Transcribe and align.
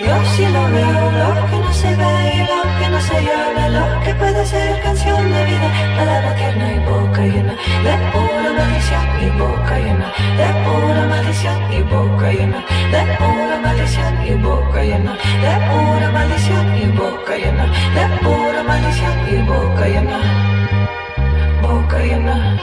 Yo 0.00 0.24
sí 0.24 0.44
lo 0.46 0.62
veo, 0.72 1.12
lo 1.12 1.46
que 1.46 1.56
no 1.56 1.72
se 1.72 1.94
ve 1.94 2.32
y 2.34 2.38
lo 2.40 2.62
que 2.78 2.88
no 2.90 3.00
se 3.00 3.16
habla, 3.16 3.68
lo 3.68 4.00
que 4.02 4.14
puede 4.16 4.44
ser 4.44 4.82
canción 4.82 5.22
de 5.32 5.44
vida, 5.44 5.70
palabra 5.96 6.34
tierna 6.34 6.72
y 6.72 6.78
boca 6.80 7.20
llena 7.20 7.52
de 7.52 7.94
pura 8.10 8.52
maldición 8.58 9.06
y 9.22 9.30
boca 9.38 9.78
llena 9.78 10.12
de 10.36 10.48
pura 10.64 11.06
maldición 11.06 11.72
y 11.72 11.82
boca 11.82 12.32
llena 12.32 12.64
de 12.90 13.02
pura 13.18 13.60
maldición 13.62 14.26
y 14.26 14.34
boca 14.34 14.82
llena 14.82 15.12
de 15.12 15.54
pura 15.70 16.10
maldición 16.10 16.76
y 16.76 16.86
boca 16.86 17.36
llena 17.36 17.64
de 17.94 18.04
pura 18.24 18.62
maldición 18.64 19.16
y 19.30 19.36
boca 19.42 19.86
llena 19.86 20.18
boca 21.62 21.98
llena 21.98 22.60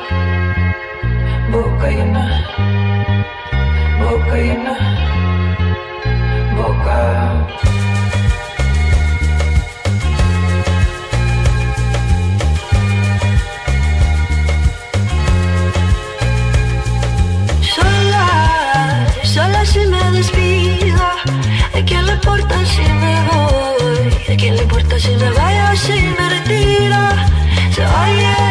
boca 1.49 1.89
llena 1.89 2.23
boca 4.01 4.35
llena 4.35 5.00
si 19.71 19.85
me 19.87 20.11
despido. 20.11 21.05
¿De 21.73 21.83
quién 21.85 22.05
le 22.05 22.13
importa 22.13 22.55
si 22.65 22.81
me 22.81 23.15
voy? 23.29 24.09
¿De 24.27 24.35
quién 24.35 24.55
le 24.55 24.63
importa 24.63 24.99
si 24.99 25.15
me 25.15 25.29
vaya 25.31 25.75
si 25.75 25.93
me 26.17 26.29
retiro? 26.35 27.01
Se 27.75 27.83
oye, 27.85 28.50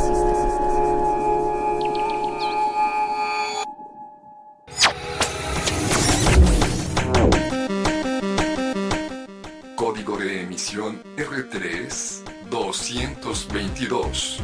222. 13.87 14.39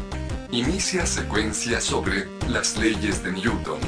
Inicia 0.51 1.05
secuencia 1.05 1.81
sobre 1.81 2.27
las 2.47 2.77
leyes 2.77 3.23
de 3.23 3.33
Newton. 3.33 3.79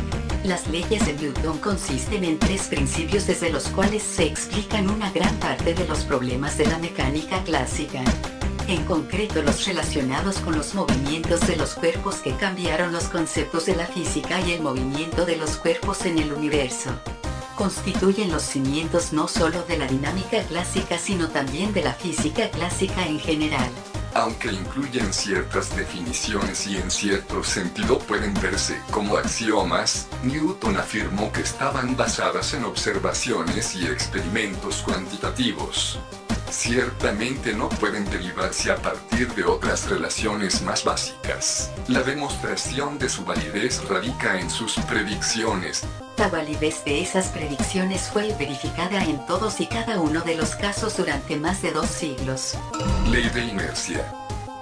Las 0.44 0.68
leyes 0.68 1.06
de 1.06 1.13
Newton 1.13 1.57
consisten 1.60 2.24
en 2.24 2.38
tres 2.38 2.68
principios 2.68 3.25
desde 3.25 3.50
los 3.50 3.68
cuales 3.69 4.04
se 4.04 4.25
explican 4.25 4.90
una 4.90 5.10
gran 5.12 5.36
parte 5.38 5.74
de 5.74 5.88
los 5.88 6.04
problemas 6.04 6.57
de 6.57 6.66
la 6.68 6.78
mecánica 6.78 7.42
clásica. 7.44 8.04
En 8.68 8.84
concreto 8.86 9.42
los 9.42 9.66
relacionados 9.66 10.38
con 10.40 10.56
los 10.56 10.75
movimientos 10.75 11.48
de 11.48 11.56
los 11.56 11.74
cuerpos 11.74 12.18
que 12.18 12.36
cambiaron 12.36 12.92
los 12.92 13.06
conceptos 13.06 13.66
de 13.66 13.75
la 13.75 13.88
física 13.88 14.40
y 14.42 14.51
el 14.51 14.62
movimiento 14.62 15.25
de 15.25 15.38
los 15.38 15.57
cuerpos 15.57 16.06
en 16.06 16.19
el 16.19 16.31
universo. 16.31 16.92
Constituyen 17.56 18.31
los 18.31 18.44
cimientos 18.44 19.13
no 19.13 19.28
solo 19.28 19.63
de 19.63 19.78
la 19.78 19.88
dinámica 19.88 20.44
clásica 20.44 20.98
sino 21.00 21.30
también 21.30 21.74
de 21.74 21.84
la 21.84 21.94
física 21.94 22.50
clásica 22.50 23.06
en 23.07 23.19
general. 23.19 23.69
Aunque 24.14 24.52
incluyen 24.52 25.14
ciertas 25.14 25.76
definiciones 25.76 26.66
y 26.68 26.78
en 26.78 26.90
cierto 26.90 27.44
sentido 27.44 28.00
pueden 28.00 28.34
verse 28.42 28.82
como 28.92 29.18
axiomas, 29.18 30.08
Newton 30.24 30.78
afirmó 30.78 31.32
que 31.32 31.42
estaban 31.42 31.96
basadas 31.96 32.54
en 32.54 32.66
observaciones 32.66 33.76
y 33.76 33.86
experimentos 33.86 34.82
cuantitativos. 34.82 36.00
Ciertamente 36.51 37.54
no 37.54 37.69
pueden 37.69 38.10
derivarse 38.10 38.72
a 38.72 38.75
partir 38.75 39.34
de 39.36 39.44
otras 39.44 39.90
relaciones 39.90 40.62
más 40.63 40.84
básicas. 40.84 41.72
La 41.88 42.01
demostración 42.01 42.98
de 42.98 43.07
su 43.07 43.24
validez 43.24 43.88
radica 43.88 44.40
en 44.40 44.50
sus 44.50 44.74
predicciones. 44.80 45.84
La 46.18 46.28
validez 46.28 46.84
de 46.86 47.01
esas 47.01 47.28
predicciones 47.28 48.10
fue 48.12 48.34
verificada 48.34 49.04
en 49.04 49.25
todos 49.25 49.62
y 49.62 49.68
cada 49.68 50.01
uno 50.01 50.22
de 50.22 50.36
los 50.36 50.56
casos 50.56 50.98
durante 50.98 51.38
más 51.38 51.62
de 51.62 51.72
dos 51.72 51.88
siglos. 51.88 52.57
Ley 53.10 53.30
de 53.30 53.46
inercia. 53.46 54.12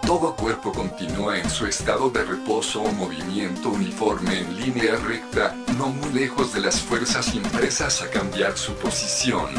Todo 0.07 0.33
cuerpo 0.38 0.71
continúa 0.71 1.38
en 1.38 1.50
su 1.50 1.65
estado 1.65 2.09
de 2.09 2.24
reposo 2.24 2.81
o 2.81 2.89
movimiento 2.94 3.68
uniforme 3.68 4.39
en 4.39 4.56
línea 4.56 4.95
recta, 4.95 5.54
no 5.77 5.89
muy 5.89 6.13
lejos 6.13 6.54
de 6.54 6.62
las 6.62 6.80
fuerzas 6.80 7.36
impresas 7.36 8.01
a 8.01 8.09
cambiar 8.09 8.57
su 8.57 8.74
posición. 8.75 9.54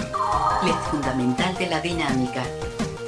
Ley 0.65 0.73
fundamental 0.91 1.55
de 1.59 1.67
la 1.67 1.83
dinámica. 1.83 2.43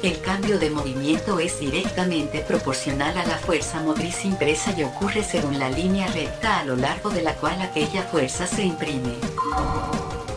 El 0.03 0.21
cambio 0.21 0.59
de 0.59 0.69
movimiento 0.69 1.39
es 1.39 1.59
directamente 1.59 2.41
proporcional 2.41 3.17
a 3.17 3.25
la 3.25 3.39
fuerza 3.39 3.81
motriz 3.81 4.23
impresa 4.23 4.71
y 4.77 4.83
ocurre 4.83 5.23
según 5.23 5.57
la 5.57 5.71
línea 5.71 6.05
recta 6.11 6.59
a 6.59 6.63
lo 6.63 6.75
largo 6.75 7.09
de 7.09 7.23
la 7.23 7.33
cual 7.33 7.59
aquella 7.59 8.03
fuerza 8.03 8.45
se 8.45 8.65
imprime. 8.65 9.15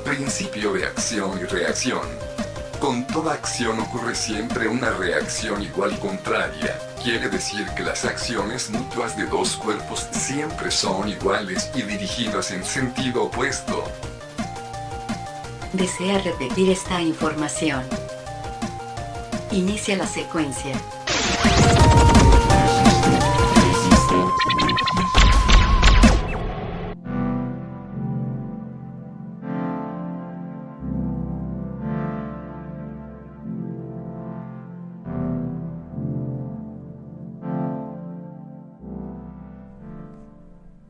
Principio 0.05 0.73
de 0.73 0.87
acción 0.87 1.39
y 1.39 1.45
reacción. 1.45 2.34
Con 2.85 3.07
toda 3.07 3.33
acción 3.33 3.81
ocurre 3.81 4.15
siempre 4.15 4.69
una 4.69 4.91
reacción 4.91 5.63
igual 5.63 5.95
y 5.95 5.97
contraria. 5.97 6.79
Quiere 7.03 7.31
decir 7.31 7.67
que 7.75 7.83
las 7.83 8.05
acciones 8.05 8.69
mutuas 8.69 9.17
de 9.17 9.25
dos 9.25 9.57
cuerpos 9.57 10.07
siempre 10.11 10.71
son 10.71 11.09
iguales 11.09 11.71
y 11.75 11.81
dirigidas 11.81 12.51
en 12.51 12.63
sentido 12.63 13.25
opuesto. 13.25 13.85
Desea 15.73 16.19
repetir 16.19 16.71
esta 16.71 17.01
información. 17.01 17.85
Inicia 19.51 19.97
la 19.97 20.07
secuencia. 20.07 20.79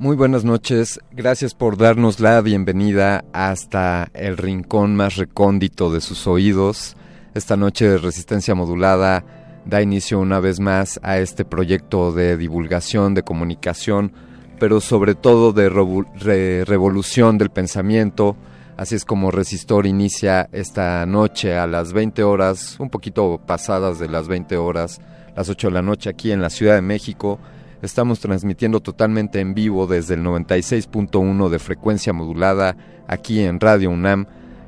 Muy 0.05 0.17
buenas 0.17 0.45
noches, 0.45 1.01
gracias 1.12 1.55
por 1.55 1.79
darnos 1.79 2.21
la 2.21 2.39
bienvenida 2.43 3.25
hasta 3.33 4.11
el 4.12 4.37
rincón 4.37 4.95
más 4.97 5.17
recóndito 5.17 5.91
de 5.91 6.03
sus 6.03 6.27
oídos. 6.27 6.95
Esta 7.33 7.56
noche 7.56 7.89
de 7.89 7.97
Resistencia 7.97 8.55
Modulada 8.55 9.25
da 9.65 9.81
inicio 9.81 10.21
una 10.21 10.41
vez 10.41 10.61
más 10.61 11.01
a 11.03 11.17
este 11.17 11.47
proyecto 11.47 12.12
de 12.12 12.37
divulgación, 12.37 13.15
de 13.15 13.23
comunicación, 13.23 14.12
pero 14.61 14.83
sobre 14.83 15.15
todo 15.15 15.55
de 15.55 15.71
re 15.71 16.67
revolución 16.67 17.39
del 17.39 17.49
pensamiento. 17.49 18.37
Así 18.77 18.97
es 18.97 19.06
como 19.06 19.31
Resistor 19.31 19.87
inicia 19.87 20.51
esta 20.53 21.06
noche 21.06 21.56
a 21.56 21.67
las 21.67 21.95
20 21.95 22.23
horas, 22.25 22.77
un 22.79 22.91
poquito 22.91 23.41
pasadas 23.47 23.99
de 23.99 24.11
las 24.11 24.29
20 24.29 24.55
horas, 24.59 25.01
las 25.35 25.49
8 25.49 25.69
de 25.69 25.73
la 25.73 25.81
noche 25.81 26.11
aquí 26.11 26.31
en 26.31 26.43
la 26.43 26.51
Ciudad 26.51 26.75
de 26.75 26.83
México. 26.83 27.41
Estamos 27.84 28.19
transmitiendo 28.19 28.81
totalmente 28.81 29.40
en 29.40 29.52
vivo 29.52 29.86
desde 29.86 30.14
el 30.14 30.25
96.1 30.25 31.50
de 31.50 31.58
frecuencia 31.58 32.14
modulada 32.14 32.79
aquí 33.06 33.41
en 33.41 33.60
Radio 33.60 33.91
UNAM 33.91 34.24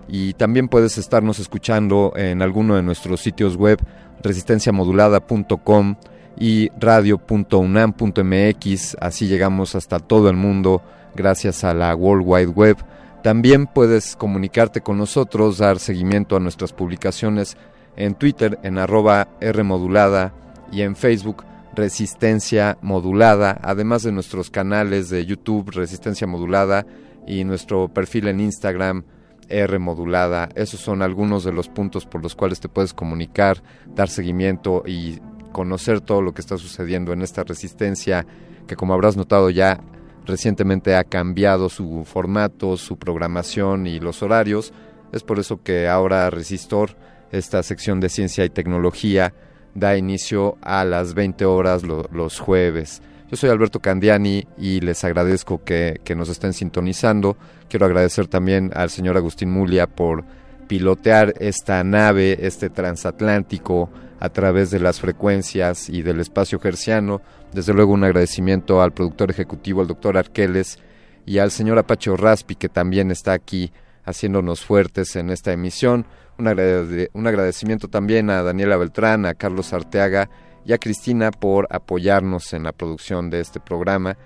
y 0.06 0.34
también 0.34 0.68
puedes 0.68 0.98
estarnos 0.98 1.38
escuchando 1.38 2.12
en 2.14 2.42
alguno 2.42 2.76
de 2.76 2.82
nuestros 2.82 3.22
sitios 3.22 3.56
web 3.56 3.78
resistenciamodulada.com 4.22 5.94
y 6.38 6.68
radio.unam.mx, 6.78 8.96
así 9.00 9.28
llegamos 9.28 9.74
hasta 9.74 9.98
todo 9.98 10.28
el 10.28 10.36
mundo 10.36 10.82
gracias 11.14 11.64
a 11.64 11.72
la 11.72 11.94
World 11.94 12.24
Wide 12.26 12.48
Web. 12.48 12.76
También 13.22 13.66
puedes 13.66 14.14
comunicarte 14.14 14.82
con 14.82 14.98
nosotros, 14.98 15.56
dar 15.56 15.78
seguimiento 15.78 16.36
a 16.36 16.40
nuestras 16.40 16.74
publicaciones 16.74 17.56
en 17.96 18.14
Twitter 18.14 18.58
en 18.62 18.76
arroba 18.76 19.28
Rmodulada 19.40 20.34
y 20.70 20.82
en 20.82 20.96
Facebook 20.96 21.46
Resistencia 21.76 22.78
Modulada, 22.80 23.60
además 23.62 24.02
de 24.02 24.10
nuestros 24.10 24.50
canales 24.50 25.10
de 25.10 25.26
YouTube 25.26 25.70
Resistencia 25.70 26.26
Modulada 26.26 26.86
y 27.26 27.44
nuestro 27.44 27.88
perfil 27.88 28.28
en 28.28 28.40
Instagram 28.40 29.04
R 29.48 29.78
modulada. 29.78 30.48
Esos 30.54 30.80
son 30.80 31.02
algunos 31.02 31.44
de 31.44 31.52
los 31.52 31.68
puntos 31.68 32.06
por 32.06 32.22
los 32.22 32.34
cuales 32.34 32.60
te 32.60 32.68
puedes 32.68 32.94
comunicar, 32.94 33.62
dar 33.94 34.08
seguimiento 34.08 34.82
y 34.86 35.20
conocer 35.52 36.00
todo 36.00 36.22
lo 36.22 36.34
que 36.34 36.40
está 36.40 36.56
sucediendo 36.56 37.12
en 37.12 37.22
esta 37.22 37.44
resistencia 37.44 38.26
que 38.66 38.76
como 38.76 38.94
habrás 38.94 39.16
notado 39.16 39.50
ya 39.50 39.80
recientemente 40.24 40.96
ha 40.96 41.04
cambiado 41.04 41.68
su 41.68 42.04
formato, 42.04 42.76
su 42.76 42.98
programación 42.98 43.86
y 43.86 44.00
los 44.00 44.22
horarios. 44.22 44.72
Es 45.12 45.22
por 45.22 45.38
eso 45.38 45.62
que 45.62 45.88
ahora 45.88 46.30
Resistor, 46.30 46.96
esta 47.30 47.62
sección 47.62 48.00
de 48.00 48.08
ciencia 48.08 48.44
y 48.44 48.50
tecnología, 48.50 49.34
da 49.76 49.96
inicio 49.96 50.56
a 50.62 50.84
las 50.84 51.14
20 51.14 51.44
horas 51.44 51.82
los 51.84 52.40
jueves. 52.40 53.02
Yo 53.30 53.36
soy 53.36 53.50
Alberto 53.50 53.80
Candiani 53.80 54.46
y 54.56 54.80
les 54.80 55.04
agradezco 55.04 55.62
que, 55.64 56.00
que, 56.02 56.14
nos 56.14 56.28
estén 56.28 56.52
sintonizando. 56.52 57.36
Quiero 57.68 57.84
agradecer 57.86 58.26
también 58.26 58.70
al 58.74 58.88
señor 58.88 59.16
Agustín 59.16 59.50
Mulia 59.50 59.86
por 59.86 60.24
pilotear 60.66 61.34
esta 61.38 61.82
nave, 61.84 62.38
este 62.46 62.70
transatlántico, 62.70 63.90
a 64.18 64.30
través 64.30 64.70
de 64.70 64.80
las 64.80 65.00
frecuencias 65.00 65.90
y 65.90 66.02
del 66.02 66.20
espacio 66.20 66.58
gerciano. 66.58 67.20
Desde 67.52 67.74
luego 67.74 67.92
un 67.92 68.04
agradecimiento 68.04 68.80
al 68.80 68.92
productor 68.92 69.30
ejecutivo, 69.30 69.82
al 69.82 69.88
doctor 69.88 70.16
Arqueles, 70.16 70.78
y 71.26 71.38
al 71.38 71.50
señor 71.50 71.78
Apache 71.78 72.16
Raspi, 72.16 72.54
que 72.54 72.68
también 72.68 73.10
está 73.10 73.32
aquí 73.32 73.72
haciéndonos 74.04 74.64
fuertes 74.64 75.16
en 75.16 75.30
esta 75.30 75.52
emisión. 75.52 76.06
Un, 76.38 76.48
agrade 76.48 77.10
un 77.12 77.26
agradecimiento 77.26 77.88
también 77.88 78.30
a 78.30 78.42
Daniela 78.42 78.76
Beltrán, 78.76 79.26
a 79.26 79.34
Carlos 79.34 79.72
Arteaga, 79.72 80.28
y 80.66 80.72
a 80.72 80.78
Cristina 80.78 81.30
por 81.30 81.68
apoyarnos 81.70 82.52
en 82.52 82.64
la 82.64 82.72
producción 82.72 83.30
de 83.30 83.40
este 83.40 83.60
programa. 83.60 84.18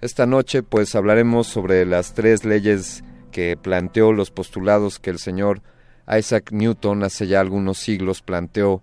Esta 0.00 0.26
noche 0.26 0.62
pues 0.62 0.94
hablaremos 0.96 1.46
sobre 1.46 1.86
las 1.86 2.14
tres 2.14 2.44
leyes 2.44 3.04
que 3.30 3.56
planteó 3.56 4.12
los 4.12 4.30
postulados 4.32 4.98
que 4.98 5.10
el 5.10 5.18
señor 5.18 5.62
Isaac 6.08 6.50
Newton 6.50 7.04
hace 7.04 7.28
ya 7.28 7.40
algunos 7.40 7.78
siglos 7.78 8.22
planteó 8.22 8.82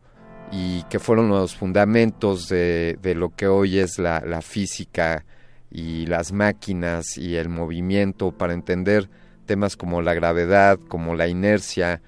y 0.52 0.84
que 0.84 1.00
fueron 1.00 1.28
los 1.30 1.56
fundamentos 1.56 2.48
de, 2.48 2.98
lo 3.16 3.36
que 3.36 3.48
hoy 3.48 3.80
es 3.80 4.00
la, 4.00 4.22
la, 4.22 4.42
física 4.42 5.26
y 5.72 6.06
las 6.06 6.32
máquinas 6.32 7.18
y 7.18 7.36
el 7.36 7.50
movimiento 7.50 8.32
para 8.32 8.54
entender 8.54 9.10
temas 9.46 9.76
como 9.76 10.02
la 10.02 10.14
gravedad, 10.14 10.80
como 10.88 11.16
la 11.16 11.28
inercia 11.28 12.02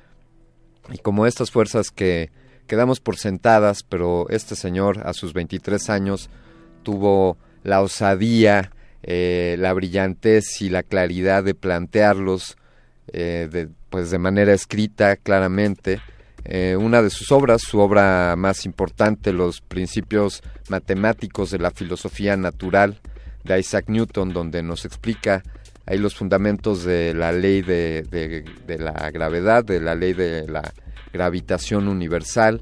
y 0.92 0.98
como 1.00 1.26
estas 1.26 1.52
fuerzas 1.52 1.92
que 1.92 2.30
quedamos 2.68 3.00
por 3.00 3.18
sentadas, 3.18 3.84
pero 3.84 4.28
este 4.30 4.56
señor 4.56 5.02
a 5.06 5.14
sus 5.14 5.34
23 5.34 5.90
años 5.90 6.30
tuvo 6.84 7.38
la 7.64 7.82
osadía, 7.82 8.72
eh, 9.04 9.56
la 9.60 9.74
brillantez 9.74 10.62
y 10.62 10.70
la 10.70 10.84
claridad 10.84 11.44
de 11.44 11.56
plantearlos 11.56 12.58
eh, 13.14 13.48
de, 13.52 13.70
pues 13.90 14.12
de 14.12 14.20
manera 14.20 14.54
escrita 14.54 15.16
claramente. 15.16 16.02
Eh, 16.44 16.78
una 16.78 17.02
de 17.02 17.10
sus 17.10 17.32
obras, 17.32 17.62
su 17.62 17.80
obra 17.80 18.36
más 18.38 18.66
importante, 18.66 19.34
Los 19.34 19.60
principios 19.62 20.44
matemáticos 20.70 21.52
de 21.52 21.60
la 21.60 21.72
filosofía 21.72 22.38
natural 22.38 23.02
de 23.44 23.60
Isaac 23.60 23.86
Newton, 23.88 24.34
donde 24.34 24.64
nos 24.64 24.86
explica 24.86 25.44
ahí 25.88 25.98
los 25.98 26.16
fundamentos 26.16 26.84
de 26.84 27.14
la 27.14 27.32
ley 27.32 27.62
de, 27.62 28.46
la 28.78 29.10
gravedad, 29.10 29.64
de 29.64 29.80
la 29.80 29.96
ley 29.96 30.14
de 30.14 30.48
la 30.48 30.74
gravitación 31.14 31.88
universal. 31.88 32.62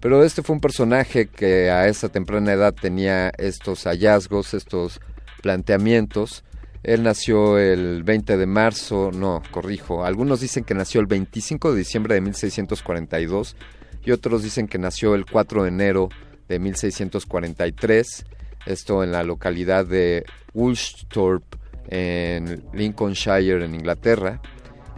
Pero 0.00 0.22
este 0.22 0.42
fue 0.42 0.54
un 0.54 0.60
personaje 0.60 1.26
que 1.26 1.70
a 1.70 1.88
esa 1.88 2.08
temprana 2.10 2.52
edad 2.52 2.74
tenía 2.74 3.30
estos 3.38 3.84
hallazgos, 3.84 4.54
estos 4.54 5.00
planteamientos. 5.42 6.44
Él 6.84 7.02
nació 7.02 7.58
el 7.58 8.04
20 8.04 8.36
de 8.36 8.46
marzo, 8.46 9.10
no, 9.12 9.42
corrijo, 9.50 10.04
algunos 10.04 10.40
dicen 10.40 10.62
que 10.62 10.74
nació 10.74 11.00
el 11.00 11.06
25 11.06 11.72
de 11.72 11.78
diciembre 11.78 12.14
de 12.14 12.20
1642 12.20 13.56
y 14.04 14.12
otros 14.12 14.44
dicen 14.44 14.68
que 14.68 14.78
nació 14.78 15.16
el 15.16 15.26
4 15.26 15.64
de 15.64 15.68
enero 15.68 16.08
de 16.48 16.60
1643, 16.60 18.24
esto 18.66 19.02
en 19.02 19.10
la 19.10 19.24
localidad 19.24 19.84
de 19.84 20.24
Woolsthorpe 20.54 21.57
en 21.88 22.64
Lincolnshire 22.72 23.64
en 23.64 23.74
Inglaterra 23.74 24.40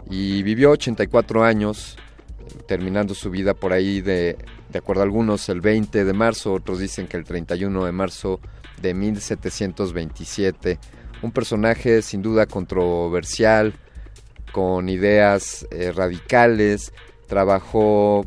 y 0.09 0.43
vivió 0.43 0.71
84 0.71 1.43
años 1.43 1.97
terminando 2.67 3.13
su 3.15 3.29
vida 3.29 3.53
por 3.53 3.73
ahí 3.73 4.01
de, 4.01 4.37
de 4.69 4.79
acuerdo 4.79 5.01
a 5.01 5.05
algunos, 5.05 5.49
el 5.49 5.61
20 5.61 6.05
de 6.05 6.13
marzo, 6.13 6.53
otros 6.53 6.79
dicen 6.79 7.07
que 7.07 7.17
el 7.17 7.23
31 7.23 7.85
de 7.85 7.91
marzo 7.91 8.39
de 8.81 8.93
1727. 8.93 10.79
Un 11.21 11.31
personaje 11.31 12.01
sin 12.01 12.21
duda 12.21 12.45
controversial, 12.45 13.73
con 14.51 14.89
ideas 14.89 15.67
eh, 15.71 15.91
radicales, 15.91 16.93
trabajó, 17.27 18.25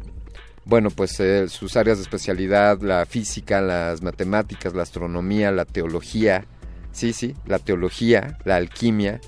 bueno, 0.65 0.91
pues 0.91 1.19
eh, 1.21 1.49
sus 1.49 1.77
áreas 1.77 1.99
de 1.99 2.05
especialidad, 2.05 2.81
la 2.81 3.05
física, 3.05 3.61
las 3.61 4.03
matemáticas, 4.03 4.75
la 4.75 4.83
astronomía, 4.83 5.51
la 5.53 5.65
teología, 5.65 6.47
sí, 6.95 7.13
sí, 7.13 7.35
la 7.45 7.59
teología, 7.59 8.39
la 8.45 8.57
alquimia, 8.57 9.21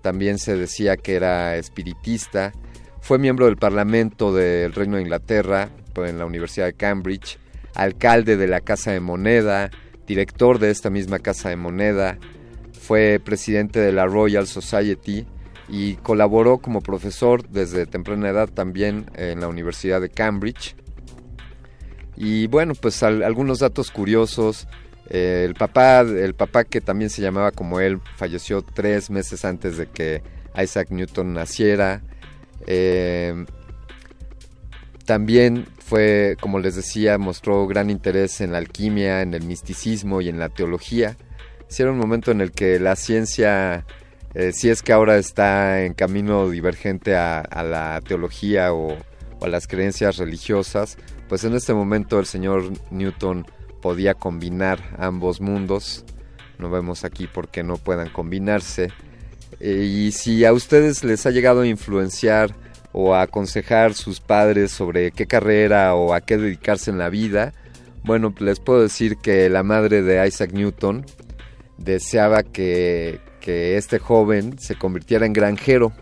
también 0.00 0.38
se 0.38 0.56
decía 0.56 0.96
que 0.96 1.14
era 1.14 1.56
espiritista, 1.56 2.52
fue 3.00 3.18
miembro 3.18 3.46
del 3.46 3.56
Parlamento 3.56 4.34
del 4.34 4.72
Reino 4.72 4.96
de 4.96 5.02
Inglaterra 5.02 5.70
pues, 5.92 6.10
en 6.10 6.18
la 6.18 6.26
Universidad 6.26 6.66
de 6.66 6.74
Cambridge, 6.74 7.38
alcalde 7.74 8.36
de 8.36 8.48
la 8.48 8.60
Casa 8.60 8.90
de 8.90 9.00
Moneda, 9.00 9.70
director 10.06 10.58
de 10.58 10.70
esta 10.70 10.90
misma 10.90 11.20
Casa 11.20 11.48
de 11.48 11.56
Moneda, 11.56 12.18
fue 12.80 13.20
presidente 13.24 13.78
de 13.78 13.92
la 13.92 14.06
Royal 14.06 14.46
Society 14.46 15.24
y 15.68 15.94
colaboró 15.96 16.58
como 16.58 16.80
profesor 16.80 17.48
desde 17.48 17.86
temprana 17.86 18.28
edad 18.28 18.48
también 18.48 19.06
en 19.14 19.40
la 19.40 19.48
Universidad 19.48 20.00
de 20.00 20.10
Cambridge. 20.10 20.74
Y 22.16 22.46
bueno, 22.48 22.74
pues 22.74 23.02
algunos 23.02 23.60
datos 23.60 23.90
curiosos. 23.90 24.68
Eh, 25.08 25.44
el 25.46 25.54
papá, 25.54 26.00
el 26.00 26.34
papá 26.34 26.64
que 26.64 26.80
también 26.80 27.10
se 27.10 27.22
llamaba 27.22 27.50
como 27.50 27.80
él, 27.80 28.00
falleció 28.16 28.62
tres 28.62 29.10
meses 29.10 29.44
antes 29.44 29.76
de 29.76 29.86
que 29.86 30.22
Isaac 30.56 30.90
Newton 30.90 31.32
naciera. 31.34 32.02
Eh, 32.66 33.44
también 35.04 35.66
fue, 35.78 36.36
como 36.40 36.58
les 36.58 36.76
decía, 36.76 37.18
mostró 37.18 37.66
gran 37.66 37.90
interés 37.90 38.40
en 38.40 38.52
la 38.52 38.58
alquimia, 38.58 39.22
en 39.22 39.34
el 39.34 39.42
misticismo 39.42 40.20
y 40.20 40.28
en 40.28 40.38
la 40.38 40.48
teología. 40.48 41.16
Si 41.68 41.82
era 41.82 41.90
un 41.90 41.98
momento 41.98 42.30
en 42.30 42.40
el 42.40 42.52
que 42.52 42.78
la 42.78 42.96
ciencia, 42.96 43.84
eh, 44.34 44.52
si 44.52 44.70
es 44.70 44.82
que 44.82 44.92
ahora 44.92 45.16
está 45.16 45.82
en 45.84 45.94
camino 45.94 46.48
divergente 46.48 47.16
a, 47.16 47.42
la 47.64 48.00
teología 48.06 48.72
o, 48.72 48.96
a 49.40 49.48
las 49.48 49.66
creencias 49.66 50.18
religiosas, 50.18 50.96
pues 51.28 51.44
en 51.44 51.54
este 51.54 51.74
momento 51.74 52.20
el 52.20 52.26
señor 52.26 52.72
Newton 52.90 53.46
podía 53.82 54.14
combinar 54.14 54.96
ambos 54.98 55.42
mundos. 55.42 56.06
No 56.58 56.70
vemos 56.70 57.04
aquí 57.04 57.26
por 57.26 57.48
qué 57.48 57.62
no 57.62 57.76
puedan 57.76 58.08
combinarse. 58.08 58.90
Eh, 59.60 59.84
y 59.84 60.12
si 60.12 60.46
a 60.46 60.52
ustedes 60.54 61.04
les 61.04 61.26
ha 61.26 61.30
llegado 61.30 61.60
a 61.60 61.66
influenciar 61.66 62.54
o 62.92 63.14
a 63.14 63.22
aconsejar 63.22 63.92
sus 63.92 64.20
padres 64.20 64.70
sobre 64.70 65.10
qué 65.10 65.26
carrera 65.26 65.94
o 65.94 66.14
a 66.14 66.20
qué 66.20 66.38
dedicarse 66.38 66.90
en 66.90 66.98
la 66.98 67.10
vida, 67.10 67.52
bueno, 68.04 68.34
les 68.38 68.60
puedo 68.60 68.82
decir 68.82 69.16
que 69.18 69.48
la 69.48 69.62
madre 69.62 70.02
de 70.02 70.26
Isaac 70.26 70.52
Newton 70.52 71.04
deseaba 71.78 72.42
que, 72.42 73.20
este 73.44 73.98
joven 73.98 74.56
se 74.60 74.76
convirtiera 74.76 75.26
en 75.26 75.32
granjero. 75.32 75.92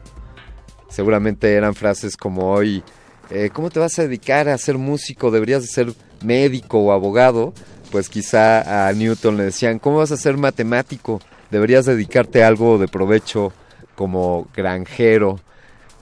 Seguramente 0.91 1.55
eran 1.55 1.75
frases 1.75 2.17
como 2.17 2.53
hoy, 2.53 2.83
eh, 3.31 3.49
¿cómo 3.51 3.71
te 3.71 3.81
vas 3.81 3.99
a 3.99 4.03
dedicar 4.03 4.49
a 4.49 4.59
ser 4.59 4.77
músico? 4.77 5.31
Deberías 5.31 5.63
de 5.63 5.69
ser 5.69 5.95
médico 6.25 6.79
o 6.79 6.93
abogado. 6.93 7.53
Pues 7.91 8.09
quizá 8.09 8.89
a 8.89 8.93
Newton 8.93 9.37
le 9.37 9.45
decían, 9.45 9.79
¿cómo 9.79 9.99
vas 9.99 10.13
a 10.13 10.17
ser 10.17 10.37
matemático? 10.37 11.21
deberías 11.51 11.87
dedicarte 11.87 12.43
a 12.43 12.49
algo 12.49 12.79
de 12.79 12.89
provecho 12.89 13.53
como 13.95 14.49
granjero. 14.55 15.41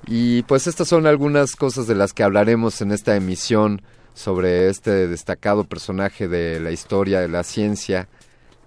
Y 0.07 0.43
pues 0.45 0.67
estas 0.67 0.89
son 0.89 1.07
algunas 1.07 1.57
cosas 1.57 1.87
de 1.87 1.95
las 1.95 2.13
que 2.13 2.23
hablaremos 2.23 2.81
en 2.81 2.93
esta 2.93 3.17
emisión 3.17 3.83
sobre 4.15 4.69
este 4.69 5.09
destacado 5.09 5.65
personaje 5.65 6.29
de 6.29 6.61
la 6.61 6.71
historia 6.71 7.21
de 7.21 7.29
la 7.29 7.45
ciencia 7.45 8.09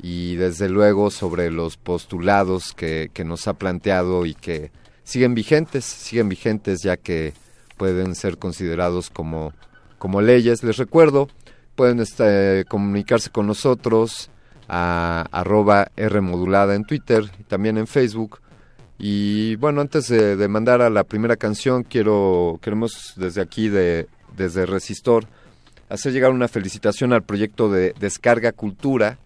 y 0.02 0.36
desde 0.36 0.70
luego 0.70 1.12
sobre 1.12 1.52
los 1.52 1.78
postulados 1.78 2.74
que, 2.74 3.10
que 3.14 3.24
nos 3.24 3.48
ha 3.48 3.54
planteado 3.54 4.26
y 4.26 4.34
que 4.34 4.72
siguen 5.04 5.36
vigentes, 5.36 5.86
siguen 5.86 6.30
vigentes 6.30 6.82
ya 6.84 6.98
que 6.98 7.34
pueden 7.78 8.16
ser 8.16 8.38
considerados 8.38 9.10
como, 9.10 9.54
como 9.98 10.22
leyes. 10.22 10.64
Les 10.64 10.78
recuerdo, 10.78 11.28
pueden 11.76 12.00
este, 12.00 12.66
comunicarse 12.68 13.30
con 13.30 13.48
nosotros 13.48 14.30
a 14.68 15.26
arroba 15.32 15.92
Rmodulada 15.98 16.76
en 16.76 16.86
Twitter 16.86 17.30
y 17.40 17.44
también 17.44 17.78
en 17.78 17.88
Facebook. 17.88 18.40
Y 18.98 19.56
bueno, 19.56 19.82
antes 19.82 20.08
de, 20.08 20.48
mandar 20.48 20.82
a 20.82 20.90
la 20.90 21.04
primera 21.04 21.36
canción, 21.36 21.84
quiero 21.84 22.60
queremos 22.62 23.14
desde 23.16 23.42
aquí, 23.42 23.68
de, 23.68 24.08
desde 24.38 24.66
Resistor, 24.66 25.26
hacer 25.90 26.14
llegar 26.14 26.32
una 26.32 26.48
felicitación 26.48 27.12
al 27.12 27.24
proyecto 27.24 27.70
de 27.70 27.94
Descarga 28.00 28.52
Cultura, 28.52 29.18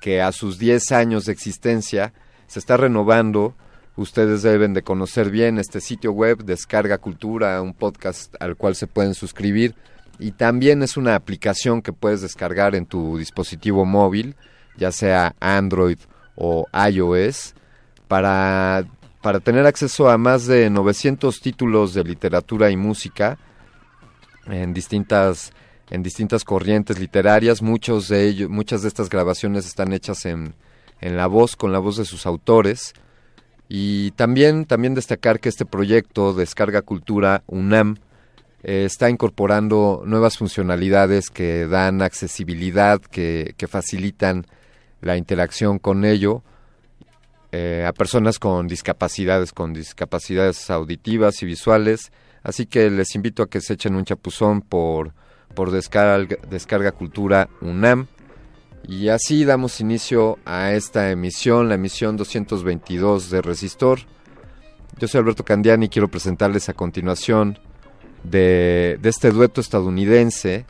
que 0.00 0.20
a 0.20 0.30
sus 0.30 0.58
10 0.58 0.92
años 0.92 1.24
de 1.24 1.32
existencia 1.32 2.12
se 2.46 2.58
está 2.58 2.76
renovando. 2.76 3.54
Ustedes 3.96 4.42
deben 4.42 4.74
de 4.74 4.82
conocer 4.82 5.30
bien 5.30 5.58
este 5.58 5.80
sitio 5.80 6.12
web, 6.12 6.44
Descarga 6.44 6.98
Cultura, 6.98 7.62
un 7.62 7.72
podcast 7.72 8.34
al 8.40 8.56
cual 8.56 8.76
se 8.76 8.86
pueden 8.86 9.14
suscribir. 9.14 9.74
Y 10.18 10.32
también 10.32 10.82
es 10.82 10.96
una 10.96 11.14
aplicación 11.14 11.82
que 11.82 11.92
puedes 11.92 12.20
descargar 12.20 12.74
en 12.74 12.86
tu 12.86 13.18
dispositivo 13.18 13.84
móvil 13.84 14.36
ya 14.76 14.92
sea 14.92 15.34
Android 15.40 15.98
o 16.36 16.66
iOS, 16.90 17.54
para, 18.08 18.84
para 19.22 19.40
tener 19.40 19.66
acceso 19.66 20.10
a 20.10 20.18
más 20.18 20.46
de 20.46 20.68
900 20.70 21.40
títulos 21.40 21.94
de 21.94 22.04
literatura 22.04 22.70
y 22.70 22.76
música 22.76 23.38
en 24.46 24.74
distintas 24.74 25.52
en 25.90 26.02
distintas 26.02 26.44
corrientes 26.44 26.98
literarias, 26.98 27.60
muchos 27.60 28.08
de 28.08 28.26
ellos, 28.26 28.48
muchas 28.48 28.82
de 28.82 28.88
estas 28.88 29.10
grabaciones 29.10 29.66
están 29.66 29.92
hechas 29.92 30.24
en, 30.24 30.54
en 31.02 31.16
la 31.16 31.26
voz, 31.26 31.56
con 31.56 31.72
la 31.72 31.78
voz 31.78 31.98
de 31.98 32.06
sus 32.06 32.24
autores. 32.24 32.94
Y 33.68 34.12
también, 34.12 34.64
también 34.64 34.94
destacar 34.94 35.40
que 35.40 35.50
este 35.50 35.66
proyecto 35.66 36.32
Descarga 36.32 36.80
Cultura 36.80 37.42
UNAM 37.46 37.98
eh, 38.64 38.84
está 38.86 39.10
incorporando 39.10 40.02
nuevas 40.06 40.38
funcionalidades 40.38 41.30
que 41.30 41.66
dan 41.66 42.02
accesibilidad, 42.02 43.00
que, 43.00 43.54
que 43.56 43.68
facilitan 43.68 44.46
la 45.00 45.16
interacción 45.16 45.78
con 45.78 46.04
ello 46.04 46.42
eh, 47.56 47.84
a 47.86 47.92
personas 47.92 48.40
con 48.40 48.66
discapacidades, 48.66 49.52
con 49.52 49.72
discapacidades 49.74 50.70
auditivas 50.70 51.40
y 51.40 51.46
visuales. 51.46 52.10
Así 52.42 52.66
que 52.66 52.90
les 52.90 53.14
invito 53.14 53.44
a 53.44 53.48
que 53.48 53.60
se 53.60 53.74
echen 53.74 53.94
un 53.94 54.04
chapuzón 54.04 54.60
por, 54.60 55.12
por 55.54 55.70
descarga, 55.70 56.36
descarga 56.50 56.90
Cultura 56.90 57.48
UNAM. 57.60 58.08
Y 58.88 59.08
así 59.08 59.44
damos 59.44 59.80
inicio 59.80 60.38
a 60.44 60.72
esta 60.72 61.12
emisión, 61.12 61.68
la 61.68 61.76
emisión 61.76 62.16
222 62.16 63.30
de 63.30 63.40
Resistor. 63.40 64.00
Yo 64.98 65.06
soy 65.06 65.20
Alberto 65.20 65.44
Candiani 65.44 65.86
y 65.86 65.88
quiero 65.90 66.08
presentarles 66.08 66.68
a 66.68 66.74
continuación 66.74 67.60
de, 68.24 68.98
de 69.00 69.08
este 69.08 69.30
dueto 69.30 69.60
estadounidense. 69.60 70.66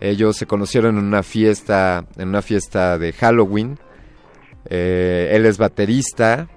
Ellos 0.00 0.36
se 0.36 0.46
conocieron 0.46 0.98
en 0.98 1.04
una 1.04 1.22
fiesta, 1.22 2.06
en 2.16 2.28
una 2.28 2.42
fiesta 2.42 2.98
de 2.98 3.12
Halloween. 3.12 3.78
Eh, 4.66 5.30
él 5.32 5.46
es 5.46 5.58
baterista 5.58 6.48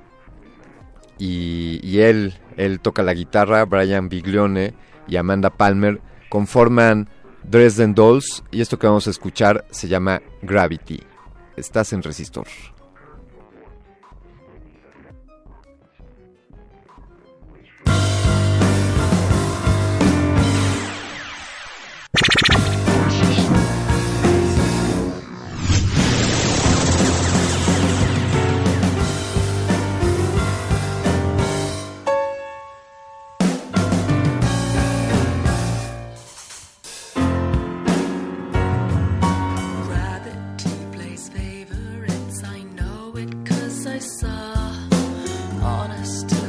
y, 1.18 1.80
y, 1.84 2.00
él, 2.00 2.34
él 2.58 2.80
toca 2.80 3.04
la 3.04 3.14
guitarra. 3.14 3.66
Brian 3.66 4.10
Biglione 4.10 4.74
y 5.08 5.18
Amanda 5.18 5.50
Palmer 5.50 6.02
conforman 6.30 7.10
Dresden 7.44 7.94
Dolls 7.94 8.44
y 8.52 8.62
esto 8.62 8.80
que 8.80 8.88
vamos 8.88 9.08
a 9.08 9.12
escuchar 9.12 9.66
se 9.72 9.88
llama 9.88 10.22
Gravity. 10.42 11.02
Estás 11.56 11.94
en 11.94 12.02
resistor. 12.02 12.48
lost. 46.04 46.43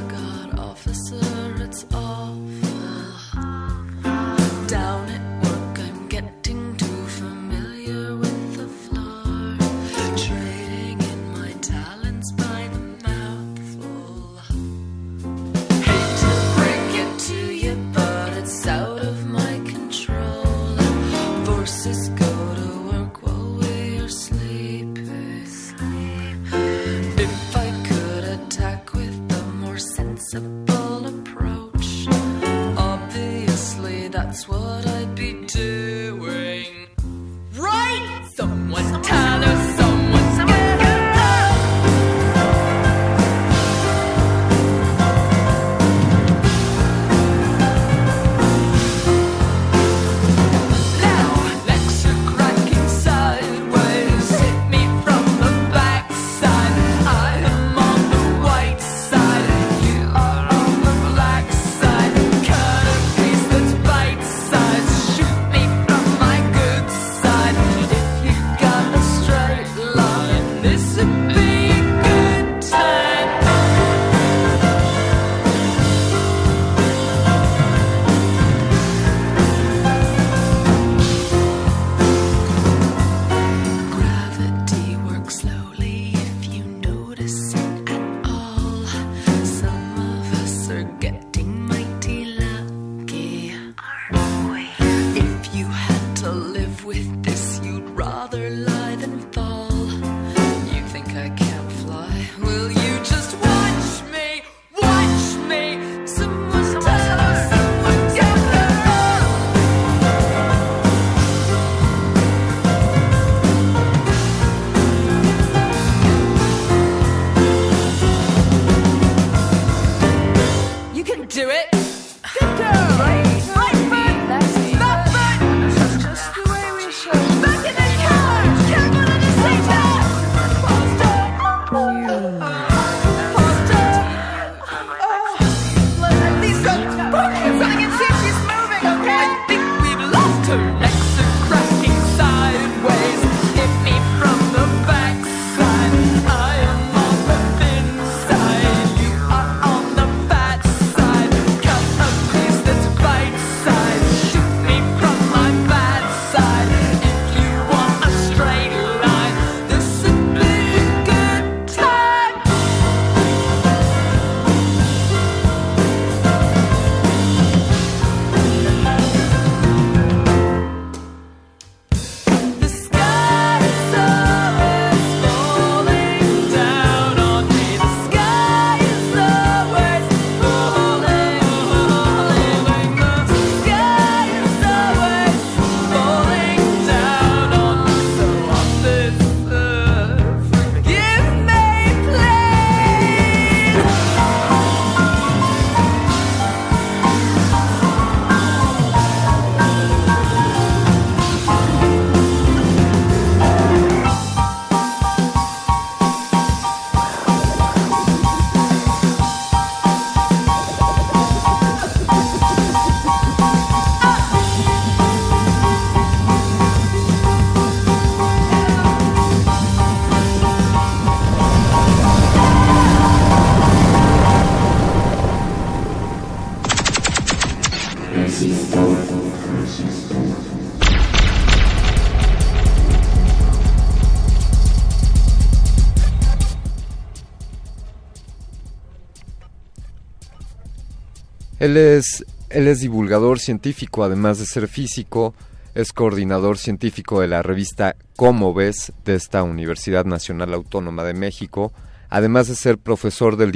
Él 241.65 241.79
es, 241.79 242.27
él 242.51 242.69
es 242.69 242.81
divulgador 242.81 243.39
científico, 243.39 244.05
además 244.05 244.39
de 244.39 244.45
ser 244.45 244.69
físico, 244.69 245.35
es 245.75 245.95
coordinador 245.95 246.59
científico 246.59 247.23
de 247.23 247.29
la 247.29 247.43
revista 247.43 247.97
Cómo 248.17 248.53
ves 248.53 248.93
de 249.07 249.15
esta 249.15 249.43
Universidad 249.43 250.05
Nacional 250.05 250.53
Autónoma 250.53 251.05
de 251.05 251.15
México, 251.15 251.73
además 252.11 252.49
de 252.49 252.55
ser 252.55 252.77
profesor 252.77 253.39
del, 253.39 253.51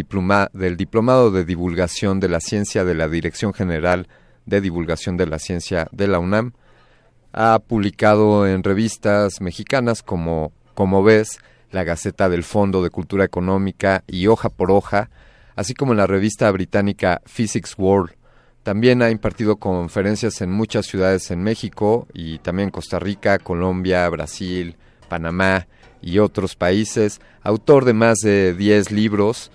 del 0.55 0.77
Diplomado 0.79 1.31
de 1.31 1.45
Divulgación 1.45 2.19
de 2.19 2.31
la 2.31 2.41
Ciencia 2.41 2.83
de 2.83 2.95
la 2.95 3.09
Dirección 3.09 3.53
General 3.53 4.09
de 4.47 4.63
Divulgación 4.63 5.19
de 5.19 5.27
la 5.27 5.39
Ciencia 5.39 5.87
de 5.93 6.09
la 6.09 6.19
UNAM. 6.19 6.55
Ha 7.35 7.59
publicado 7.59 8.47
en 8.47 8.63
revistas 8.63 9.43
mexicanas 9.43 10.03
como 10.03 10.51
Cómo 10.73 11.03
ves, 11.03 11.41
la 11.73 11.85
Gaceta 11.85 12.31
del 12.31 12.43
Fondo 12.43 12.83
de 12.83 12.89
Cultura 12.89 13.27
Económica 13.27 14.03
y 14.07 14.29
Hoja 14.29 14.49
por 14.49 14.71
Hoja, 14.71 15.11
así 15.59 15.75
como 15.75 15.91
en 15.93 15.99
la 15.99 16.07
revista 16.07 16.49
británica 16.53 17.21
Physics 17.27 17.75
World. 17.77 18.13
También 18.63 19.03
ha 19.03 19.11
impartido 19.11 19.57
conferencias 19.57 20.41
en 20.41 20.53
muchas 20.53 20.87
ciudades 20.87 21.33
en 21.33 21.43
México 21.43 22.07
y 22.15 22.39
también 22.39 22.71
Costa 22.71 23.01
Rica, 23.01 23.41
Colombia, 23.41 24.09
Brasil, 24.09 24.77
Panamá 25.09 25.67
y 26.01 26.21
otros 26.21 26.55
países. 26.55 27.21
Autor 27.43 27.85
de 27.85 27.93
más 27.93 28.19
de 28.19 28.55
10 28.55 28.93
libros, 28.93 29.51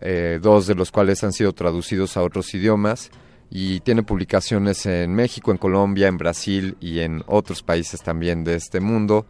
eh, 0.00 0.38
dos 0.40 0.68
de 0.68 0.76
los 0.76 0.92
cuales 0.92 1.24
han 1.24 1.32
sido 1.32 1.52
traducidos 1.52 2.16
a 2.16 2.22
otros 2.22 2.54
idiomas 2.54 3.10
y 3.50 3.80
tiene 3.80 4.04
publicaciones 4.04 4.86
en 4.86 5.12
México, 5.12 5.50
en 5.50 5.58
Colombia, 5.58 6.06
en 6.06 6.18
Brasil 6.18 6.76
y 6.80 7.00
en 7.00 7.24
otros 7.26 7.64
países 7.64 8.00
también 8.00 8.44
de 8.44 8.54
este 8.54 8.78
mundo. 8.78 9.26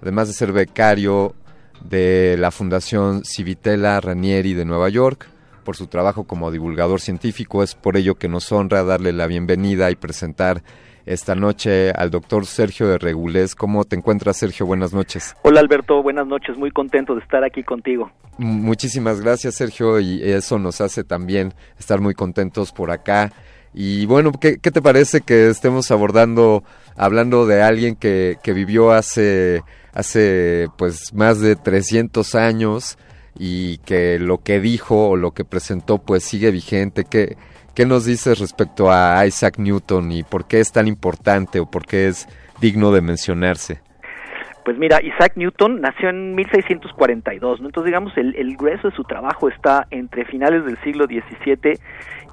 Además 0.00 0.28
de 0.28 0.34
ser 0.34 0.52
becario 0.52 1.34
de 1.82 2.36
la 2.38 2.52
Fundación 2.52 3.24
Civitella 3.24 4.00
Ranieri 4.00 4.54
de 4.54 4.64
Nueva 4.64 4.88
York, 4.88 5.32
por 5.62 5.76
su 5.76 5.86
trabajo 5.86 6.24
como 6.24 6.50
divulgador 6.50 7.00
científico. 7.00 7.62
Es 7.62 7.74
por 7.74 7.96
ello 7.96 8.16
que 8.16 8.28
nos 8.28 8.50
honra 8.52 8.84
darle 8.84 9.12
la 9.12 9.26
bienvenida 9.26 9.90
y 9.90 9.96
presentar 9.96 10.62
esta 11.06 11.34
noche 11.34 11.90
al 11.90 12.10
doctor 12.10 12.46
Sergio 12.46 12.88
de 12.88 12.98
Regulés. 12.98 13.54
¿Cómo 13.54 13.84
te 13.84 13.96
encuentras, 13.96 14.36
Sergio? 14.36 14.66
Buenas 14.66 14.92
noches. 14.92 15.34
Hola, 15.42 15.60
Alberto. 15.60 16.02
Buenas 16.02 16.26
noches. 16.26 16.56
Muy 16.56 16.70
contento 16.70 17.14
de 17.14 17.20
estar 17.20 17.44
aquí 17.44 17.62
contigo. 17.62 18.10
Muchísimas 18.38 19.20
gracias, 19.20 19.56
Sergio, 19.56 20.00
y 20.00 20.22
eso 20.22 20.58
nos 20.58 20.80
hace 20.80 21.04
también 21.04 21.54
estar 21.78 22.00
muy 22.00 22.14
contentos 22.14 22.72
por 22.72 22.90
acá. 22.90 23.32
Y 23.74 24.06
bueno, 24.06 24.32
¿qué, 24.32 24.58
qué 24.58 24.70
te 24.70 24.82
parece 24.82 25.22
que 25.22 25.48
estemos 25.48 25.90
abordando, 25.90 26.62
hablando 26.96 27.46
de 27.46 27.62
alguien 27.62 27.96
que, 27.96 28.36
que 28.42 28.52
vivió 28.52 28.92
hace, 28.92 29.62
hace 29.92 30.68
pues 30.76 31.12
más 31.14 31.40
de 31.40 31.56
300 31.56 32.34
años? 32.34 32.98
Y 33.38 33.78
que 33.78 34.18
lo 34.18 34.38
que 34.38 34.60
dijo 34.60 35.10
o 35.10 35.16
lo 35.16 35.32
que 35.32 35.44
presentó 35.44 35.98
pues 35.98 36.24
sigue 36.24 36.50
vigente. 36.50 37.04
¿Qué, 37.04 37.36
¿Qué 37.74 37.86
nos 37.86 38.04
dices 38.04 38.38
respecto 38.38 38.90
a 38.92 39.24
Isaac 39.26 39.58
Newton 39.58 40.12
y 40.12 40.22
por 40.22 40.46
qué 40.46 40.60
es 40.60 40.72
tan 40.72 40.86
importante 40.86 41.60
o 41.60 41.70
por 41.70 41.86
qué 41.86 42.08
es 42.08 42.28
digno 42.60 42.92
de 42.92 43.00
mencionarse? 43.00 43.80
Pues 44.64 44.78
mira, 44.78 45.00
Isaac 45.02 45.32
Newton 45.34 45.80
nació 45.80 46.10
en 46.10 46.36
1642, 46.36 47.60
¿no? 47.60 47.66
Entonces 47.66 47.86
digamos 47.86 48.16
el, 48.16 48.36
el 48.36 48.56
grueso 48.56 48.90
de 48.90 48.96
su 48.96 49.02
trabajo 49.02 49.48
está 49.48 49.86
entre 49.90 50.24
finales 50.24 50.64
del 50.64 50.78
siglo 50.82 51.06
XVII 51.06 51.80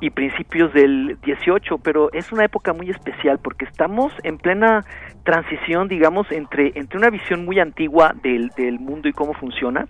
y 0.01 0.09
principios 0.11 0.73
del 0.73 1.17
18, 1.21 1.77
pero 1.79 2.11
es 2.13 2.31
una 2.31 2.45
época 2.45 2.73
muy 2.73 2.89
especial 2.89 3.39
porque 3.39 3.65
estamos 3.65 4.11
en 4.23 4.37
plena 4.37 4.85
transición, 5.23 5.87
digamos, 5.87 6.31
entre, 6.31 6.71
entre 6.75 6.97
una 6.97 7.09
visión 7.09 7.45
muy 7.45 7.59
antigua 7.59 8.13
del, 8.23 8.49
del 8.55 8.79
mundo 8.79 9.09
y 9.09 9.13
cómo 9.13 9.33
funciona, 9.33 9.87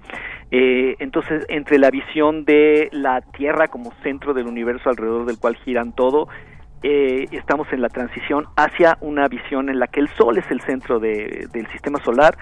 eh, 0.51 0.95
entonces 0.99 1.45
entre 1.47 1.77
la 1.77 1.91
visión 1.91 2.45
de 2.45 2.89
la 2.91 3.21
Tierra 3.21 3.67
como 3.67 3.91
centro 4.03 4.33
del 4.33 4.47
universo 4.47 4.89
alrededor 4.89 5.25
del 5.25 5.37
cual 5.37 5.55
giran 5.57 5.93
todo, 5.93 6.27
eh, 6.81 7.25
estamos 7.31 7.67
en 7.73 7.81
la 7.81 7.89
transición 7.89 8.45
hacia 8.55 8.97
una 9.01 9.27
visión 9.27 9.69
en 9.69 9.79
la 9.79 9.87
que 9.87 9.99
el 9.99 10.07
Sol 10.09 10.37
es 10.37 10.49
el 10.49 10.61
centro 10.61 10.99
de, 10.99 11.47
del 11.51 11.67
sistema 11.67 11.99
solar, 12.03 12.37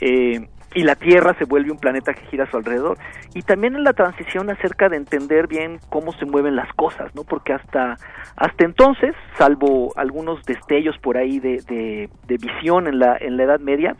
eh, 0.00 0.48
y 0.74 0.82
la 0.82 0.96
Tierra 0.96 1.34
se 1.38 1.44
vuelve 1.44 1.70
un 1.70 1.78
planeta 1.78 2.14
que 2.14 2.24
gira 2.26 2.44
a 2.44 2.50
su 2.50 2.56
alrededor. 2.56 2.98
Y 3.34 3.42
también 3.42 3.76
en 3.76 3.84
la 3.84 3.92
transición 3.92 4.50
acerca 4.50 4.88
de 4.88 4.96
entender 4.96 5.46
bien 5.46 5.78
cómo 5.88 6.12
se 6.12 6.26
mueven 6.26 6.56
las 6.56 6.72
cosas, 6.74 7.14
¿no? 7.14 7.24
Porque 7.24 7.52
hasta, 7.52 7.96
hasta 8.36 8.64
entonces, 8.64 9.14
salvo 9.38 9.92
algunos 9.96 10.42
destellos 10.44 10.96
por 10.98 11.16
ahí 11.16 11.38
de, 11.38 11.62
de, 11.68 12.08
de 12.26 12.36
visión 12.36 12.86
en 12.86 12.98
la, 12.98 13.16
en 13.20 13.36
la 13.36 13.44
Edad 13.44 13.60
Media, 13.60 13.96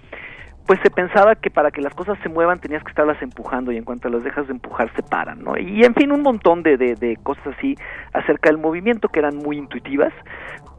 pues 0.67 0.79
se 0.83 0.91
pensaba 0.91 1.35
que 1.35 1.51
para 1.51 1.71
que 1.71 1.81
las 1.81 1.95
cosas 1.95 2.19
se 2.23 2.29
muevan 2.29 2.61
tenías 2.61 2.83
que 2.85 2.91
estarlas 2.91 3.21
empujando 3.21 3.73
y 3.73 3.77
en 3.77 3.85
cuanto 3.85 4.09
las 4.09 4.23
dejas 4.23 4.47
de 4.47 4.53
empujar 4.53 4.91
se 4.95 5.03
paran, 5.03 5.43
¿no? 5.43 5.59
Y 5.59 5.85
en 5.85 5.95
fin, 5.95 6.13
un 6.13 6.23
montón 6.23 6.63
de, 6.63 6.77
de, 6.77 6.95
de, 6.95 7.17
cosas 7.17 7.49
así 7.59 7.75
acerca 8.13 8.49
del 8.49 8.59
movimiento 8.59 9.09
que 9.09 9.19
eran 9.19 9.37
muy 9.37 9.59
intuitivas, 9.59 10.13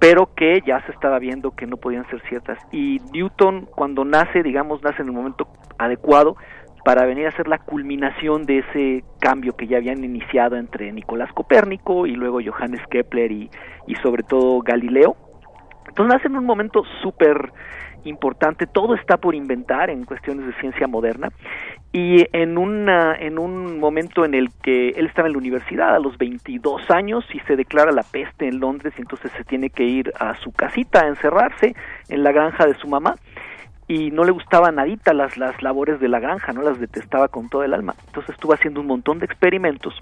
pero 0.04 0.36
que 0.36 0.60
ya 0.68 0.86
se 0.86 0.92
estaba 0.92 1.18
viendo 1.18 1.52
que 1.52 1.66
no 1.66 1.78
podían 1.78 2.06
ser 2.10 2.22
ciertas. 2.28 2.60
Y 2.74 3.00
Newton 3.14 3.70
cuando 3.74 4.04
nace, 4.04 4.44
digamos, 4.44 4.84
nace 4.84 5.02
en 5.02 5.08
el 5.08 5.14
momento 5.14 5.48
adecuado 5.78 6.36
para 6.84 7.06
venir 7.06 7.26
a 7.26 7.32
ser 7.32 7.48
la 7.48 7.60
culminación 7.60 8.44
de 8.46 8.58
ese 8.58 9.06
cambio 9.22 9.56
que 9.56 9.66
ya 9.66 9.78
habían 9.78 10.04
iniciado 10.04 10.58
entre 10.58 10.92
Nicolás 10.92 11.32
Copérnico 11.32 12.06
y 12.06 12.16
luego 12.16 12.40
Johannes 12.46 12.82
Kepler 12.90 13.32
y, 13.32 13.50
y 13.88 13.96
sobre 14.04 14.24
todo 14.24 14.60
Galileo. 14.60 15.16
Entonces 15.88 16.16
nace 16.18 16.28
en 16.28 16.36
un 16.36 16.46
momento 16.46 16.84
súper 17.02 17.54
importante, 18.06 18.68
todo 18.68 18.96
está 18.96 19.18
por 19.18 19.36
inventar 19.36 19.90
en 19.90 20.06
cuestiones 20.06 20.46
de 20.46 20.54
ciencia 20.54 20.88
moderna. 20.88 21.30
Y 21.92 22.26
en 22.36 22.58
una 22.58 23.16
en 23.16 23.38
un 23.38 23.80
momento 23.80 24.26
en 24.26 24.34
el 24.34 24.50
que 24.64 24.90
él 24.90 25.06
estaba 25.06 25.28
en 25.28 25.34
la 25.34 25.38
universidad 25.38 25.96
a 25.96 26.00
los 26.00 26.18
22 26.18 26.90
años 26.90 27.24
y 27.34 27.40
se 27.42 27.56
declara 27.56 27.92
la 27.92 28.04
peste 28.04 28.48
en 28.48 28.60
Londres 28.60 28.94
y 28.98 29.02
entonces 29.02 29.32
se 29.38 29.44
tiene 29.44 29.70
que 29.70 29.84
ir 29.84 30.12
a 30.20 30.36
su 30.38 30.52
casita 30.52 31.02
a 31.02 31.08
encerrarse 31.08 31.76
en 32.10 32.24
la 32.24 32.32
granja 32.32 32.66
de 32.66 32.74
su 32.76 32.88
mamá 32.88 33.16
y 33.88 34.10
no 34.10 34.24
le 34.24 34.32
gustaba 34.32 34.72
nadita 34.72 35.14
las 35.14 35.38
las 35.38 35.62
labores 35.62 36.00
de 36.00 36.08
la 36.08 36.20
granja, 36.20 36.52
no 36.52 36.64
las 36.64 36.80
detestaba 36.80 37.28
con 37.28 37.50
todo 37.50 37.64
el 37.64 37.74
alma. 37.74 37.94
Entonces 38.08 38.34
estuvo 38.34 38.54
haciendo 38.54 38.82
un 38.82 38.88
montón 38.88 39.20
de 39.20 39.26
experimentos 39.26 40.02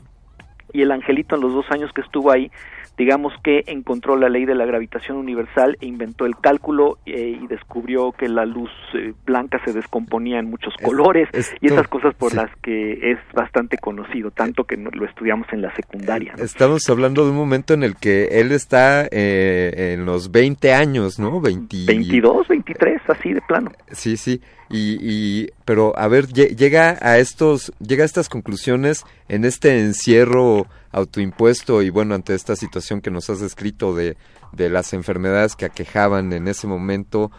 y 0.74 0.82
el 0.82 0.92
angelito 0.92 1.36
en 1.36 1.42
los 1.42 1.54
dos 1.54 1.66
años 1.72 1.92
que 1.94 2.02
estuvo 2.02 2.32
ahí 2.32 2.52
digamos 2.98 3.34
que 3.44 3.64
encontró 3.68 4.16
la 4.16 4.30
ley 4.30 4.46
de 4.46 4.54
la 4.54 4.66
gravitación 4.66 5.18
universal 5.18 5.78
e 5.82 5.88
inventó 5.88 6.26
el 6.26 6.36
cálculo 6.38 7.00
eh, 7.06 7.40
y 7.42 7.48
descubrió 7.48 8.12
que 8.12 8.28
la 8.30 8.46
luz 8.46 8.70
eh, 8.94 9.14
blanca 9.26 9.60
se 9.66 9.74
descomponía 9.74 10.40
en 10.40 10.50
muchos 10.50 10.76
colores 10.84 11.28
es, 11.34 11.52
y 11.62 11.68
esas 11.68 11.88
cosas 11.88 12.14
por 12.14 12.32
sí. 12.32 12.38
las 12.38 12.56
que 12.62 13.12
es 13.12 13.18
bastante 13.34 13.78
conocido, 13.78 14.30
tanto 14.30 14.66
que 14.66 14.78
lo 14.78 15.06
estudiamos 15.06 15.48
en 15.52 15.62
la 15.62 15.74
secundaria. 15.76 16.34
¿no? 16.38 16.44
Estamos 16.44 16.88
hablando 16.90 17.24
de 17.24 17.32
un 17.32 17.38
momento 17.38 17.74
en 17.74 17.84
el 17.84 17.96
que 17.96 18.40
él 18.40 18.52
está 18.52 19.08
eh, 19.10 19.94
en 19.96 20.06
los 20.06 20.32
20 20.32 20.74
años, 20.74 21.18
¿no? 21.18 21.42
20... 21.42 21.86
22, 21.88 22.48
23, 22.50 23.02
así 23.08 23.34
de 23.34 23.42
plano. 23.42 23.72
Sí, 23.92 24.18
sí. 24.18 24.42
Y, 24.70 24.98
y, 25.02 25.50
pero 25.66 25.98
a 25.98 26.08
ver 26.08 26.28
llega 26.28 26.98
a 27.02 27.18
estos 27.18 27.74
llega 27.86 28.04
a 28.04 28.06
estas 28.06 28.30
conclusiones 28.30 29.04
en 29.28 29.44
este 29.44 29.82
encierro 29.82 30.61
autoimpuesto 30.91 31.82
y 31.82 31.89
bueno 31.89 32.15
ante 32.15 32.34
esta 32.34 32.56
situación 32.56 33.02
que 33.02 33.12
nos 33.12 33.30
has 33.30 33.39
descrito 33.39 33.95
de, 33.95 34.17
de 34.52 34.69
las 34.69 34.93
enfermedades 34.93 35.56
que 35.56 35.65
aquejaban 35.65 36.34
en 36.34 36.47
ese 36.47 36.67
momento 36.67 37.32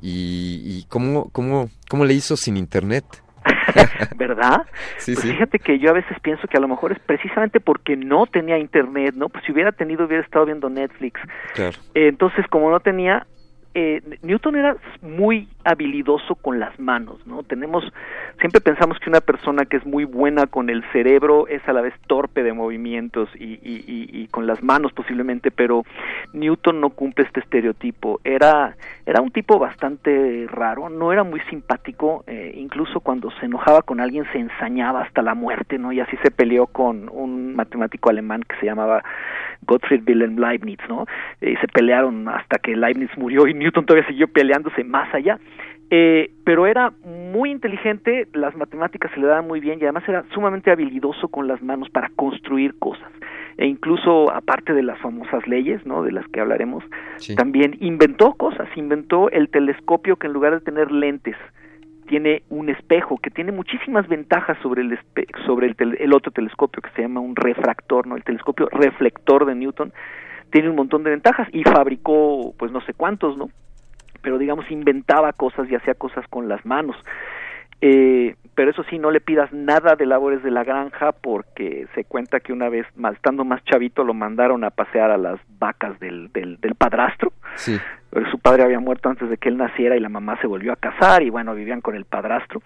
y, 0.00 0.62
y 0.64 0.86
cómo 0.88 1.30
cómo 1.30 1.70
cómo 1.88 2.04
le 2.04 2.14
hizo 2.14 2.36
sin 2.36 2.56
internet 2.56 3.04
¿Verdad? 4.16 4.66
Sí, 4.98 5.14
pues 5.14 5.24
sí. 5.24 5.32
Fíjate 5.32 5.58
que 5.58 5.78
yo 5.78 5.90
a 5.90 5.94
veces 5.94 6.18
pienso 6.20 6.46
que 6.48 6.56
a 6.56 6.60
lo 6.60 6.68
mejor 6.68 6.92
es 6.92 6.98
precisamente 7.00 7.60
porque 7.60 7.96
no 7.96 8.26
tenía 8.26 8.58
internet, 8.58 9.14
¿no? 9.16 9.28
Pues 9.28 9.44
si 9.44 9.52
hubiera 9.52 9.72
tenido 9.72 10.06
hubiera 10.06 10.22
estado 10.22 10.46
viendo 10.46 10.68
Netflix. 10.68 11.20
Claro. 11.54 11.76
Eh, 11.94 12.08
entonces, 12.08 12.46
como 12.48 12.70
no 12.70 12.80
tenía, 12.80 13.26
eh, 13.74 14.02
Newton 14.22 14.56
era 14.56 14.76
muy 15.02 15.48
habilidoso 15.64 16.34
con 16.34 16.58
las 16.58 16.78
manos, 16.80 17.24
¿no? 17.26 17.42
Tenemos, 17.42 17.84
siempre 18.38 18.60
pensamos 18.60 18.98
que 18.98 19.10
una 19.10 19.20
persona 19.20 19.64
que 19.64 19.76
es 19.76 19.86
muy 19.86 20.04
buena 20.04 20.46
con 20.46 20.70
el 20.70 20.82
cerebro 20.92 21.46
es 21.46 21.66
a 21.68 21.72
la 21.72 21.80
vez 21.80 21.94
torpe 22.06 22.42
de 22.42 22.52
movimientos 22.52 23.28
y, 23.36 23.60
y, 23.62 23.84
y, 23.86 24.22
y 24.22 24.26
con 24.28 24.46
las 24.46 24.62
manos 24.62 24.92
posiblemente, 24.92 25.50
pero 25.50 25.84
Newton 26.32 26.80
no 26.80 26.90
cumple 26.90 27.24
este 27.24 27.40
estereotipo. 27.40 28.20
Era, 28.24 28.76
era 29.06 29.20
un 29.20 29.30
tipo 29.30 29.58
bastante 29.58 30.46
raro, 30.50 30.88
no 30.88 31.12
era 31.12 31.24
muy 31.24 31.40
simpático, 31.50 32.24
eh, 32.26 32.52
incluso 32.56 33.00
cuando 33.00 33.30
se 33.32 33.46
enojaba 33.46 33.82
con 33.82 34.00
alguien 34.00 34.24
se 34.32 34.38
ensañaba 34.38 35.02
hasta 35.02 35.22
la 35.22 35.34
muerte, 35.34 35.78
¿no? 35.78 35.92
Y 35.92 36.00
así 36.00 36.16
se 36.22 36.30
peleó 36.30 36.66
con 36.66 37.08
un 37.10 37.54
matemático 37.54 38.10
alemán 38.10 38.42
que 38.42 38.56
se 38.56 38.66
llamaba 38.66 39.02
Gottfried 39.62 40.02
Wilhelm 40.06 40.38
Leibniz, 40.38 40.78
¿no? 40.88 41.06
Eh, 41.40 41.54
se 41.60 41.68
pelearon 41.68 42.28
hasta 42.28 42.58
que 42.58 42.76
Leibniz 42.76 43.10
murió 43.16 43.46
y 43.46 43.54
Newton 43.60 43.86
todavía 43.86 44.08
siguió 44.08 44.26
peleándose 44.28 44.82
más 44.84 45.12
allá. 45.14 45.38
Eh, 45.92 46.30
pero 46.44 46.68
era 46.68 46.92
muy 47.04 47.50
inteligente, 47.50 48.28
las 48.32 48.56
matemáticas 48.56 49.10
se 49.12 49.18
le 49.18 49.26
daban 49.26 49.48
muy 49.48 49.58
bien 49.58 49.80
y 49.80 49.82
además 49.82 50.04
era 50.08 50.24
sumamente 50.32 50.70
habilidoso 50.70 51.26
con 51.28 51.48
las 51.48 51.60
manos 51.62 51.90
para 51.90 52.10
construir 52.10 52.78
cosas. 52.78 53.10
E 53.58 53.66
incluso, 53.66 54.32
aparte 54.32 54.72
de 54.72 54.84
las 54.84 54.98
famosas 55.00 55.46
leyes, 55.48 55.84
¿no? 55.84 56.04
De 56.04 56.12
las 56.12 56.26
que 56.28 56.40
hablaremos, 56.40 56.84
sí. 57.16 57.34
también 57.34 57.76
inventó 57.80 58.34
cosas, 58.34 58.68
inventó 58.76 59.30
el 59.30 59.48
telescopio 59.48 60.16
que 60.16 60.28
en 60.28 60.32
lugar 60.32 60.54
de 60.54 60.60
tener 60.60 60.92
lentes, 60.92 61.36
tiene 62.06 62.42
un 62.50 62.68
espejo 62.68 63.18
que 63.18 63.30
tiene 63.30 63.52
muchísimas 63.52 64.08
ventajas 64.08 64.58
sobre 64.62 64.82
el 64.82 64.98
sobre 65.46 65.74
el, 65.76 65.96
el, 65.98 66.12
otro 66.12 66.32
telescopio 66.32 66.82
que 66.82 66.90
se 66.90 67.02
llama 67.02 67.20
un 67.20 67.36
refractor, 67.36 68.06
¿no? 68.06 68.16
El 68.16 68.24
telescopio 68.24 68.68
reflector 68.70 69.44
de 69.44 69.54
Newton 69.54 69.92
tiene 70.50 70.68
un 70.68 70.76
montón 70.76 71.04
de 71.04 71.10
ventajas 71.10 71.48
y 71.52 71.62
fabricó 71.64 72.54
pues 72.58 72.72
no 72.72 72.80
sé 72.82 72.94
cuántos, 72.94 73.36
¿no? 73.36 73.50
pero 74.22 74.38
digamos 74.38 74.70
inventaba 74.70 75.32
cosas 75.32 75.70
y 75.70 75.74
hacía 75.74 75.94
cosas 75.94 76.26
con 76.28 76.48
las 76.48 76.64
manos. 76.64 76.96
Eh, 77.82 78.34
pero 78.54 78.72
eso 78.72 78.82
sí, 78.90 78.98
no 78.98 79.10
le 79.10 79.20
pidas 79.20 79.50
nada 79.52 79.96
de 79.96 80.04
labores 80.04 80.42
de 80.42 80.50
la 80.50 80.64
granja 80.64 81.12
porque 81.12 81.86
se 81.94 82.04
cuenta 82.04 82.40
que 82.40 82.52
una 82.52 82.68
vez, 82.68 82.86
estando 83.14 83.44
más 83.44 83.64
chavito, 83.64 84.04
lo 84.04 84.12
mandaron 84.12 84.64
a 84.64 84.70
pasear 84.70 85.10
a 85.10 85.16
las 85.16 85.40
vacas 85.58 85.98
del, 85.98 86.30
del, 86.32 86.60
del 86.60 86.74
padrastro. 86.74 87.32
Sí. 87.54 87.78
Su 88.30 88.38
padre 88.38 88.64
había 88.64 88.80
muerto 88.80 89.08
antes 89.08 89.30
de 89.30 89.38
que 89.38 89.48
él 89.48 89.56
naciera 89.56 89.96
y 89.96 90.00
la 90.00 90.08
mamá 90.10 90.38
se 90.40 90.46
volvió 90.46 90.72
a 90.72 90.76
casar 90.76 91.22
y 91.22 91.30
bueno, 91.30 91.54
vivían 91.54 91.80
con 91.80 91.94
el 91.94 92.04
padrastro 92.04 92.60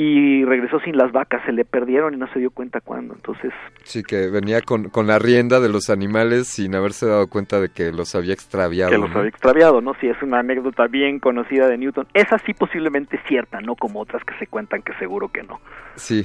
y 0.00 0.44
regresó 0.44 0.78
sin 0.78 0.96
las 0.96 1.10
vacas, 1.10 1.42
se 1.44 1.50
le 1.50 1.64
perdieron 1.64 2.14
y 2.14 2.18
no 2.18 2.32
se 2.32 2.38
dio 2.38 2.52
cuenta 2.52 2.80
cuándo, 2.80 3.14
entonces... 3.14 3.50
Sí, 3.82 4.04
que 4.04 4.28
venía 4.28 4.60
con, 4.60 4.90
con 4.90 5.08
la 5.08 5.18
rienda 5.18 5.58
de 5.58 5.68
los 5.68 5.90
animales 5.90 6.46
sin 6.46 6.76
haberse 6.76 7.06
dado 7.06 7.26
cuenta 7.26 7.58
de 7.58 7.70
que 7.70 7.90
los 7.90 8.14
había 8.14 8.32
extraviado. 8.32 8.92
Que 8.92 8.98
los 8.98 9.10
¿no? 9.10 9.18
había 9.18 9.30
extraviado, 9.30 9.80
¿no? 9.80 9.94
Sí, 10.00 10.06
es 10.06 10.22
una 10.22 10.38
anécdota 10.38 10.86
bien 10.86 11.18
conocida 11.18 11.66
de 11.66 11.78
Newton. 11.78 12.06
Esa 12.14 12.38
sí 12.46 12.54
posiblemente 12.54 13.18
cierta, 13.26 13.60
no 13.60 13.74
como 13.74 14.00
otras 14.00 14.22
que 14.22 14.38
se 14.38 14.46
cuentan 14.46 14.82
que 14.82 14.94
seguro 15.00 15.32
que 15.32 15.42
no. 15.42 15.58
Sí. 15.96 16.24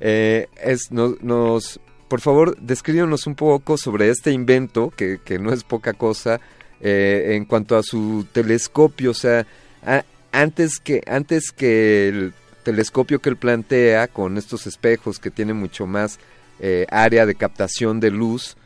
Eh, 0.00 0.48
es, 0.60 0.90
nos, 0.90 1.22
nos, 1.22 1.80
por 2.08 2.20
favor, 2.20 2.56
descríbanos 2.56 3.28
un 3.28 3.36
poco 3.36 3.76
sobre 3.76 4.08
este 4.08 4.32
invento, 4.32 4.90
que, 4.90 5.18
que 5.24 5.38
no 5.38 5.52
es 5.52 5.62
poca 5.62 5.92
cosa, 5.92 6.40
eh, 6.80 7.36
en 7.36 7.44
cuanto 7.44 7.76
a 7.76 7.84
su 7.84 8.26
telescopio, 8.32 9.12
o 9.12 9.14
sea, 9.14 9.46
a, 9.86 10.02
antes 10.32 10.80
que, 10.80 11.00
antes 11.06 11.52
que 11.52 12.08
el 12.08 12.34
telescopio 12.64 13.20
que 13.20 13.28
él 13.28 13.36
plantea 13.36 14.08
con 14.08 14.36
estos 14.36 14.66
espejos 14.66 15.20
que 15.20 15.30
tiene 15.30 15.52
mucho 15.52 15.86
más 15.86 16.18
eh, 16.60 16.86
área 16.90 17.26
de 17.26 17.34
captación 17.34 18.00
de 18.00 18.10
luz, 18.10 18.56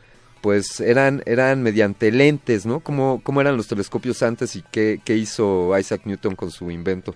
pues 0.41 0.79
eran, 0.79 1.21
eran 1.25 1.61
mediante 1.61 2.11
lentes, 2.11 2.65
¿no? 2.65 2.79
¿Cómo, 2.79 3.21
¿Cómo 3.23 3.41
eran 3.41 3.57
los 3.57 3.67
telescopios 3.67 4.23
antes 4.23 4.55
y 4.55 4.63
qué, 4.71 4.99
qué 5.03 5.15
hizo 5.15 5.77
Isaac 5.77 6.01
Newton 6.05 6.35
con 6.35 6.49
su 6.49 6.71
invento? 6.71 7.13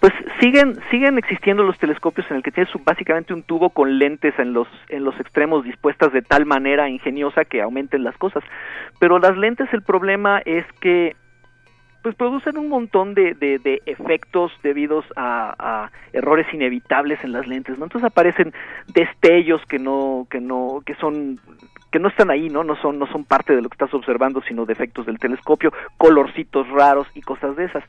Pues 0.00 0.12
siguen 0.40 0.78
siguen 0.90 1.16
existiendo 1.18 1.62
los 1.62 1.78
telescopios 1.78 2.30
en 2.30 2.38
el 2.38 2.42
que 2.42 2.50
tienes 2.50 2.72
básicamente 2.84 3.32
un 3.32 3.42
tubo 3.42 3.70
con 3.70 3.98
lentes 3.98 4.34
en 4.38 4.52
los 4.52 4.68
en 4.88 5.04
los 5.04 5.18
extremos 5.20 5.64
dispuestas 5.64 6.12
de 6.12 6.20
tal 6.20 6.44
manera 6.46 6.88
ingeniosa 6.88 7.44
que 7.44 7.62
aumenten 7.62 8.04
las 8.04 8.16
cosas. 8.18 8.42
Pero 8.98 9.18
las 9.18 9.36
lentes 9.36 9.68
el 9.72 9.82
problema 9.82 10.40
es 10.44 10.66
que 10.80 11.16
pues 12.04 12.16
producen 12.16 12.58
un 12.58 12.68
montón 12.68 13.14
de, 13.14 13.32
de, 13.32 13.80
efectos 13.86 14.52
debidos 14.62 15.06
a, 15.16 15.54
a, 15.58 15.90
errores 16.12 16.46
inevitables 16.52 17.18
en 17.24 17.32
las 17.32 17.46
lentes, 17.46 17.78
¿no? 17.78 17.86
Entonces 17.86 18.06
aparecen 18.06 18.52
destellos 18.88 19.62
que 19.64 19.78
no, 19.78 20.26
que 20.28 20.38
no, 20.38 20.82
que 20.84 20.94
son, 20.96 21.40
que 21.90 21.98
no 21.98 22.08
están 22.08 22.30
ahí, 22.30 22.50
¿no? 22.50 22.62
No 22.62 22.76
son, 22.76 22.98
no 22.98 23.06
son 23.06 23.24
parte 23.24 23.56
de 23.56 23.62
lo 23.62 23.70
que 23.70 23.76
estás 23.76 23.94
observando, 23.94 24.42
sino 24.42 24.66
defectos 24.66 25.06
del 25.06 25.18
telescopio, 25.18 25.72
colorcitos 25.96 26.68
raros 26.68 27.06
y 27.14 27.22
cosas 27.22 27.56
de 27.56 27.64
esas. 27.64 27.84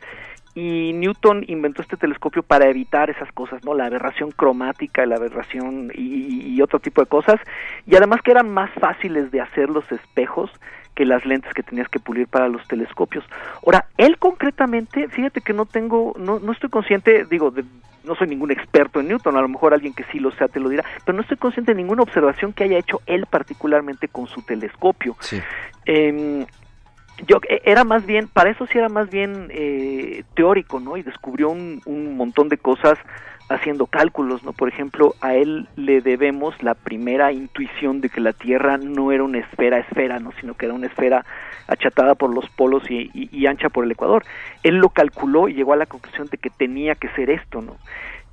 Y 0.53 0.93
Newton 0.93 1.43
inventó 1.47 1.81
este 1.81 1.97
telescopio 1.97 2.41
para 2.41 2.69
evitar 2.69 3.09
esas 3.09 3.29
cosas, 3.33 3.65
¿no? 3.65 3.73
La 3.73 3.87
aberración 3.87 4.31
cromática, 4.31 5.05
la 5.05 5.17
aberración 5.17 5.91
y, 5.93 6.55
y 6.55 6.61
otro 6.61 6.79
tipo 6.79 7.01
de 7.01 7.07
cosas. 7.07 7.41
Y 7.85 7.97
además 7.97 8.21
que 8.21 8.31
eran 8.31 8.49
más 8.49 8.71
fáciles 8.79 9.29
de 9.31 9.41
hacer 9.41 9.69
los 9.69 9.91
espejos 9.91 10.49
que 10.95 11.05
las 11.05 11.25
lentes 11.25 11.53
que 11.53 11.63
tenías 11.63 11.89
que 11.89 11.99
pulir 11.99 12.27
para 12.27 12.47
los 12.47 12.65
telescopios. 12.67 13.23
Ahora, 13.65 13.85
él 13.97 14.17
concretamente, 14.17 15.07
fíjate 15.09 15.41
que 15.41 15.53
no 15.53 15.65
tengo, 15.65 16.15
no, 16.17 16.39
no 16.39 16.51
estoy 16.51 16.69
consciente, 16.69 17.25
digo, 17.25 17.51
de, 17.51 17.63
no 18.03 18.15
soy 18.15 18.27
ningún 18.27 18.51
experto 18.51 18.99
en 18.99 19.09
Newton, 19.09 19.35
a 19.37 19.41
lo 19.41 19.49
mejor 19.49 19.73
alguien 19.73 19.93
que 19.93 20.05
sí 20.11 20.19
lo 20.19 20.31
sea 20.31 20.47
te 20.47 20.59
lo 20.59 20.69
dirá, 20.69 20.85
pero 21.05 21.15
no 21.15 21.21
estoy 21.21 21.37
consciente 21.37 21.73
de 21.73 21.77
ninguna 21.77 22.03
observación 22.03 22.53
que 22.53 22.63
haya 22.63 22.77
hecho 22.77 23.01
él 23.05 23.25
particularmente 23.29 24.07
con 24.07 24.27
su 24.27 24.41
telescopio. 24.41 25.15
Sí. 25.19 25.41
Eh, 25.85 26.45
yo 27.27 27.39
era 27.63 27.83
más 27.83 28.05
bien, 28.05 28.27
para 28.27 28.49
eso 28.49 28.65
sí 28.67 28.77
era 28.77 28.89
más 28.89 29.09
bien 29.09 29.47
eh, 29.51 30.23
teórico, 30.35 30.79
¿no? 30.79 30.97
Y 30.97 31.03
descubrió 31.03 31.49
un, 31.49 31.81
un 31.85 32.17
montón 32.17 32.49
de 32.49 32.57
cosas 32.57 32.97
haciendo 33.49 33.85
cálculos, 33.85 34.43
¿no? 34.43 34.53
Por 34.53 34.69
ejemplo, 34.69 35.13
a 35.21 35.35
él 35.35 35.67
le 35.75 36.01
debemos 36.01 36.55
la 36.63 36.73
primera 36.73 37.31
intuición 37.31 38.01
de 38.01 38.09
que 38.09 38.19
la 38.21 38.33
Tierra 38.33 38.77
no 38.77 39.11
era 39.11 39.23
una 39.23 39.37
esfera 39.39 39.77
esfera, 39.79 40.19
¿no? 40.19 40.31
Sino 40.39 40.55
que 40.55 40.65
era 40.65 40.73
una 40.73 40.87
esfera 40.87 41.25
achatada 41.67 42.15
por 42.15 42.33
los 42.33 42.49
polos 42.49 42.83
y, 42.89 43.11
y, 43.13 43.29
y 43.31 43.45
ancha 43.45 43.69
por 43.69 43.85
el 43.85 43.91
Ecuador. 43.91 44.23
Él 44.63 44.77
lo 44.77 44.89
calculó 44.89 45.47
y 45.47 45.53
llegó 45.53 45.73
a 45.73 45.77
la 45.77 45.85
conclusión 45.85 46.27
de 46.31 46.37
que 46.37 46.49
tenía 46.49 46.95
que 46.95 47.09
ser 47.09 47.29
esto, 47.29 47.61
¿no? 47.61 47.77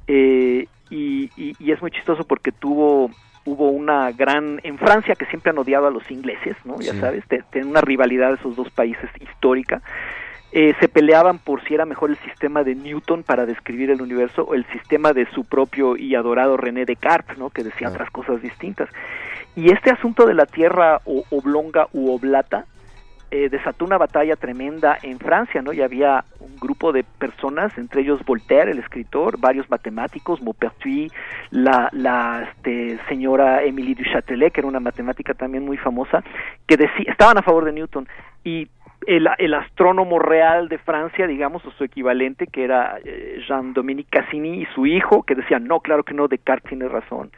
Eh, 0.06 0.66
y, 0.90 1.30
y, 1.36 1.54
y, 1.58 1.72
es 1.72 1.80
muy 1.80 1.90
chistoso 1.90 2.24
porque 2.24 2.52
tuvo 2.52 3.10
hubo 3.44 3.70
una 3.70 4.12
gran 4.12 4.60
en 4.62 4.78
Francia 4.78 5.16
que 5.16 5.26
siempre 5.26 5.50
han 5.50 5.58
odiado 5.58 5.88
a 5.88 5.90
los 5.90 6.08
ingleses, 6.10 6.56
¿no? 6.64 6.80
Ya 6.80 6.92
Sí. 6.92 7.00
sabes, 7.00 7.24
tienen 7.50 7.70
una 7.70 7.80
rivalidad 7.80 8.28
de 8.28 8.34
esos 8.36 8.54
dos 8.54 8.70
países 8.70 9.10
histórica 9.20 9.82
eh, 10.52 10.74
se 10.80 10.88
peleaban 10.88 11.38
por 11.38 11.64
si 11.64 11.74
era 11.74 11.86
mejor 11.86 12.10
el 12.10 12.18
sistema 12.18 12.62
de 12.62 12.74
Newton 12.74 13.22
para 13.22 13.46
describir 13.46 13.90
el 13.90 14.02
universo 14.02 14.42
o 14.42 14.54
el 14.54 14.66
sistema 14.66 15.14
de 15.14 15.26
su 15.32 15.44
propio 15.44 15.96
y 15.96 16.14
adorado 16.14 16.58
René 16.58 16.84
Descartes, 16.84 17.38
¿no? 17.38 17.48
que 17.50 17.64
decía 17.64 17.88
Ah. 17.88 17.90
otras 17.90 18.10
cosas 18.10 18.42
distintas. 18.42 18.90
Y 19.56 19.72
este 19.72 19.90
asunto 19.90 20.26
de 20.26 20.34
la 20.34 20.46
Tierra 20.46 21.00
o, 21.04 21.24
oblonga 21.30 21.88
u 21.92 22.10
oblata 22.10 22.66
eh, 23.30 23.48
desató 23.48 23.86
una 23.86 23.96
batalla 23.96 24.36
tremenda 24.36 24.98
en 25.02 25.18
Francia, 25.18 25.62
¿no? 25.62 25.72
Y 25.72 25.80
había 25.80 26.22
un 26.38 26.54
grupo 26.56 26.92
de 26.92 27.02
personas, 27.02 27.76
entre 27.78 28.02
ellos 28.02 28.22
Voltaire, 28.26 28.72
el 28.72 28.78
escritor, 28.78 29.40
varios 29.40 29.70
matemáticos, 29.70 30.42
Maupertuis, 30.42 31.10
la, 31.50 31.88
la 31.92 32.46
este, 32.50 32.98
señora 33.08 33.62
Émilie 33.62 33.94
du 33.94 34.04
Châtelet, 34.04 34.52
que 34.52 34.60
era 34.60 34.68
una 34.68 34.80
matemática 34.80 35.32
también 35.32 35.64
muy 35.64 35.78
famosa, 35.78 36.22
que 36.66 36.76
decía, 36.76 37.10
estaban 37.10 37.38
a 37.38 37.42
favor 37.42 37.64
de 37.64 37.72
Newton 37.72 38.06
y 38.44 38.68
el, 39.06 39.28
el, 39.38 39.54
astrónomo 39.54 40.18
real 40.18 40.68
de 40.68 40.78
Francia, 40.78 41.26
digamos, 41.26 41.64
o 41.64 41.70
su 41.72 41.84
equivalente, 41.84 42.46
que 42.46 42.64
era 42.64 42.98
eh, 43.04 43.42
Jean-Dominique 43.46 44.10
Cassini 44.10 44.62
y 44.62 44.66
su 44.74 44.86
hijo, 44.86 45.22
que 45.22 45.34
decían, 45.34 45.64
no, 45.64 45.80
claro 45.80 46.04
que 46.04 46.14
no, 46.14 46.28
Descartes 46.28 46.68
tiene 46.68 46.88
razón. 46.88 47.30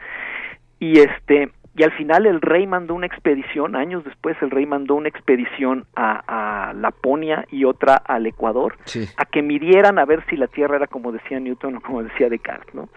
Y 0.79 0.99
este 0.99 1.49
y 1.77 1.83
al 1.83 1.91
final 1.91 2.25
el 2.25 2.39
rey 2.39 2.65
mandó 2.67 2.93
una 2.93 3.05
expedición, 3.05 3.75
años 3.75 4.05
después 4.05 4.37
el 4.41 4.49
rey 4.49 4.65
mandó 4.65 4.95
una 4.95 5.09
expedición 5.09 5.85
a, 5.93 6.69
a 6.69 6.73
Laponia 6.73 7.45
y 7.51 7.65
otra 7.65 7.95
al 7.95 8.25
Ecuador, 8.25 8.77
sí. 8.85 9.09
a 9.17 9.25
que 9.25 9.41
midieran 9.41 9.99
a 9.99 10.05
ver 10.05 10.23
si 10.29 10.37
la 10.37 10.47
Tierra 10.47 10.77
era 10.77 10.87
como 10.87 11.11
decía 11.11 11.37
Newton 11.37 11.75
o 11.75 11.81
como 11.81 12.01
decía 12.01 12.29
Descartes, 12.29 12.73
¿no? 12.73 12.87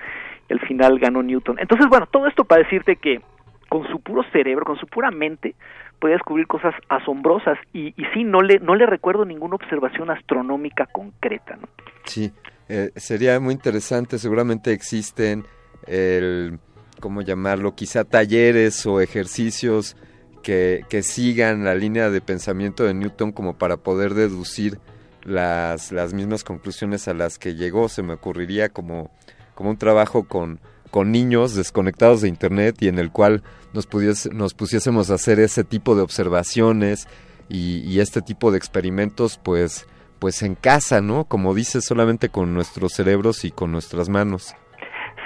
Y 0.48 0.52
al 0.52 0.61
final 0.61 0.98
ganó 1.00 1.24
Newton. 1.24 1.59
Entonces, 1.59 1.88
bueno, 1.88 2.07
todo 2.07 2.28
esto 2.28 2.44
para 2.44 2.62
decirte 2.62 2.96
que 2.96 3.20
con 3.68 3.87
su 3.88 4.00
puro 4.00 4.22
cerebro, 4.31 4.64
con 4.64 4.78
su 4.78 4.87
pura 4.87 5.11
mente, 5.11 5.57
podía 5.99 6.17
descubrir 6.17 6.47
cosas 6.47 6.75
asombrosas 6.89 7.59
y, 7.73 7.93
sí, 8.15 8.25
no 8.25 8.41
le, 8.43 8.59
no 8.61 8.75
le 8.75 8.87
recuerdo 8.87 9.25
ninguna 9.25 9.57
observación 9.57 10.11
astronómica 10.11 10.87
concreta. 10.87 11.59
Sí, 12.05 12.33
eh, 12.69 12.91
sería 12.97 13.39
muy 13.41 13.55
interesante, 13.55 14.19
seguramente 14.19 14.73
existen 14.73 15.45
el, 15.87 16.59
¿cómo 17.01 17.23
llamarlo? 17.23 17.75
Quizá 17.75 18.05
talleres 18.05 18.87
o 18.87 19.01
ejercicios 19.01 19.97
que, 20.43 20.85
que 20.89 21.03
sigan 21.03 21.65
la 21.65 21.75
línea 21.75 22.11
de 22.11 22.21
pensamiento 22.21 22.85
de 22.85 22.95
Newton 22.95 23.33
como 23.33 23.59
para 23.59 23.79
poder 23.79 24.15
deducir 24.15 24.79
las, 25.25 25.93
las 25.93 26.15
mismas 26.15 26.45
conclusiones 26.45 27.09
a 27.09 27.15
las 27.15 27.39
que 27.39 27.55
llegó. 27.55 27.89
Se 27.89 28.03
me 28.03 28.15
ocurriría 28.15 28.69
como, 28.71 29.11
como 29.55 29.71
un 29.71 29.77
trabajo 29.77 30.25
con, 30.25 30.61
con 30.90 31.12
niños 31.12 31.55
desconectados 31.55 32.22
de 32.22 32.29
internet 32.29 32.77
y 32.81 32.88
en 32.88 32.98
el 32.98 33.11
cual 33.11 33.42
nos, 33.72 33.87
pudiese, 33.87 34.31
nos 34.31 34.55
pusiésemos 34.55 35.11
a 35.11 35.14
hacer 35.14 35.38
ese 35.40 35.64
tipo 35.64 35.94
de 35.94 36.03
observaciones 36.03 37.09
y, 37.48 38.01
este 38.01 38.20
tipo 38.22 38.51
de 38.51 38.59
experimentos 38.59 39.38
pues 39.42 39.87
pues 40.18 40.42
en 40.42 40.57
casa, 40.57 41.01
¿no? 41.01 41.24
Como 41.24 41.55
dices, 41.55 41.85
solamente 41.85 42.29
con 42.29 42.53
nuestros 42.53 42.92
cerebros 42.92 43.44
y 43.44 43.53
con 43.53 43.70
nuestras 43.70 44.09
manos. 44.09 44.57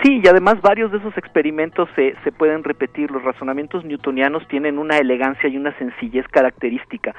Sí, 0.02 0.20
y 0.22 0.28
además 0.28 0.60
varios 0.60 0.92
de 0.92 0.98
esos 0.98 1.16
experimentos 1.16 1.88
se, 1.96 2.14
se 2.24 2.32
pueden 2.32 2.62
repetir. 2.62 3.10
Los 3.10 3.22
razonamientos 3.22 3.86
newtonianos 3.86 4.46
tienen 4.48 4.78
una 4.78 4.98
elegancia 4.98 5.48
y 5.48 5.56
una 5.56 5.76
sencillez 5.78 6.26
característica. 6.28 7.14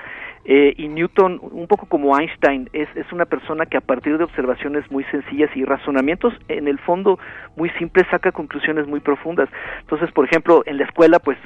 Eh, 0.46 0.74
y 0.78 0.88
Newton, 0.90 1.40
un 1.42 1.68
poco 1.68 1.86
como 1.86 2.18
Einstein, 2.18 2.70
es, 2.74 2.90
es 2.96 3.12
una 3.12 3.26
persona 3.26 3.66
que 3.66 3.78
a 3.78 3.82
partir 3.82 4.18
de 4.18 4.26
observaciones 4.26 4.90
muy 4.92 5.06
sencillas 5.06 5.50
y 5.56 5.64
razonamientos 5.64 6.34
en 6.50 6.68
el 6.68 6.80
fondo 6.80 7.18
muy 7.56 7.70
simples 7.72 8.06
saca 8.12 8.32
conclusiones 8.32 8.88
muy 8.88 9.00
profundas. 9.00 9.50
Entonces, 9.82 10.12
por 10.12 10.26
ejemplo, 10.26 10.64
en 10.66 10.78
la 10.78 10.84
escuela, 10.84 11.20
pues 11.20 11.38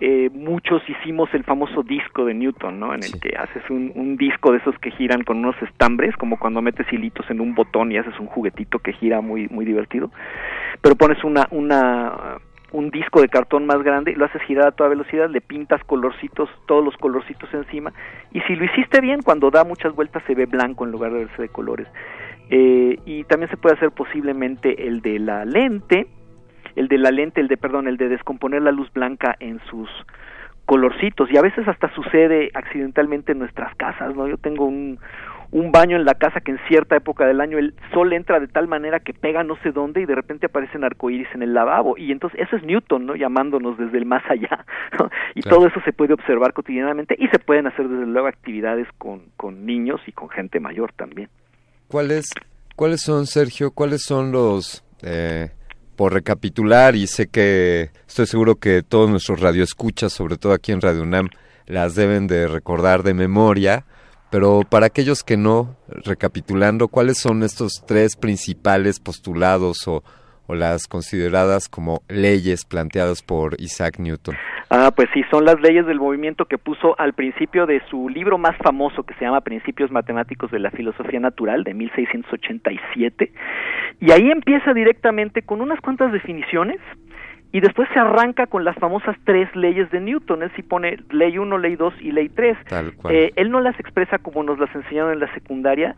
eh, 0.00 0.30
muchos 0.32 0.82
hicimos 0.88 1.28
el 1.34 1.44
famoso 1.44 1.82
disco 1.82 2.24
de 2.24 2.32
Newton, 2.32 2.80
¿no? 2.80 2.94
En 2.94 3.04
el 3.04 3.20
que 3.20 3.36
haces 3.36 3.62
un, 3.68 3.92
un, 3.94 4.16
disco 4.16 4.50
de 4.50 4.58
esos 4.58 4.76
que 4.78 4.90
giran 4.90 5.22
con 5.24 5.38
unos 5.38 5.60
estambres, 5.62 6.16
como 6.16 6.38
cuando 6.38 6.62
metes 6.62 6.90
hilitos 6.90 7.30
en 7.30 7.40
un 7.40 7.54
botón 7.54 7.92
y 7.92 7.98
haces 7.98 8.18
un 8.18 8.26
juguetito 8.26 8.78
que 8.78 8.94
gira 8.94 9.20
muy 9.20 9.46
muy 9.48 9.66
divertido. 9.66 10.10
Pero 10.80 10.96
pones 10.96 11.22
una 11.22 11.46
una 11.50 12.38
un 12.72 12.90
disco 12.90 13.20
de 13.20 13.28
cartón 13.28 13.66
más 13.66 13.82
grande, 13.82 14.14
lo 14.14 14.24
haces 14.24 14.42
girar 14.42 14.68
a 14.68 14.72
toda 14.72 14.90
velocidad, 14.90 15.28
le 15.28 15.40
pintas 15.40 15.82
colorcitos, 15.84 16.48
todos 16.66 16.84
los 16.84 16.96
colorcitos 16.96 17.52
encima, 17.52 17.92
y 18.32 18.40
si 18.42 18.54
lo 18.54 18.64
hiciste 18.64 19.00
bien, 19.00 19.22
cuando 19.22 19.50
da 19.50 19.64
muchas 19.64 19.94
vueltas 19.94 20.22
se 20.26 20.34
ve 20.34 20.46
blanco 20.46 20.84
en 20.84 20.92
lugar 20.92 21.12
de 21.12 21.24
verse 21.24 21.42
de 21.42 21.48
colores. 21.48 21.88
Eh, 22.50 22.98
y 23.04 23.24
también 23.24 23.48
se 23.50 23.56
puede 23.56 23.76
hacer 23.76 23.92
posiblemente 23.92 24.88
el 24.88 25.02
de 25.02 25.18
la 25.18 25.44
lente, 25.44 26.08
el 26.76 26.88
de 26.88 26.98
la 26.98 27.10
lente, 27.10 27.40
el 27.40 27.48
de, 27.48 27.56
perdón, 27.56 27.88
el 27.88 27.96
de 27.96 28.08
descomponer 28.08 28.62
la 28.62 28.72
luz 28.72 28.92
blanca 28.92 29.36
en 29.38 29.60
sus 29.70 29.88
colorcitos 30.66 31.30
y 31.32 31.36
a 31.36 31.42
veces 31.42 31.66
hasta 31.66 31.92
sucede 31.94 32.50
accidentalmente 32.54 33.32
en 33.32 33.40
nuestras 33.40 33.74
casas, 33.74 34.14
¿no? 34.14 34.28
Yo 34.28 34.36
tengo 34.36 34.66
un, 34.66 35.00
un 35.52 35.72
baño 35.72 35.96
en 35.96 36.04
la 36.04 36.14
casa 36.14 36.40
que 36.40 36.52
en 36.52 36.58
cierta 36.68 36.96
época 36.96 37.26
del 37.26 37.40
año 37.40 37.58
el 37.58 37.74
sol 37.92 38.12
entra 38.12 38.38
de 38.38 38.46
tal 38.46 38.68
manera 38.68 39.00
que 39.00 39.12
pega 39.12 39.42
no 39.42 39.56
sé 39.62 39.72
dónde 39.72 40.00
y 40.00 40.06
de 40.06 40.14
repente 40.14 40.46
aparecen 40.46 40.84
arcoíris 40.84 41.28
en 41.34 41.42
el 41.42 41.54
lavabo 41.54 41.98
y 41.98 42.12
entonces 42.12 42.40
eso 42.40 42.56
es 42.56 42.62
Newton, 42.62 43.06
¿no? 43.06 43.16
Llamándonos 43.16 43.76
desde 43.76 43.98
el 43.98 44.06
más 44.06 44.22
allá 44.30 44.64
¿no? 44.98 45.10
y 45.34 45.42
todo 45.42 45.66
eso 45.66 45.80
se 45.84 45.92
puede 45.92 46.14
observar 46.14 46.52
cotidianamente 46.52 47.16
y 47.18 47.26
se 47.28 47.38
pueden 47.38 47.66
hacer 47.66 47.88
desde 47.88 48.06
luego 48.06 48.28
actividades 48.28 48.86
con, 48.98 49.22
con 49.36 49.66
niños 49.66 50.00
y 50.06 50.12
con 50.12 50.28
gente 50.28 50.60
mayor 50.60 50.92
también. 50.92 51.28
¿Cuáles 51.88 52.30
cuáles 52.76 53.00
son 53.00 53.26
Sergio? 53.26 53.72
¿Cuáles 53.72 54.02
son 54.02 54.30
los 54.30 54.84
eh, 55.02 55.50
por 55.96 56.14
recapitular 56.14 56.94
y 56.94 57.06
sé 57.06 57.28
que 57.28 57.90
estoy 58.06 58.26
seguro 58.26 58.56
que 58.56 58.82
todos 58.82 59.10
nuestros 59.10 59.40
radioescuchas, 59.40 60.12
sobre 60.12 60.36
todo 60.36 60.52
aquí 60.52 60.72
en 60.72 60.80
Radio 60.80 61.02
UNAM, 61.02 61.28
las 61.66 61.94
deben 61.94 62.26
de 62.26 62.48
recordar 62.48 63.02
de 63.02 63.12
memoria, 63.12 63.84
pero 64.30 64.62
para 64.68 64.86
aquellos 64.86 65.22
que 65.22 65.36
no, 65.36 65.76
recapitulando, 65.88 66.88
¿cuáles 66.88 67.18
son 67.18 67.42
estos 67.42 67.84
tres 67.86 68.16
principales 68.16 69.00
postulados 69.00 69.86
o, 69.88 70.02
o 70.46 70.54
las 70.54 70.86
consideradas 70.86 71.68
como 71.68 72.02
leyes 72.08 72.64
planteadas 72.64 73.22
por 73.22 73.60
Isaac 73.60 73.98
Newton? 73.98 74.36
Ah, 74.72 74.92
pues 74.94 75.08
sí, 75.12 75.24
son 75.32 75.44
las 75.44 75.60
leyes 75.60 75.84
del 75.84 75.98
movimiento 75.98 76.44
que 76.44 76.56
puso 76.56 76.94
al 76.96 77.12
principio 77.12 77.66
de 77.66 77.82
su 77.90 78.08
libro 78.08 78.38
más 78.38 78.56
famoso 78.58 79.02
que 79.02 79.14
se 79.14 79.24
llama 79.24 79.40
Principios 79.40 79.90
Matemáticos 79.90 80.48
de 80.52 80.60
la 80.60 80.70
Filosofía 80.70 81.18
Natural 81.18 81.64
de 81.64 81.74
1687. 81.74 83.32
Y 84.00 84.12
ahí 84.12 84.30
empieza 84.30 84.72
directamente 84.72 85.42
con 85.42 85.60
unas 85.60 85.80
cuantas 85.80 86.12
definiciones 86.12 86.78
y 87.52 87.60
después 87.60 87.88
se 87.92 87.98
arranca 87.98 88.46
con 88.46 88.64
las 88.64 88.76
famosas 88.76 89.16
tres 89.24 89.54
leyes 89.56 89.90
de 89.90 90.00
Newton. 90.00 90.42
Él 90.42 90.52
sí 90.54 90.62
pone 90.62 90.98
ley 91.10 91.36
1, 91.36 91.58
ley 91.58 91.76
2 91.76 91.94
y 92.00 92.12
ley 92.12 92.28
3. 92.28 92.56
Eh, 93.10 93.32
él 93.36 93.50
no 93.50 93.60
las 93.60 93.78
expresa 93.80 94.18
como 94.18 94.42
nos 94.42 94.58
las 94.58 94.74
enseñaron 94.74 95.12
en 95.12 95.20
la 95.20 95.32
secundaria 95.34 95.96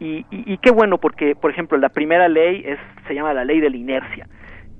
y, 0.00 0.24
y, 0.30 0.52
y 0.52 0.58
qué 0.58 0.70
bueno 0.70 0.98
porque, 0.98 1.34
por 1.34 1.50
ejemplo, 1.50 1.76
la 1.78 1.90
primera 1.90 2.28
ley 2.28 2.62
es, 2.66 2.78
se 3.06 3.14
llama 3.14 3.34
la 3.34 3.44
ley 3.44 3.60
de 3.60 3.70
la 3.70 3.76
inercia 3.76 4.26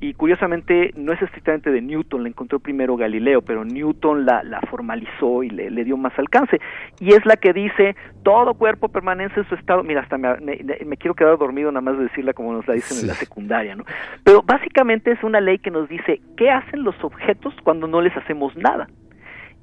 y 0.04 0.12
curiosamente 0.12 0.92
no 0.96 1.14
es 1.14 1.22
estrictamente 1.22 1.70
de 1.70 1.80
Newton, 1.80 2.24
la 2.24 2.28
encontró 2.28 2.58
primero 2.60 2.94
Galileo, 2.94 3.40
pero 3.40 3.64
Newton 3.64 4.26
la, 4.26 4.42
la 4.42 4.60
formalizó 4.60 5.42
y 5.42 5.48
le, 5.48 5.70
le, 5.70 5.82
dio 5.82 5.96
más 5.96 6.12
alcance. 6.18 6.60
Y 7.00 7.14
es 7.14 7.24
la 7.24 7.36
que 7.38 7.54
dice, 7.54 7.96
todo 8.22 8.52
cuerpo 8.52 8.90
permanece 8.90 9.40
en 9.40 9.48
su 9.48 9.54
estado, 9.54 9.82
mira, 9.82 10.02
hasta 10.02 10.18
me, 10.18 10.36
me, 10.40 10.58
me 10.84 10.96
quiero 10.98 11.14
quedar 11.14 11.38
dormido 11.38 11.72
nada 11.72 11.80
más 11.80 11.96
de 11.96 12.04
decirla 12.04 12.34
como 12.34 12.52
nos 12.52 12.68
la 12.68 12.74
dicen 12.74 12.98
sí. 12.98 13.02
en 13.04 13.08
la 13.08 13.14
secundaria, 13.14 13.76
¿no? 13.76 13.84
Pero 14.24 14.42
básicamente 14.42 15.10
es 15.10 15.24
una 15.24 15.40
ley 15.40 15.58
que 15.58 15.70
nos 15.70 15.88
dice, 15.88 16.20
¿qué 16.36 16.50
hacen 16.50 16.84
los 16.84 17.02
objetos 17.02 17.54
cuando 17.62 17.86
no 17.86 18.02
les 18.02 18.14
hacemos 18.14 18.54
nada? 18.58 18.88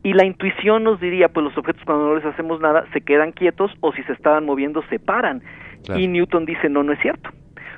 Y 0.01 0.13
la 0.13 0.25
intuición 0.25 0.84
nos 0.84 0.99
diría, 0.99 1.30
pues 1.30 1.43
los 1.43 1.56
objetos 1.56 1.84
cuando 1.86 2.06
no 2.08 2.15
les 2.15 2.25
hacemos 2.25 2.60
nada 2.60 2.88
se 2.93 3.01
quedan 3.01 3.32
quietos 3.32 3.71
o 3.82 3.93
si 3.93 4.01
se 4.06 4.13
estaban 4.13 4.47
moviendo 4.47 4.82
se 4.89 4.97
paran. 4.97 5.43
Claro. 5.86 6.01
Y 6.01 6.08
Newton 6.08 6.47
dice, 6.47 6.67
no, 6.67 6.82
no 6.82 6.93
es 6.93 6.99
cierto 6.99 7.30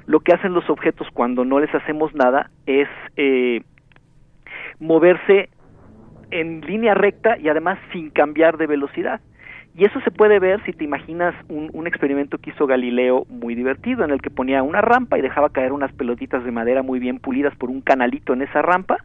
lo 0.06 0.20
que 0.20 0.34
hacen 0.34 0.54
los 0.54 0.70
objetos 0.70 1.08
cuando 1.14 1.46
no 1.46 1.60
les 1.60 1.74
hacemos 1.74 2.14
nada 2.14 2.50
es 2.66 2.88
eh, 3.16 3.62
moverse 4.80 5.50
en 6.32 6.62
línea 6.62 6.94
recta 6.94 7.38
y 7.38 7.50
además 7.50 7.78
sin 7.92 8.10
cambiar 8.10 8.58
de 8.58 8.68
velocidad. 8.68 9.22
Y 9.76 9.86
eso 9.86 10.00
se 10.02 10.12
puede 10.12 10.38
ver 10.38 10.64
si 10.66 10.74
te 10.74 10.84
imaginas 10.84 11.34
un, 11.50 11.72
un, 11.74 11.88
experimento 11.88 12.38
que 12.38 12.52
hizo 12.52 12.68
Galileo 12.68 13.26
muy 13.28 13.56
divertido, 13.56 14.04
en 14.04 14.12
el 14.12 14.22
que 14.22 14.30
ponía 14.30 14.62
una 14.62 14.82
rampa 14.82 15.18
y 15.18 15.22
dejaba 15.22 15.50
caer 15.50 15.74
unas 15.74 15.92
pelotitas 15.94 16.44
de 16.44 16.52
madera 16.52 16.84
muy 16.84 17.00
bien 17.00 17.18
pulidas 17.18 17.56
por 17.56 17.72
un 17.72 17.82
canalito 17.82 18.34
en 18.34 18.44
esa 18.44 18.62
rampa, 18.62 18.98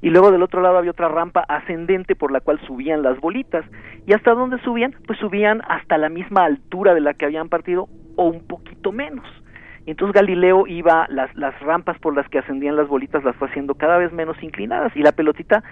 y 0.00 0.10
luego 0.10 0.30
del 0.30 0.42
otro 0.42 0.62
lado 0.62 0.78
había 0.78 0.90
otra 0.90 1.08
rampa 1.08 1.44
ascendente 1.48 2.14
por 2.14 2.32
la 2.32 2.40
cual 2.40 2.60
subían 2.66 3.02
las 3.02 3.18
bolitas. 3.20 3.64
¿Y 4.06 4.12
hasta 4.12 4.32
dónde 4.32 4.58
subían? 4.62 4.94
Pues 5.06 5.18
subían 5.18 5.62
hasta 5.68 5.98
la 5.98 6.08
misma 6.08 6.44
altura 6.44 6.94
de 6.94 7.00
la 7.00 7.14
que 7.14 7.24
habían 7.24 7.48
partido 7.48 7.88
o 8.16 8.28
un 8.28 8.46
poquito 8.46 8.92
menos. 8.92 9.26
Entonces 9.86 10.14
Galileo 10.14 10.66
iba, 10.66 11.06
las, 11.08 11.34
las 11.36 11.58
rampas 11.60 11.96
por 12.00 12.14
las 12.14 12.28
que 12.28 12.40
ascendían 12.40 12.74
las 12.76 12.88
bolitas 12.88 13.22
las 13.22 13.36
fue 13.36 13.48
haciendo 13.48 13.76
cada 13.76 13.98
vez 13.98 14.12
menos 14.12 14.36
inclinadas 14.42 14.94
y 14.96 15.00
la 15.00 15.12
pelotita 15.12 15.62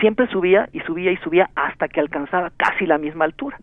siempre 0.00 0.28
subía 0.28 0.68
y 0.72 0.80
subía 0.80 1.10
y 1.10 1.16
subía 1.18 1.50
hasta 1.56 1.88
que 1.88 1.98
alcanzaba 1.98 2.52
casi 2.56 2.86
la 2.86 2.98
misma 2.98 3.24
altura. 3.24 3.58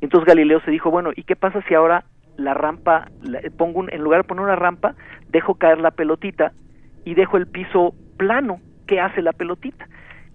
Entonces 0.00 0.26
Galileo 0.26 0.60
se 0.60 0.70
dijo, 0.70 0.92
bueno, 0.92 1.10
¿y 1.14 1.24
qué 1.24 1.34
pasa 1.34 1.60
si 1.62 1.74
ahora 1.74 2.04
la 2.36 2.54
rampa, 2.54 3.08
pongo 3.56 3.80
un, 3.80 3.92
en 3.92 4.02
lugar 4.02 4.22
de 4.22 4.28
poner 4.28 4.44
una 4.44 4.54
rampa, 4.54 4.94
dejo 5.28 5.56
caer 5.56 5.80
la 5.80 5.90
pelotita 5.90 6.52
y 7.04 7.14
dejo 7.14 7.36
el 7.36 7.48
piso 7.48 7.94
plano? 8.16 8.60
¿Qué 8.86 9.00
hace 9.00 9.22
la 9.22 9.32
pelotita? 9.32 9.88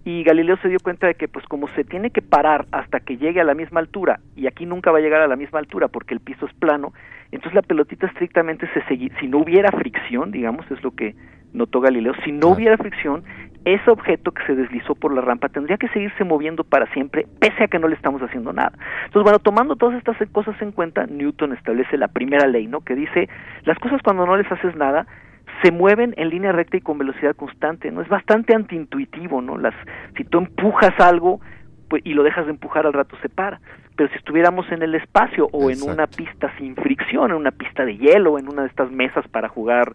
Y 0.06 0.24
Galileo 0.24 0.58
se 0.58 0.70
dio 0.70 0.80
cuenta 0.80 1.08
de 1.08 1.16
que 1.16 1.28
pues 1.28 1.46
como 1.46 1.68
se 1.70 1.84
tiene 1.84 2.12
que 2.12 2.22
parar 2.22 2.66
hasta 2.72 3.00
que 3.00 3.18
llegue 3.18 3.40
a 3.40 3.46
la 3.46 3.54
misma 3.54 3.80
altura 3.80 4.20
y 4.36 4.48
aquí 4.48 4.66
nunca 4.66 4.92
va 4.92 4.98
a 4.98 5.02
llegar 5.02 5.22
a 5.22 5.28
la 5.28 5.36
misma 5.36 5.60
altura 5.60 5.88
porque 5.88 6.14
el 6.14 6.20
piso 6.20 6.46
es 6.46 6.54
plano, 6.54 6.94
entonces 7.32 7.54
la 7.54 7.62
pelotita 7.62 8.08
estrictamente 8.08 8.68
se 8.74 8.84
seguía, 8.84 9.10
si 9.20 9.28
no 9.28 9.40
hubiera 9.40 9.72
fricción, 9.72 10.32
digamos, 10.32 10.70
es 10.72 10.84
lo 10.84 10.92
que 10.92 11.16
notó 11.54 11.82
Galileo, 11.82 12.14
si 12.24 12.32
no 12.32 12.50
hubiera 12.50 12.78
fricción, 12.78 13.24
ese 13.66 13.90
objeto 13.90 14.32
que 14.32 14.46
se 14.46 14.56
deslizó 14.56 14.96
por 14.96 15.14
la 15.14 15.22
rampa 15.22 15.48
tendría 15.48 15.78
que 15.78 15.88
seguirse 15.90 16.24
moviendo 16.24 16.64
para 16.64 16.86
siempre, 16.88 17.26
pese 17.40 17.64
a 17.64 17.68
que 17.68 17.80
no 17.80 17.88
le 17.88 17.96
estamos 17.96 18.22
haciendo 18.22 18.52
nada. 18.52 18.74
Entonces, 19.06 19.24
bueno, 19.24 19.40
tomando 19.40 19.76
todas 19.76 19.98
estas 19.98 20.18
cosas 20.32 20.62
en 20.62 20.72
cuenta, 20.72 21.06
Newton 21.06 21.54
establece 21.54 21.98
la 21.98 22.10
primera 22.10 22.48
ley, 22.48 22.68
¿no? 22.68 22.82
Que 22.82 22.96
dice, 22.96 23.30
las 23.64 23.80
cosas 23.80 24.02
cuando 24.04 24.26
no 24.26 24.36
les 24.36 24.52
haces 24.52 24.76
nada, 24.76 25.08
se 25.64 25.72
mueven 25.72 26.14
en 26.18 26.30
línea 26.30 26.52
recta 26.52 26.78
y 26.78 26.82
con 26.82 26.98
velocidad 26.98 27.36
constante, 27.36 27.90
¿no? 27.92 28.02
Es 28.02 28.10
bastante 28.10 28.54
antiintuitivo, 28.54 29.42
¿no? 29.42 29.58
Las, 29.58 29.74
si 30.18 30.24
tú 30.24 30.40
empujas 30.40 30.94
algo 31.00 31.40
pues, 31.88 32.02
y 32.06 32.14
lo 32.14 32.24
dejas 32.24 32.46
de 32.46 32.52
empujar 32.52 32.86
al 32.86 32.94
rato 32.94 33.16
se 33.22 33.30
para. 33.30 33.60
Pero 33.96 34.10
si 34.10 34.18
estuviéramos 34.18 34.70
en 34.72 34.82
el 34.82 34.96
espacio 34.96 35.48
o 35.52 35.70
Exacto. 35.70 35.92
en 35.92 35.94
una 35.94 36.08
pista 36.08 36.52
sin 36.58 36.76
fricción, 36.76 37.32
en 37.32 37.38
una 37.38 37.52
pista 37.52 37.86
de 37.86 37.98
hielo, 37.98 38.38
en 38.38 38.50
una 38.50 38.64
de 38.64 38.68
estas 38.68 38.92
mesas 38.92 39.28
para 39.28 39.48
jugar 39.48 39.94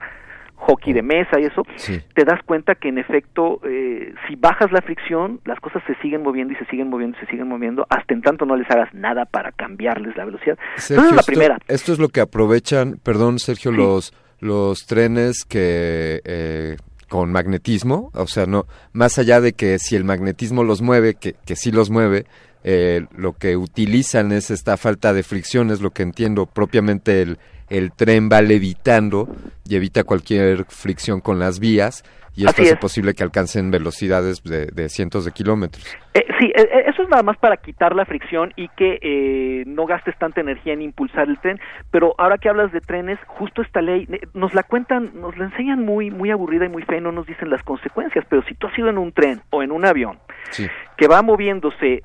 hockey 0.54 0.92
de 0.92 1.02
mesa 1.02 1.38
y 1.38 1.44
eso, 1.44 1.62
sí. 1.76 2.00
te 2.14 2.24
das 2.24 2.42
cuenta 2.44 2.74
que 2.74 2.88
en 2.88 2.98
efecto, 2.98 3.60
eh, 3.64 4.12
si 4.26 4.36
bajas 4.36 4.72
la 4.72 4.82
fricción, 4.82 5.40
las 5.44 5.60
cosas 5.60 5.82
se 5.86 5.94
siguen 5.96 6.22
moviendo 6.22 6.52
y 6.52 6.56
se 6.56 6.64
siguen 6.66 6.88
moviendo 6.88 7.16
y 7.16 7.20
se 7.20 7.30
siguen 7.30 7.48
moviendo, 7.48 7.86
hasta 7.90 8.12
en 8.14 8.22
tanto 8.22 8.44
no 8.44 8.56
les 8.56 8.68
hagas 8.70 8.92
nada 8.92 9.24
para 9.24 9.52
cambiarles 9.52 10.16
la 10.16 10.24
velocidad. 10.24 10.58
Sergio, 10.76 11.04
Entonces, 11.04 11.16
la 11.16 11.22
primera. 11.22 11.56
Esto, 11.56 11.74
esto, 11.74 11.92
es 11.92 11.98
lo 11.98 12.08
que 12.08 12.20
aprovechan, 12.20 12.98
perdón 13.02 13.38
Sergio, 13.38 13.70
sí. 13.70 13.76
los 13.76 14.12
los 14.40 14.86
trenes 14.86 15.44
que 15.44 16.20
eh, 16.24 16.76
con 17.08 17.32
magnetismo, 17.32 18.10
o 18.14 18.26
sea, 18.26 18.46
no 18.46 18.66
más 18.92 19.18
allá 19.18 19.40
de 19.40 19.52
que 19.52 19.78
si 19.78 19.96
el 19.96 20.04
magnetismo 20.04 20.62
los 20.64 20.82
mueve, 20.82 21.14
que, 21.14 21.34
que 21.44 21.56
sí 21.56 21.70
los 21.70 21.90
mueve, 21.90 22.26
eh, 22.64 23.06
lo 23.16 23.34
que 23.34 23.56
utilizan 23.56 24.32
es 24.32 24.50
esta 24.50 24.76
falta 24.76 25.12
de 25.12 25.22
fricción, 25.22 25.70
es 25.70 25.80
lo 25.80 25.90
que 25.90 26.02
entiendo 26.02 26.46
propiamente 26.46 27.22
el, 27.22 27.38
el 27.70 27.92
tren 27.92 28.28
va 28.30 28.42
levitando 28.42 29.28
y 29.66 29.76
evita 29.76 30.04
cualquier 30.04 30.64
fricción 30.66 31.20
con 31.20 31.38
las 31.38 31.58
vías 31.60 32.04
y 32.38 32.46
esto 32.46 32.62
hace 32.62 32.74
es. 32.74 32.78
posible 32.78 33.14
que 33.14 33.24
alcancen 33.24 33.70
velocidades 33.72 34.42
de, 34.44 34.66
de 34.66 34.88
cientos 34.88 35.24
de 35.24 35.32
kilómetros. 35.32 35.84
Eh, 36.14 36.24
sí, 36.38 36.52
eh, 36.54 36.84
eso 36.86 37.02
es 37.02 37.08
nada 37.08 37.24
más 37.24 37.36
para 37.38 37.56
quitar 37.56 37.96
la 37.96 38.04
fricción 38.04 38.52
y 38.54 38.68
que 38.68 38.98
eh, 39.02 39.64
no 39.66 39.86
gastes 39.86 40.16
tanta 40.18 40.40
energía 40.40 40.72
en 40.72 40.82
impulsar 40.82 41.28
el 41.28 41.38
tren, 41.40 41.58
pero 41.90 42.14
ahora 42.16 42.38
que 42.38 42.48
hablas 42.48 42.70
de 42.70 42.80
trenes, 42.80 43.18
justo 43.26 43.60
esta 43.60 43.82
ley 43.82 44.06
eh, 44.12 44.20
nos 44.34 44.54
la 44.54 44.62
cuentan, 44.62 45.10
nos 45.20 45.36
la 45.36 45.46
enseñan 45.46 45.84
muy 45.84 46.12
muy 46.12 46.30
aburrida 46.30 46.64
y 46.64 46.68
muy 46.68 46.82
fea, 46.84 47.00
no 47.00 47.10
nos 47.10 47.26
dicen 47.26 47.50
las 47.50 47.62
consecuencias, 47.64 48.24
pero 48.28 48.42
si 48.44 48.54
tú 48.54 48.68
has 48.68 48.78
ido 48.78 48.88
en 48.88 48.98
un 48.98 49.10
tren 49.10 49.40
o 49.50 49.64
en 49.64 49.72
un 49.72 49.84
avión 49.84 50.20
sí. 50.50 50.68
que 50.96 51.08
va 51.08 51.22
moviéndose 51.22 52.04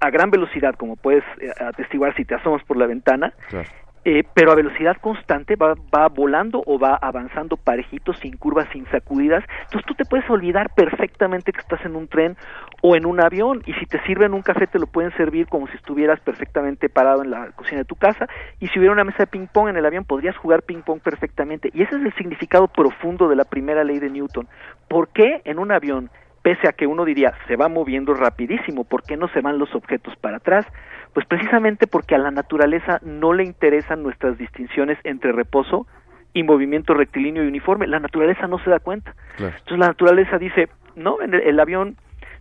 a 0.00 0.10
gran 0.10 0.30
velocidad, 0.30 0.74
como 0.76 0.96
puedes 0.96 1.24
eh, 1.40 1.50
atestiguar 1.60 2.14
si 2.16 2.24
te 2.24 2.34
asomas 2.34 2.64
por 2.64 2.78
la 2.78 2.86
ventana, 2.86 3.34
claro 3.50 3.68
eh, 4.04 4.24
pero 4.34 4.52
a 4.52 4.54
velocidad 4.54 4.96
constante 5.00 5.56
va, 5.56 5.74
va 5.94 6.08
volando 6.08 6.62
o 6.66 6.78
va 6.78 6.94
avanzando 6.96 7.56
parejito, 7.56 8.12
sin 8.12 8.36
curvas, 8.36 8.68
sin 8.72 8.86
sacudidas. 8.90 9.44
Entonces 9.62 9.86
tú 9.86 9.94
te 9.94 10.04
puedes 10.04 10.28
olvidar 10.28 10.70
perfectamente 10.74 11.52
que 11.52 11.60
estás 11.60 11.84
en 11.84 11.96
un 11.96 12.08
tren 12.08 12.36
o 12.82 12.96
en 12.96 13.06
un 13.06 13.20
avión 13.20 13.62
y 13.66 13.72
si 13.74 13.86
te 13.86 14.02
sirven 14.04 14.34
un 14.34 14.42
café 14.42 14.66
te 14.66 14.78
lo 14.78 14.86
pueden 14.86 15.10
servir 15.16 15.46
como 15.46 15.66
si 15.68 15.76
estuvieras 15.76 16.20
perfectamente 16.20 16.88
parado 16.88 17.22
en 17.22 17.30
la 17.30 17.50
cocina 17.52 17.78
de 17.78 17.84
tu 17.84 17.96
casa 17.96 18.28
y 18.60 18.68
si 18.68 18.78
hubiera 18.78 18.92
una 18.92 19.04
mesa 19.04 19.18
de 19.20 19.26
ping 19.26 19.46
pong 19.46 19.68
en 19.68 19.76
el 19.76 19.86
avión 19.86 20.04
podrías 20.04 20.36
jugar 20.36 20.62
ping 20.62 20.82
pong 20.82 21.00
perfectamente. 21.00 21.70
Y 21.72 21.82
ese 21.82 21.96
es 21.96 22.02
el 22.02 22.14
significado 22.14 22.68
profundo 22.68 23.28
de 23.28 23.36
la 23.36 23.44
primera 23.44 23.84
ley 23.84 24.00
de 24.00 24.10
Newton. 24.10 24.46
¿Por 24.88 25.08
qué 25.08 25.40
en 25.44 25.58
un 25.58 25.72
avión 25.72 26.10
pese 26.42 26.68
a 26.68 26.72
que 26.72 26.86
uno 26.86 27.06
diría 27.06 27.32
se 27.48 27.56
va 27.56 27.68
moviendo 27.68 28.12
rapidísimo, 28.12 28.84
¿por 28.84 29.02
qué 29.02 29.16
no 29.16 29.28
se 29.28 29.40
van 29.40 29.58
los 29.58 29.74
objetos 29.74 30.14
para 30.16 30.36
atrás? 30.36 30.66
Pues 31.14 31.26
precisamente 31.26 31.86
porque 31.86 32.14
a 32.14 32.18
la 32.18 32.30
naturaleza 32.30 32.98
no 33.02 33.32
le 33.32 33.44
interesan 33.44 34.02
nuestras 34.02 34.36
distinciones 34.36 34.98
entre 35.04 35.32
reposo 35.32 35.86
y 36.32 36.42
movimiento 36.42 36.92
rectilíneo 36.92 37.44
y 37.44 37.48
uniforme. 37.48 37.86
La 37.86 38.00
naturaleza 38.00 38.48
no 38.48 38.58
se 38.58 38.68
da 38.68 38.80
cuenta. 38.80 39.14
Claro. 39.36 39.54
Entonces 39.56 39.78
la 39.78 39.86
naturaleza 39.86 40.38
dice, 40.38 40.68
no, 40.96 41.22
en 41.22 41.34
el, 41.34 41.40
el 41.42 41.60
avión 41.60 41.96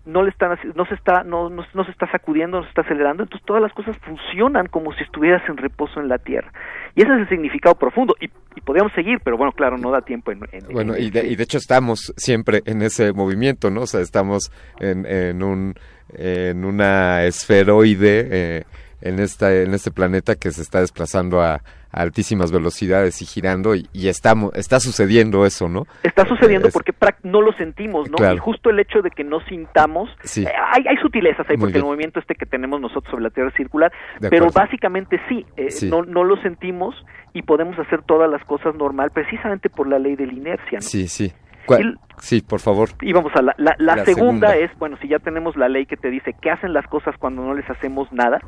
no 0.06 0.24
le 0.24 0.30
están 0.30 0.58
no 0.76 0.86
se 0.86 0.96
está 0.96 1.24
no, 1.24 1.50
no, 1.50 1.66
no, 1.74 1.86
se 1.86 1.92
está 1.92 2.12
sacudiendo 2.12 2.58
no 2.58 2.64
se 2.64 2.70
está 2.70 2.82
acelerando 2.82 3.24
entonces 3.24 3.46
todas 3.46 3.62
las 3.62 3.72
cosas 3.74 3.98
funcionan 4.00 4.68
como 4.68 4.94
si 4.94 5.04
estuvieras 5.04 5.42
en 5.48 5.58
reposo 5.58 6.00
en 6.02 6.10
la 6.10 6.18
tierra. 6.18 6.52
Y 6.96 7.02
ese 7.02 7.14
es 7.14 7.20
el 7.22 7.30
significado 7.30 7.76
profundo 7.76 8.14
y, 8.20 8.26
y 8.56 8.62
podríamos 8.62 8.92
seguir 8.94 9.20
pero 9.24 9.38
bueno 9.38 9.54
claro 9.54 9.78
no 9.78 9.92
da 9.92 10.02
tiempo 10.02 10.32
en, 10.32 10.42
en 10.52 10.68
bueno 10.72 10.96
en, 10.96 11.04
y, 11.04 11.10
de, 11.10 11.26
y 11.28 11.36
de 11.36 11.44
hecho 11.44 11.58
estamos 11.58 12.14
siempre 12.18 12.62
en 12.66 12.82
ese 12.82 13.14
movimiento 13.14 13.70
no 13.70 13.82
o 13.82 13.88
sea 13.88 14.02
estamos 14.02 14.52
en, 14.80 15.06
en 15.06 15.42
un 15.42 15.76
en 16.16 16.66
una 16.66 17.24
esferoide 17.24 18.28
eh, 18.32 18.64
en, 19.02 19.20
esta, 19.20 19.54
en 19.54 19.74
este 19.74 19.92
planeta 19.92 20.36
que 20.36 20.52
se 20.52 20.62
está 20.62 20.80
desplazando 20.80 21.42
a, 21.42 21.62
a 21.94 22.02
altísimas 22.02 22.52
velocidades 22.52 23.22
y 23.22 23.26
girando 23.26 23.76
y, 23.76 23.88
y 23.94 24.08
estamos, 24.08 24.52
está 24.56 24.80
sucediendo 24.80 25.46
eso, 25.46 25.70
¿no? 25.70 25.86
Está 26.04 26.26
sucediendo 26.28 26.68
Es- 26.68 26.74
porque 26.74 26.92
no 27.24 27.42
lo 27.42 27.54
sentimos, 27.54 28.10
¿no? 28.10 28.18
Claro. 28.18 28.36
Y 28.36 28.40
justo 28.40 28.70
el 28.70 28.80
hecho 28.80 29.02
de 29.02 29.12
que 29.12 29.24
no 29.24 29.40
sintamos, 29.42 30.10
Sí. 30.24 30.44
eh, 30.44 30.50
hay, 30.72 30.84
hay 30.88 30.98
sutilezas 30.98 31.48
ahí, 31.50 31.56
Muy 31.58 31.68
porque 31.68 31.78
el 31.78 31.84
movimiento 31.86 32.20
este 32.20 32.36
que 32.36 32.46
tenemos 32.46 32.82
nosotros 32.82 33.10
sobre 33.12 33.24
la 33.24 33.30
Tierra 33.30 33.50
es 33.50 33.56
circular, 33.56 33.92
De 34.20 34.30
pero 34.30 34.50
básicamente 34.52 35.20
sí, 35.30 35.46
eh, 35.58 35.70
Sí. 35.72 35.90
No, 35.90 36.04
no 36.04 36.24
lo 36.24 36.36
sentimos 36.42 36.96
y 37.34 37.44
podemos 37.44 37.78
hacer 37.80 38.02
todas 38.04 38.30
las 38.30 38.44
cosas 38.46 38.76
normal 38.76 39.12
precisamente 39.14 39.70
por 39.70 39.88
la 39.88 40.00
ley 40.00 40.16
de 40.16 40.28
la 40.28 40.34
inercia, 40.34 40.80
¿no? 40.80 40.82
Sí, 40.82 41.08
sí. 41.08 41.32
¿Cuál- 41.66 41.98
Sí, 42.20 42.42
por 42.42 42.60
favor. 42.60 42.90
Y 43.02 43.12
vamos 43.14 43.32
a 43.36 43.42
la, 43.42 43.54
la, 43.58 43.76
la 43.80 43.96
La 43.98 44.06
segunda, 44.06 44.50
segunda. 44.50 44.56
es, 44.58 44.78
bueno, 44.80 44.98
si 45.02 45.08
ya 45.08 45.20
tenemos 45.20 45.56
la 45.58 45.68
ley 45.70 45.86
que 45.86 45.98
te 45.98 46.10
dice 46.10 46.36
qué 46.42 46.52
hacen 46.52 46.74
las 46.74 46.86
cosas 46.88 47.16
cuando 47.18 47.42
no 47.44 47.54
les 47.54 47.68
hacemos 47.70 48.12
nada, 48.14 48.40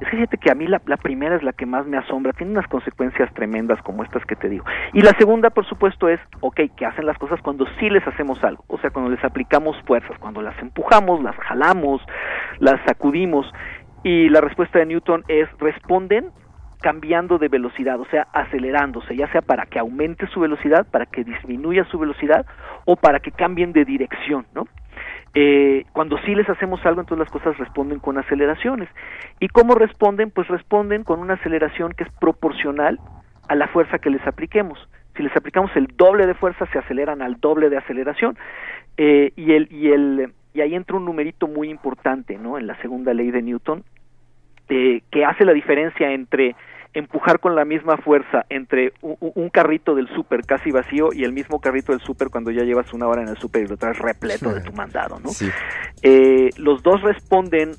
es 0.00 0.08
que 0.08 0.16
fíjate 0.16 0.38
que 0.38 0.50
a 0.50 0.54
mí 0.54 0.66
la, 0.66 0.78
primera 0.78 1.36
es 1.36 1.42
la 1.42 1.52
que 1.52 1.66
más 1.66 1.86
me 1.86 1.96
asombra, 1.96 2.32
tiene 2.32 2.52
unas 2.52 2.66
consecuencias 2.68 3.32
tremendas 3.34 3.80
como 3.82 4.02
estas 4.02 4.24
que 4.26 4.36
te 4.36 4.48
digo. 4.48 4.64
Y 4.92 5.00
la 5.00 5.12
segunda, 5.18 5.50
por 5.50 5.66
supuesto, 5.66 6.08
es, 6.08 6.20
ok, 6.40 6.60
¿qué 6.76 6.86
hacen 6.86 7.06
las 7.06 7.18
cosas 7.18 7.40
cuando 7.40 7.66
sí 7.78 7.88
les 7.88 8.06
hacemos 8.06 8.42
algo? 8.44 8.64
O 8.68 8.78
sea, 8.78 8.90
cuando 8.90 9.10
les 9.10 9.24
aplicamos 9.24 9.76
fuerzas, 9.86 10.18
cuando 10.18 10.42
las 10.42 10.58
empujamos, 10.60 11.22
las 11.22 11.36
jalamos, 11.36 12.02
las 12.58 12.78
sacudimos. 12.86 13.50
Y 14.02 14.28
la 14.28 14.40
respuesta 14.40 14.78
de 14.78 14.86
Newton 14.86 15.24
es, 15.28 15.48
responden 15.58 16.30
cambiando 16.82 17.38
de 17.38 17.48
velocidad, 17.48 17.98
o 17.98 18.04
sea, 18.06 18.28
acelerándose, 18.32 19.16
ya 19.16 19.30
sea 19.32 19.40
para 19.40 19.66
que 19.66 19.78
aumente 19.78 20.26
su 20.28 20.40
velocidad, 20.40 20.86
para 20.90 21.06
que 21.06 21.24
disminuya 21.24 21.84
su 21.86 21.98
velocidad 21.98 22.46
o 22.84 22.96
para 22.96 23.20
que 23.20 23.32
cambien 23.32 23.72
de 23.72 23.84
dirección, 23.84 24.46
¿no? 24.54 24.68
Eh, 25.38 25.84
cuando 25.92 26.16
sí 26.24 26.34
les 26.34 26.48
hacemos 26.48 26.80
algo, 26.86 27.02
entonces 27.02 27.26
las 27.26 27.30
cosas 27.30 27.58
responden 27.58 27.98
con 27.98 28.16
aceleraciones. 28.16 28.88
¿Y 29.38 29.48
cómo 29.48 29.74
responden? 29.74 30.30
Pues 30.30 30.48
responden 30.48 31.04
con 31.04 31.20
una 31.20 31.34
aceleración 31.34 31.92
que 31.92 32.04
es 32.04 32.10
proporcional 32.18 32.98
a 33.46 33.54
la 33.54 33.68
fuerza 33.68 33.98
que 33.98 34.08
les 34.08 34.26
apliquemos. 34.26 34.78
Si 35.14 35.22
les 35.22 35.36
aplicamos 35.36 35.70
el 35.76 35.88
doble 35.94 36.26
de 36.26 36.32
fuerza, 36.32 36.64
se 36.72 36.78
aceleran 36.78 37.20
al 37.20 37.38
doble 37.38 37.68
de 37.68 37.76
aceleración. 37.76 38.38
Eh, 38.96 39.32
y, 39.36 39.52
el, 39.52 39.68
y, 39.70 39.90
el, 39.90 40.32
y 40.54 40.62
ahí 40.62 40.74
entra 40.74 40.96
un 40.96 41.04
numerito 41.04 41.48
muy 41.48 41.68
importante, 41.68 42.38
¿no? 42.38 42.56
En 42.56 42.66
la 42.66 42.80
segunda 42.80 43.12
ley 43.12 43.30
de 43.30 43.42
Newton, 43.42 43.84
eh, 44.70 45.02
que 45.10 45.26
hace 45.26 45.44
la 45.44 45.52
diferencia 45.52 46.12
entre 46.12 46.56
empujar 46.96 47.40
con 47.40 47.54
la 47.54 47.66
misma 47.66 47.98
fuerza 47.98 48.46
entre 48.48 48.94
un, 49.02 49.16
un 49.20 49.50
carrito 49.50 49.94
del 49.94 50.08
súper 50.08 50.46
casi 50.46 50.70
vacío 50.70 51.12
y 51.12 51.24
el 51.24 51.32
mismo 51.32 51.60
carrito 51.60 51.92
del 51.92 52.00
súper 52.00 52.30
cuando 52.30 52.50
ya 52.50 52.62
llevas 52.62 52.92
una 52.94 53.06
hora 53.06 53.22
en 53.22 53.28
el 53.28 53.36
súper 53.36 53.64
y 53.64 53.66
lo 53.66 53.76
traes 53.76 53.98
repleto 53.98 54.52
de 54.52 54.62
tu 54.62 54.72
mandado, 54.72 55.20
¿no? 55.20 55.28
Sí. 55.28 55.50
Eh, 56.02 56.48
los 56.56 56.82
dos 56.82 57.02
responden 57.02 57.72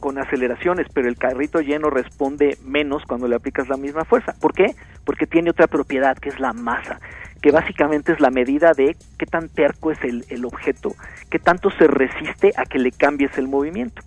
con 0.00 0.18
aceleraciones, 0.18 0.86
pero 0.94 1.08
el 1.08 1.16
carrito 1.16 1.60
lleno 1.60 1.90
responde 1.90 2.56
menos 2.64 3.02
cuando 3.06 3.28
le 3.28 3.36
aplicas 3.36 3.68
la 3.68 3.76
misma 3.76 4.04
fuerza. 4.04 4.34
¿Por 4.40 4.54
qué? 4.54 4.74
Porque 5.04 5.26
tiene 5.26 5.50
otra 5.50 5.66
propiedad 5.66 6.16
que 6.16 6.30
es 6.30 6.40
la 6.40 6.54
masa, 6.54 7.00
que 7.42 7.50
básicamente 7.50 8.12
es 8.12 8.20
la 8.20 8.30
medida 8.30 8.72
de 8.72 8.96
qué 9.18 9.26
tan 9.26 9.50
terco 9.50 9.90
es 9.90 10.02
el, 10.04 10.24
el 10.30 10.46
objeto, 10.46 10.94
qué 11.30 11.38
tanto 11.38 11.70
se 11.70 11.86
resiste 11.86 12.52
a 12.56 12.64
que 12.64 12.78
le 12.78 12.92
cambies 12.92 13.36
el 13.36 13.46
movimiento. 13.46 14.00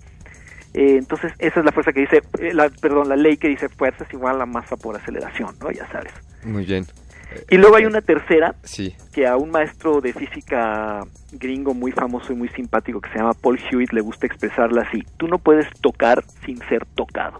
Eh, 0.73 0.97
entonces, 0.97 1.33
esa 1.39 1.59
es 1.59 1.65
la 1.65 1.71
fuerza 1.71 1.93
que 1.93 2.01
dice, 2.01 2.21
eh, 2.39 2.53
la, 2.53 2.69
perdón, 2.69 3.09
la 3.09 3.15
ley 3.15 3.37
que 3.37 3.47
dice 3.47 3.69
fuerza 3.69 4.03
es 4.03 4.13
igual 4.13 4.41
a 4.41 4.45
masa 4.45 4.75
por 4.77 4.95
aceleración, 4.95 5.55
¿no? 5.59 5.71
Ya 5.71 5.87
sabes. 5.87 6.13
Muy 6.43 6.65
bien. 6.65 6.85
Y 7.49 7.57
luego 7.57 7.75
hay 7.75 7.85
una 7.85 8.01
tercera, 8.01 8.55
Sí. 8.63 8.95
que 9.13 9.27
a 9.27 9.35
un 9.37 9.51
maestro 9.51 9.99
de 10.01 10.13
física 10.13 11.01
gringo 11.33 11.73
muy 11.73 11.91
famoso 11.91 12.31
y 12.31 12.35
muy 12.35 12.47
simpático 12.49 13.01
que 13.01 13.09
se 13.09 13.17
llama 13.17 13.33
Paul 13.33 13.59
Hewitt 13.69 13.91
le 13.91 14.01
gusta 14.01 14.25
expresarla 14.27 14.83
así, 14.83 15.03
tú 15.17 15.27
no 15.27 15.37
puedes 15.37 15.67
tocar 15.81 16.23
sin 16.45 16.57
ser 16.69 16.85
tocado. 16.95 17.39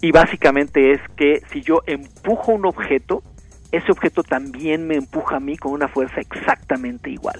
Y 0.00 0.10
básicamente 0.10 0.90
es 0.90 1.00
que 1.16 1.40
si 1.52 1.62
yo 1.62 1.82
empujo 1.86 2.50
un 2.50 2.66
objeto, 2.66 3.22
ese 3.70 3.92
objeto 3.92 4.24
también 4.24 4.88
me 4.88 4.96
empuja 4.96 5.36
a 5.36 5.40
mí 5.40 5.56
con 5.56 5.72
una 5.72 5.86
fuerza 5.86 6.20
exactamente 6.20 7.10
igual. 7.10 7.38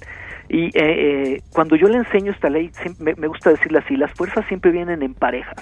Y 0.49 0.67
eh, 0.67 0.71
eh, 0.75 1.43
cuando 1.53 1.77
yo 1.77 1.89
le 1.89 1.99
enseño 1.99 2.33
esta 2.33 2.51
ley, 2.51 2.71
me 2.99 3.27
gusta 3.27 3.51
decirle 3.51 3.79
así, 3.79 3.97
las 3.97 4.13
fuerzas 4.13 4.45
siempre 4.47 4.71
vienen 4.71 5.03
en 5.03 5.15
parejas. 5.15 5.57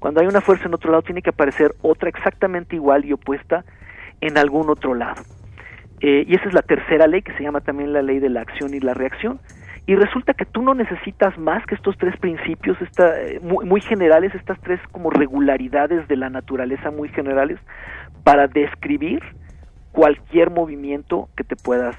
Cuando 0.00 0.20
hay 0.20 0.26
una 0.26 0.40
fuerza 0.40 0.66
en 0.66 0.74
otro 0.74 0.90
lado, 0.90 1.02
tiene 1.02 1.22
que 1.22 1.30
aparecer 1.30 1.74
otra 1.82 2.08
exactamente 2.08 2.74
igual 2.74 3.04
y 3.04 3.12
opuesta 3.12 3.64
en 4.20 4.38
algún 4.38 4.70
otro 4.70 4.94
lado. 4.94 5.22
Eh, 6.00 6.24
y 6.26 6.34
esa 6.34 6.48
es 6.48 6.54
la 6.54 6.62
tercera 6.62 7.06
ley 7.06 7.20
que 7.20 7.34
se 7.34 7.42
llama 7.42 7.60
también 7.60 7.92
la 7.92 8.00
ley 8.00 8.18
de 8.18 8.30
la 8.30 8.40
acción 8.40 8.72
y 8.72 8.80
la 8.80 8.94
reacción. 8.94 9.38
Y 9.86 9.94
resulta 9.96 10.32
que 10.32 10.46
tú 10.46 10.62
no 10.62 10.74
necesitas 10.74 11.36
más 11.38 11.66
que 11.66 11.74
estos 11.74 11.96
tres 11.98 12.16
principios, 12.18 12.80
esta, 12.80 13.20
eh, 13.20 13.40
muy, 13.42 13.66
muy 13.66 13.80
generales, 13.82 14.34
estas 14.34 14.58
tres 14.60 14.80
como 14.90 15.10
regularidades 15.10 16.08
de 16.08 16.16
la 16.16 16.30
naturaleza 16.30 16.90
muy 16.90 17.10
generales, 17.10 17.58
para 18.24 18.46
describir 18.46 19.20
cualquier 19.92 20.50
movimiento 20.50 21.28
que 21.36 21.44
te 21.44 21.56
puedas 21.56 21.96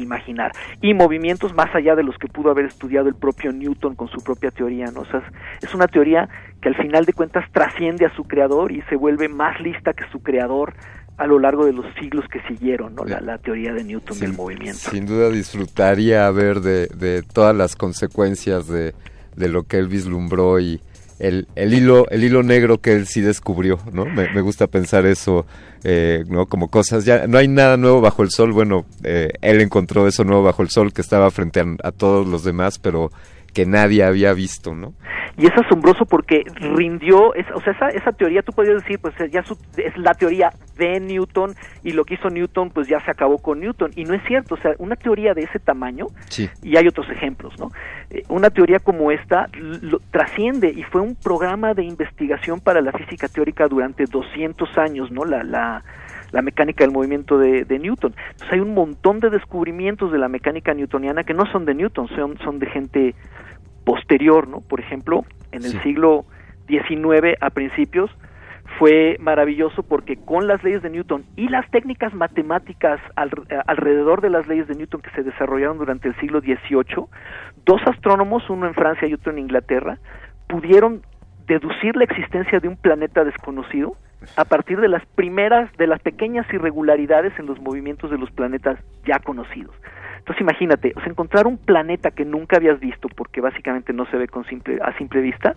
imaginar. 0.00 0.52
Y 0.80 0.94
movimientos 0.94 1.54
más 1.54 1.74
allá 1.74 1.94
de 1.94 2.02
los 2.02 2.16
que 2.18 2.28
pudo 2.28 2.50
haber 2.50 2.64
estudiado 2.66 3.08
el 3.08 3.14
propio 3.14 3.52
Newton 3.52 3.94
con 3.94 4.08
su 4.08 4.22
propia 4.22 4.50
teoría, 4.50 4.86
¿no? 4.86 5.00
O 5.00 5.06
sea, 5.06 5.22
es- 5.62 5.74
una 5.74 5.86
teoría 5.86 6.28
que 6.60 6.68
al 6.68 6.74
final 6.76 7.04
de 7.04 7.12
cuentas 7.12 7.44
trasciende 7.52 8.04
a 8.06 8.14
su 8.14 8.24
creador 8.24 8.72
y 8.72 8.82
se 8.82 8.96
vuelve 8.96 9.28
más 9.28 9.60
lista 9.60 9.92
que 9.92 10.04
su 10.12 10.20
creador 10.22 10.74
a 11.16 11.26
lo 11.26 11.38
largo 11.38 11.66
de 11.66 11.72
los 11.74 11.84
siglos 12.00 12.24
que 12.32 12.40
siguieron, 12.48 12.94
¿no? 12.94 13.04
La, 13.04 13.20
la 13.20 13.36
teoría 13.38 13.72
de 13.74 13.84
Newton 13.84 14.18
del 14.18 14.32
movimiento. 14.32 14.78
Sin 14.90 15.04
duda 15.06 15.28
disfrutaría 15.30 16.30
ver 16.30 16.60
de, 16.60 16.86
de 16.88 17.22
todas 17.22 17.54
las 17.54 17.76
consecuencias 17.76 18.66
de, 18.68 18.94
de 19.36 19.48
lo 19.48 19.64
que 19.64 19.76
él 19.78 19.88
vislumbró 19.88 20.58
y 20.60 20.80
el, 21.20 21.46
el 21.54 21.74
hilo 21.74 22.08
el 22.10 22.24
hilo 22.24 22.42
negro 22.42 22.80
que 22.80 22.92
él 22.92 23.06
sí 23.06 23.20
descubrió, 23.20 23.78
¿no? 23.92 24.06
Me, 24.06 24.40
gusta 24.40 24.66
pensar 24.66 25.06
eso, 25.06 25.46
eh, 25.84 26.24
¿no? 26.28 26.46
Como 26.46 26.68
cosas, 26.68 27.04
ya 27.04 27.26
no 27.26 27.38
hay 27.38 27.46
nada 27.46 27.76
nuevo 27.76 28.00
bajo 28.00 28.22
el 28.22 28.30
sol, 28.30 28.52
bueno, 28.52 28.86
eh, 29.04 29.30
él 29.40 29.60
encontró 29.60 30.08
eso 30.08 30.24
nuevo 30.24 30.42
bajo 30.42 30.62
el 30.62 30.70
sol 30.70 30.92
que 30.92 31.02
estaba 31.02 31.30
frente 31.30 31.60
a, 31.60 31.66
a 31.84 31.92
todos 31.92 32.26
los 32.26 32.42
demás, 32.42 32.78
pero 32.78 33.10
que 33.54 33.66
nadie 33.66 34.04
había 34.04 34.32
visto, 34.32 34.74
¿no? 34.74 34.92
y 35.36 35.46
es 35.46 35.52
asombroso 35.56 36.04
porque 36.04 36.42
rindió, 36.74 37.32
es- 37.34 37.46
o 37.54 37.60
sea, 37.62 37.72
esa, 37.72 37.88
esa 37.88 38.12
teoría 38.12 38.42
tú 38.42 38.52
podrías 38.52 38.82
decir, 38.82 38.98
pues 38.98 39.14
ya 39.32 39.42
su- 39.42 39.56
es 39.78 39.96
la 39.96 40.12
teoría 40.12 40.50
de 40.76 41.00
Newton 41.00 41.54
y 41.82 41.92
lo 41.92 42.04
que 42.04 42.14
hizo 42.14 42.28
Newton 42.28 42.68
pues 42.70 42.88
ya 42.88 43.02
se 43.04 43.10
acabó 43.10 43.38
con 43.38 43.60
Newton 43.60 43.90
y 43.96 44.04
no 44.04 44.12
es 44.12 44.22
cierto, 44.26 44.56
o 44.56 44.58
sea, 44.58 44.72
una 44.78 44.96
teoría 44.96 45.32
de 45.32 45.42
ese 45.44 45.58
tamaño 45.58 46.06
Sí. 46.28 46.50
y 46.62 46.76
hay 46.76 46.86
otros 46.88 47.08
ejemplos, 47.08 47.54
¿no? 47.58 47.70
Eh, 48.10 48.22
una 48.28 48.50
teoría 48.50 48.80
como 48.80 49.10
esta 49.12 49.46
lo- 49.54 50.00
trasciende 50.10 50.68
y 50.76 50.82
fue 50.82 51.00
un 51.00 51.14
programa 51.14 51.72
de 51.72 51.84
investigación 51.84 52.60
para 52.60 52.82
la 52.82 52.92
física 52.92 53.26
teórica 53.28 53.66
durante 53.66 54.04
200 54.04 54.76
años, 54.76 55.10
¿no? 55.10 55.24
La, 55.24 55.42
la, 55.42 55.82
la 56.32 56.42
mecánica 56.42 56.84
del 56.84 56.92
movimiento 56.92 57.38
de, 57.38 57.64
de 57.64 57.78
Newton. 57.78 58.14
Entonces 58.30 58.52
hay 58.52 58.60
un 58.60 58.74
montón 58.74 59.20
de 59.20 59.30
descubrimientos 59.30 60.12
de 60.12 60.18
la 60.18 60.28
mecánica 60.28 60.74
newtoniana 60.74 61.24
que 61.24 61.34
no 61.34 61.46
son 61.46 61.64
de 61.64 61.74
Newton, 61.74 62.08
son, 62.08 62.38
son 62.38 62.58
de 62.58 62.66
gente 62.66 63.14
posterior, 63.84 64.48
¿no? 64.48 64.60
Por 64.60 64.80
ejemplo, 64.80 65.24
en 65.52 65.64
el 65.64 65.72
Sí. 65.72 65.78
siglo 65.80 66.24
XIX 66.68 67.36
a 67.40 67.50
principios 67.50 68.10
fue 68.78 69.16
maravilloso 69.18 69.82
porque 69.82 70.16
con 70.16 70.46
las 70.46 70.62
leyes 70.62 70.80
de 70.82 70.90
Newton 70.90 71.24
y 71.36 71.48
las 71.48 71.68
técnicas 71.70 72.14
matemáticas 72.14 73.00
al- 73.16 73.30
alrededor 73.66 74.20
de 74.20 74.30
las 74.30 74.46
leyes 74.46 74.68
de 74.68 74.76
Newton 74.76 75.00
que 75.02 75.10
se 75.10 75.24
desarrollaron 75.24 75.78
durante 75.78 76.08
el 76.08 76.14
siglo 76.20 76.40
XVIII, 76.40 77.06
dos 77.66 77.80
astrónomos, 77.86 78.48
uno 78.48 78.66
en 78.68 78.74
Francia 78.74 79.08
y 79.08 79.14
otro 79.14 79.32
en 79.32 79.40
Inglaterra, 79.40 79.98
pudieron 80.48 81.02
deducir 81.46 81.96
la 81.96 82.04
existencia 82.04 82.60
de 82.60 82.68
un 82.68 82.76
planeta 82.76 83.24
desconocido 83.24 83.96
a 84.36 84.44
partir 84.44 84.80
de 84.80 84.88
las 84.88 85.04
primeras, 85.06 85.70
de 85.76 85.86
las 85.86 86.00
pequeñas 86.00 86.46
irregularidades 86.52 87.32
en 87.38 87.46
los 87.46 87.60
movimientos 87.60 88.10
de 88.10 88.18
los 88.18 88.30
planetas 88.30 88.78
ya 89.06 89.18
conocidos. 89.18 89.74
Entonces 90.18 90.40
imagínate, 90.42 90.92
encontrar 91.06 91.46
un 91.46 91.56
planeta 91.56 92.10
que 92.10 92.24
nunca 92.24 92.56
habías 92.56 92.78
visto, 92.78 93.08
porque 93.08 93.40
básicamente 93.40 93.92
no 93.92 94.06
se 94.06 94.16
ve 94.16 94.28
a 94.82 94.96
simple 94.98 95.20
vista, 95.20 95.56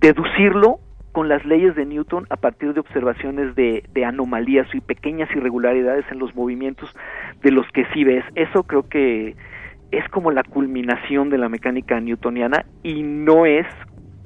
deducirlo 0.00 0.78
con 1.12 1.28
las 1.28 1.44
leyes 1.44 1.74
de 1.74 1.86
Newton 1.86 2.26
a 2.30 2.36
partir 2.36 2.74
de 2.74 2.80
observaciones 2.80 3.54
de 3.54 4.04
anomalías 4.04 4.66
y 4.74 4.80
pequeñas 4.80 5.30
irregularidades 5.34 6.04
en 6.10 6.18
los 6.18 6.34
movimientos 6.34 6.90
de 7.42 7.50
los 7.50 7.66
que 7.72 7.86
sí 7.94 8.04
ves. 8.04 8.24
Eso 8.34 8.64
creo 8.64 8.88
que 8.88 9.34
es 9.92 10.08
como 10.10 10.30
la 10.30 10.42
culminación 10.42 11.30
de 11.30 11.38
la 11.38 11.48
mecánica 11.48 12.00
newtoniana 12.00 12.66
y 12.82 13.02
no 13.02 13.46
es 13.46 13.66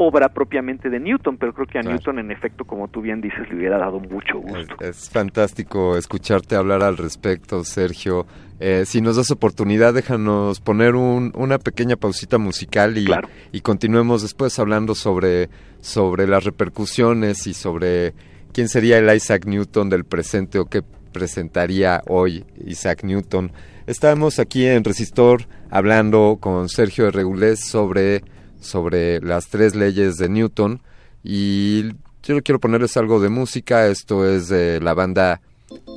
obra 0.03 0.31
propiamente 0.31 0.89
de 0.89 0.99
Newton, 0.99 1.37
pero 1.37 1.53
creo 1.53 1.67
que 1.67 1.79
a 1.79 1.83
Claro. 1.83 1.97
Newton 1.97 2.19
en 2.21 2.31
efecto, 2.31 2.65
como 2.65 2.89
tú 2.89 3.03
bien 3.03 3.21
dices, 3.21 3.49
le 3.51 3.57
hubiera 3.57 3.77
dado 3.77 4.01
mucho 4.01 4.39
gusto. 4.39 4.75
Es 4.81 5.11
fantástico 5.11 5.97
escucharte 5.99 6.57
hablar 6.57 6.83
al 6.83 6.97
respecto, 6.97 7.63
Sergio. 7.65 8.27
Eh, 8.61 8.85
si 8.87 9.03
nos 9.03 9.17
das 9.17 9.31
oportunidad, 9.31 9.93
déjanos 9.93 10.61
poner 10.61 10.95
un- 10.95 11.33
una 11.37 11.59
pequeña 11.59 11.97
pausita 11.97 12.39
musical 12.39 12.97
y, 12.97 13.07
y 13.53 13.61
continuemos 13.61 14.23
después 14.23 14.59
hablando 14.59 14.95
sobre, 14.95 15.51
sobre 15.81 16.27
las 16.27 16.45
repercusiones 16.45 17.47
y 17.47 17.53
sobre 17.55 18.15
quién 18.55 18.69
sería 18.69 18.97
el 18.99 19.15
Isaac 19.15 19.45
Newton 19.45 19.91
del 19.91 20.05
presente 20.05 20.59
o 20.59 20.65
qué 20.65 20.83
presentaría 21.13 22.03
hoy 22.09 22.45
Isaac 22.67 23.05
Newton. 23.05 23.53
Estamos 23.87 24.39
aquí 24.39 24.67
en 24.67 24.83
Resistor 24.85 25.43
hablando 25.71 26.39
con 26.41 26.69
Sergio 26.69 27.05
de 27.05 27.11
Regulés 27.11 27.61
sobre, 27.61 28.23
sobre 28.61 29.21
las 29.21 29.49
tres 29.49 29.75
leyes 29.75 30.17
de 30.17 30.29
Newton 30.29 30.81
y 31.23 31.91
Yo 32.23 32.43
quiero 32.43 32.61
ponerles 32.61 32.97
algo 32.97 33.21
de 33.21 33.29
música. 33.29 33.87
Esto 33.87 34.29
es 34.29 34.49
de 34.49 34.81
la 34.81 34.95
banda 34.95 35.41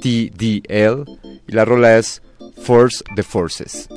TDL 0.01 1.05
y 1.47 1.51
la 1.51 1.66
rola 1.66 1.97
es 1.97 2.22
Force 2.64 3.03
the 3.16 3.24
Forces. 3.24 3.89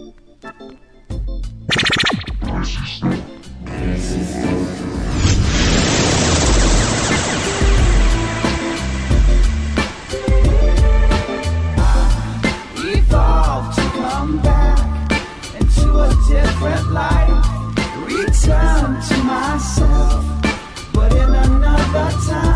Return 18.46 19.02
to 19.02 19.16
myself, 19.24 20.24
but 20.92 21.12
in 21.12 21.34
another 21.34 22.10
time, 22.28 22.55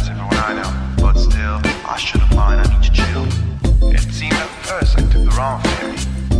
that's 0.00 0.10
everyone 0.10 0.36
I 0.36 0.62
know. 0.62 1.02
But 1.02 1.18
still, 1.18 1.60
I 1.86 1.96
should 1.98 2.20
have 2.20 2.34
mine, 2.36 2.58
I 2.58 2.66
need 2.72 2.82
to 2.84 2.92
chill. 2.92 3.24
It 3.92 4.00
seemed 4.12 4.32
at 4.34 4.48
first 4.64 4.98
I 4.98 5.02
took 5.02 5.24
the 5.24 5.34
wrong 5.36 5.60
ferry. 5.62 5.96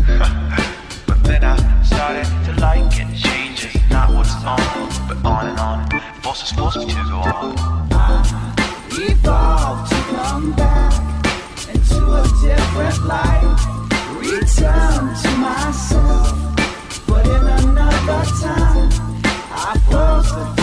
but 1.07 1.23
then 1.25 1.45
I 1.45 1.57
started 1.83 2.27
to 2.47 2.61
like 2.61 2.93
it. 2.99 3.09
Changes, 3.17 3.75
not 3.91 4.11
what's 4.11 4.35
on, 4.45 4.89
but 5.09 5.19
on 5.25 5.49
and 5.49 5.59
on. 5.59 5.79
Forces 6.23 6.53
force 6.53 6.77
me 6.77 6.87
to 6.87 7.05
go 7.09 7.21
on. 7.21 7.55
evolve 8.93 9.89
to 9.89 9.97
come 10.15 10.53
back 10.53 10.95
into 11.69 12.01
a 12.13 12.25
different 12.43 13.05
life. 13.07 13.61
Return 14.17 15.15
to 15.23 15.31
myself, 15.37 16.33
but 17.07 17.27
in 17.27 17.45
another 17.65 18.25
time, 18.41 18.89
I 19.53 19.77
force 19.91 20.33
the 20.33 20.60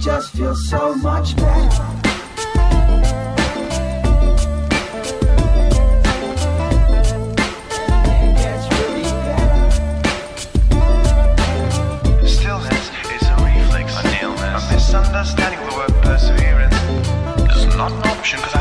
just 0.00 0.32
feel 0.32 0.54
so 0.54 0.94
much 0.96 1.36
better. 1.36 1.86
Understanding 14.92 15.60
the 15.68 15.76
word 15.76 16.02
perseverance 16.02 16.74
is 17.54 17.66
not 17.76 17.92
an 17.92 18.02
option 18.08 18.40
because 18.40 18.59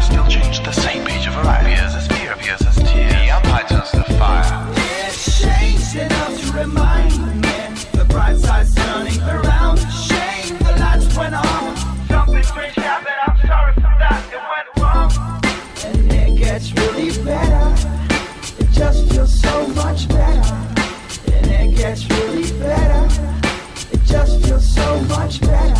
much 19.84 20.10
better, 20.10 20.56
and 21.32 21.48
it 21.48 21.78
gets 21.78 22.06
really 22.10 22.52
better. 22.60 23.08
It 23.94 24.02
just 24.04 24.44
feels 24.44 24.76
so 24.76 25.00
much 25.16 25.40
better, 25.40 25.79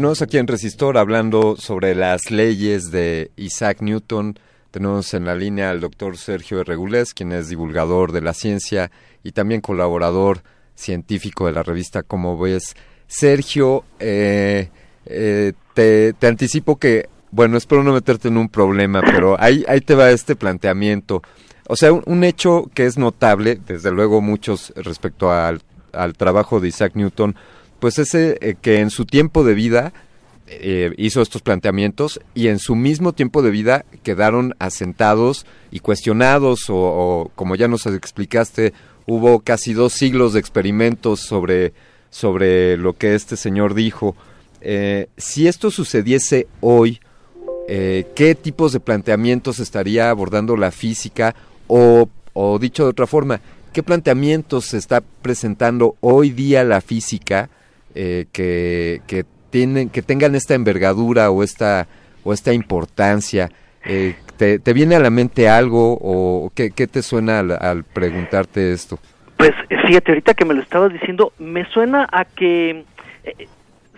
Continuamos 0.00 0.22
aquí 0.22 0.38
en 0.38 0.46
Resistor 0.46 0.96
hablando 0.96 1.56
sobre 1.56 1.94
las 1.94 2.30
leyes 2.30 2.90
de 2.90 3.32
Isaac 3.36 3.82
Newton. 3.82 4.38
Tenemos 4.70 5.12
en 5.12 5.26
la 5.26 5.34
línea 5.34 5.68
al 5.68 5.80
doctor 5.80 6.16
Sergio 6.16 6.64
Regulés, 6.64 7.12
quien 7.12 7.32
es 7.32 7.50
divulgador 7.50 8.12
de 8.12 8.22
la 8.22 8.32
ciencia 8.32 8.90
y 9.22 9.32
también 9.32 9.60
colaborador 9.60 10.40
científico 10.74 11.44
de 11.44 11.52
la 11.52 11.62
revista 11.62 12.02
Como 12.02 12.38
ves. 12.38 12.76
Sergio, 13.08 13.84
eh, 13.98 14.70
eh, 15.04 15.52
te, 15.74 16.14
anticipo 16.26 16.78
que, 16.78 17.10
bueno, 17.30 17.58
espero 17.58 17.82
no 17.82 17.92
meterte 17.92 18.28
en 18.28 18.38
un 18.38 18.48
problema, 18.48 19.02
pero 19.02 19.38
ahí, 19.38 19.66
ahí 19.68 19.82
te 19.82 19.94
va 19.94 20.10
este 20.12 20.34
planteamiento. 20.34 21.20
O 21.68 21.76
sea, 21.76 21.92
un, 21.92 22.02
un 22.06 22.24
hecho 22.24 22.70
que 22.72 22.86
es 22.86 22.96
notable, 22.96 23.60
desde 23.66 23.90
luego 23.90 24.22
muchos 24.22 24.72
respecto 24.76 25.30
al, 25.30 25.60
al 25.92 26.14
trabajo 26.14 26.58
de 26.58 26.68
Isaac 26.68 26.92
Newton, 26.94 27.36
pues 27.80 27.98
ese 27.98 28.38
eh, 28.40 28.54
que 28.60 28.80
en 28.80 28.90
su 28.90 29.06
tiempo 29.06 29.42
de 29.42 29.54
vida 29.54 29.92
eh, 30.46 30.92
hizo 30.96 31.22
estos 31.22 31.42
planteamientos 31.42 32.20
y 32.34 32.48
en 32.48 32.58
su 32.58 32.74
mismo 32.74 33.12
tiempo 33.12 33.42
de 33.42 33.50
vida 33.50 33.84
quedaron 34.02 34.54
asentados 34.58 35.46
y 35.70 35.80
cuestionados 35.80 36.66
o, 36.68 37.30
como 37.34 37.56
ya 37.56 37.68
nos 37.68 37.86
explicaste 37.86 38.72
hubo 39.06 39.40
casi 39.40 39.72
dos 39.72 39.92
siglos 39.92 40.34
de 40.34 40.40
experimentos 40.40 41.20
sobre 41.20 41.72
sobre 42.10 42.76
lo 42.76 42.94
que 42.94 43.14
este 43.14 43.36
señor 43.36 43.74
dijo. 43.74 44.16
Eh, 44.60 45.06
si 45.16 45.46
esto 45.46 45.70
sucediese 45.70 46.48
hoy 46.60 47.00
qué 47.68 48.36
tipos 48.40 48.72
de 48.72 48.80
planteamientos 48.80 49.60
estaría 49.60 50.10
abordando 50.10 50.56
la 50.56 50.72
física 50.72 51.36
o, 51.68 52.08
o 52.32 52.58
dicho 52.58 52.82
de 52.82 52.90
otra 52.90 53.06
forma 53.06 53.40
qué 53.72 53.84
planteamientos 53.84 54.64
se 54.64 54.78
está 54.78 55.00
presentando 55.22 55.94
hoy 56.00 56.30
día 56.30 56.64
la 56.64 56.80
física 56.80 57.48
eh, 57.94 58.26
que, 58.32 59.00
que, 59.06 59.24
tienen, 59.50 59.88
que 59.88 60.02
tengan 60.02 60.34
esta 60.34 60.54
envergadura 60.54 61.30
o 61.30 61.42
esta, 61.42 61.86
o 62.24 62.32
esta 62.32 62.52
importancia. 62.52 63.50
Eh, 63.84 64.14
¿te, 64.36 64.58
¿te, 64.58 64.72
viene 64.72 64.94
a 64.96 65.00
la 65.00 65.10
mente 65.10 65.48
algo 65.48 65.98
o 66.00 66.50
qué, 66.54 66.70
qué 66.70 66.86
te 66.86 67.02
suena 67.02 67.40
al, 67.40 67.52
al, 67.52 67.84
preguntarte 67.84 68.72
esto? 68.72 68.98
Pues 69.36 69.52
fíjate, 69.86 70.12
ahorita 70.12 70.34
que 70.34 70.44
me 70.44 70.54
lo 70.54 70.60
estabas 70.60 70.92
diciendo, 70.92 71.32
me 71.38 71.64
suena 71.70 72.06
a 72.12 72.24
que... 72.24 72.84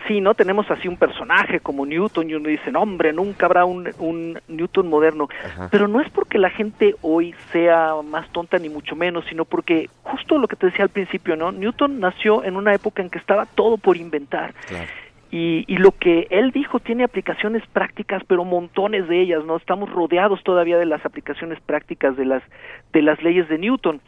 Sí, 0.07 0.19
¿no? 0.19 0.33
Tenemos 0.33 0.69
así 0.69 0.87
un 0.87 0.97
personaje 0.97 1.59
como 1.59 1.85
Newton 1.85 2.29
y 2.29 2.35
uno 2.35 2.49
dice, 2.49 2.71
no, 2.71 2.81
hombre, 2.81 3.13
nunca 3.13 3.45
habrá 3.45 3.63
un, 3.63 3.89
un 3.99 4.39
Newton 4.47 4.89
moderno. 4.89 5.29
Ajá. 5.45 5.69
Pero 5.71 5.87
no 5.87 6.01
es 6.01 6.09
porque 6.09 6.37
la 6.37 6.49
gente 6.49 6.95
hoy 7.01 7.33
sea 7.51 7.93
más 8.03 8.29
tonta 8.31 8.57
ni 8.57 8.69
mucho 8.69 8.95
menos, 8.95 9.25
sino 9.29 9.45
porque 9.45 9.89
justo 10.03 10.37
lo 10.37 10.47
que 10.47 10.55
te 10.55 10.67
decía 10.67 10.83
al 10.83 10.89
principio, 10.89 11.35
¿no? 11.35 11.51
Newton 11.51 11.99
nació 11.99 12.43
en 12.43 12.57
una 12.57 12.73
época 12.73 13.01
en 13.01 13.09
que 13.09 13.17
estaba 13.17 13.45
todo 13.45 13.77
por 13.77 13.95
inventar. 13.95 14.53
Claro. 14.67 14.87
Y, 15.31 15.65
y 15.67 15.77
lo 15.77 15.93
que 15.93 16.27
él 16.29 16.51
dijo 16.51 16.79
tiene 16.79 17.03
aplicaciones 17.03 17.63
prácticas, 17.73 18.21
pero 18.27 18.43
montones 18.43 19.07
de 19.07 19.19
ellas, 19.19 19.43
¿no? 19.43 19.57
Estamos 19.57 19.89
rodeados 19.89 20.43
todavía 20.43 20.77
de 20.77 20.85
las 20.85 21.03
aplicaciones 21.05 21.59
prácticas 21.59 22.15
de 22.15 22.25
las, 22.25 22.43
de 22.91 23.01
las 23.01 23.19
leyes 23.23 23.49
de 23.49 23.57
Newton. 23.57 23.99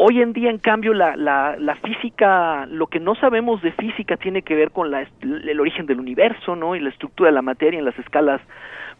Hoy 0.00 0.22
en 0.22 0.32
día, 0.32 0.48
en 0.50 0.58
cambio, 0.58 0.94
la, 0.94 1.16
la, 1.16 1.56
la 1.58 1.74
física, 1.74 2.66
lo 2.66 2.86
que 2.86 3.00
no 3.00 3.16
sabemos 3.16 3.60
de 3.62 3.72
física 3.72 4.16
tiene 4.16 4.42
que 4.42 4.54
ver 4.54 4.70
con 4.70 4.92
la, 4.92 5.04
el 5.22 5.58
origen 5.58 5.86
del 5.86 5.98
universo, 5.98 6.54
¿no? 6.54 6.76
Y 6.76 6.80
la 6.80 6.90
estructura 6.90 7.30
de 7.30 7.34
la 7.34 7.42
materia 7.42 7.80
en 7.80 7.84
las 7.84 7.98
escalas 7.98 8.40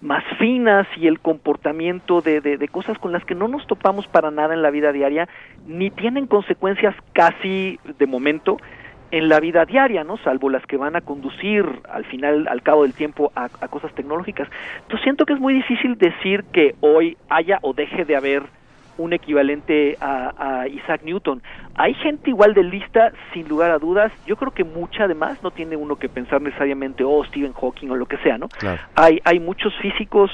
más 0.00 0.24
finas 0.40 0.88
y 0.96 1.06
el 1.06 1.20
comportamiento 1.20 2.20
de, 2.20 2.40
de, 2.40 2.56
de, 2.56 2.66
cosas 2.68 2.98
con 2.98 3.12
las 3.12 3.24
que 3.24 3.36
no 3.36 3.46
nos 3.46 3.64
topamos 3.68 4.08
para 4.08 4.32
nada 4.32 4.54
en 4.54 4.62
la 4.62 4.70
vida 4.70 4.90
diaria, 4.90 5.28
ni 5.68 5.90
tienen 5.90 6.26
consecuencias 6.26 6.96
casi 7.12 7.78
de 7.96 8.06
momento 8.08 8.56
en 9.12 9.28
la 9.28 9.38
vida 9.38 9.66
diaria, 9.66 10.02
¿no? 10.02 10.16
Salvo 10.16 10.50
las 10.50 10.66
que 10.66 10.78
van 10.78 10.96
a 10.96 11.00
conducir 11.00 11.64
al 11.88 12.06
final, 12.06 12.48
al 12.48 12.62
cabo 12.62 12.82
del 12.82 12.94
tiempo, 12.94 13.30
a, 13.36 13.44
a 13.44 13.68
cosas 13.68 13.94
tecnológicas. 13.94 14.48
Entonces 14.82 15.04
siento 15.04 15.26
que 15.26 15.34
es 15.34 15.40
muy 15.40 15.54
difícil 15.54 15.96
decir 15.96 16.42
que 16.52 16.74
hoy 16.80 17.16
haya 17.28 17.60
o 17.62 17.72
deje 17.72 18.04
de 18.04 18.16
haber 18.16 18.57
un 18.98 19.12
equivalente 19.12 19.96
a, 20.00 20.60
a, 20.60 20.68
Isaac 20.68 21.02
Newton. 21.04 21.42
Hay 21.74 21.94
gente 21.94 22.30
igual 22.30 22.52
de 22.52 22.64
lista, 22.64 23.12
sin 23.32 23.48
lugar 23.48 23.70
a 23.70 23.78
dudas. 23.78 24.12
Yo 24.26 24.36
creo 24.36 24.52
que 24.52 24.64
mucha 24.64 25.04
además, 25.04 25.42
no 25.42 25.50
tiene 25.50 25.76
uno 25.76 25.96
que 25.96 26.08
pensar 26.08 26.42
necesariamente, 26.42 27.04
oh, 27.04 27.24
Stephen 27.24 27.52
Hawking 27.52 27.88
o 27.90 27.96
lo 27.96 28.06
que 28.06 28.18
sea, 28.18 28.36
¿no? 28.36 28.48
Claro. 28.48 28.82
Hay, 28.94 29.20
hay 29.24 29.40
muchos 29.40 29.72
físicos 29.80 30.30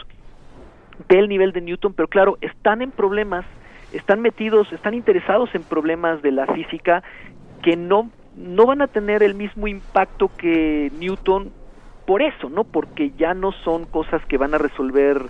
del 1.09 1.29
nivel 1.29 1.53
de 1.53 1.61
Newton, 1.61 1.93
pero 1.93 2.09
claro, 2.09 2.39
están 2.41 2.83
en 2.83 2.91
problemas, 2.91 3.45
están 3.93 4.21
metidos, 4.21 4.73
están 4.73 4.95
interesados 4.95 5.55
en 5.55 5.63
problemas 5.63 6.23
de 6.23 6.33
la 6.33 6.47
física 6.47 7.03
que 7.63 7.77
no, 7.77 8.11
no 8.37 8.67
van 8.67 8.83
a 8.83 8.87
tener 8.87 9.23
el 9.23 9.35
mismo 9.35 9.69
impacto 9.69 10.31
que 10.37 10.91
Newton 10.99 11.53
por 12.07 12.23
eso, 12.23 12.51
¿no? 12.51 12.65
Porque 12.65 13.13
ya 13.17 13.35
no 13.35 13.53
son 13.53 13.87
cosas 13.87 14.25
que 14.27 14.37
van 14.37 14.55
a 14.55 14.59
resolver 14.59 15.23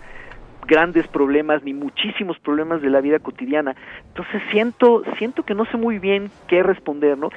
grandes 0.66 1.06
problemas 1.08 1.62
ni 1.62 1.72
muchísimos 1.72 2.38
problemas 2.38 2.82
de 2.82 2.90
la 2.90 3.00
vida 3.00 3.18
cotidiana. 3.18 3.74
Entonces 4.08 4.42
siento 4.50 5.02
siento 5.18 5.44
que 5.44 5.54
no 5.54 5.64
sé 5.66 5.76
muy 5.76 5.98
bien 5.98 6.30
qué 6.48 6.62
responder, 6.62 7.18
¿no? 7.18 7.30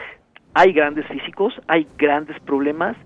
Hay 0.53 0.73
grandes 0.73 1.05
físicos, 1.07 1.53
hay 1.67 1.87
grandes 1.97 2.39
problemas. 2.41 2.97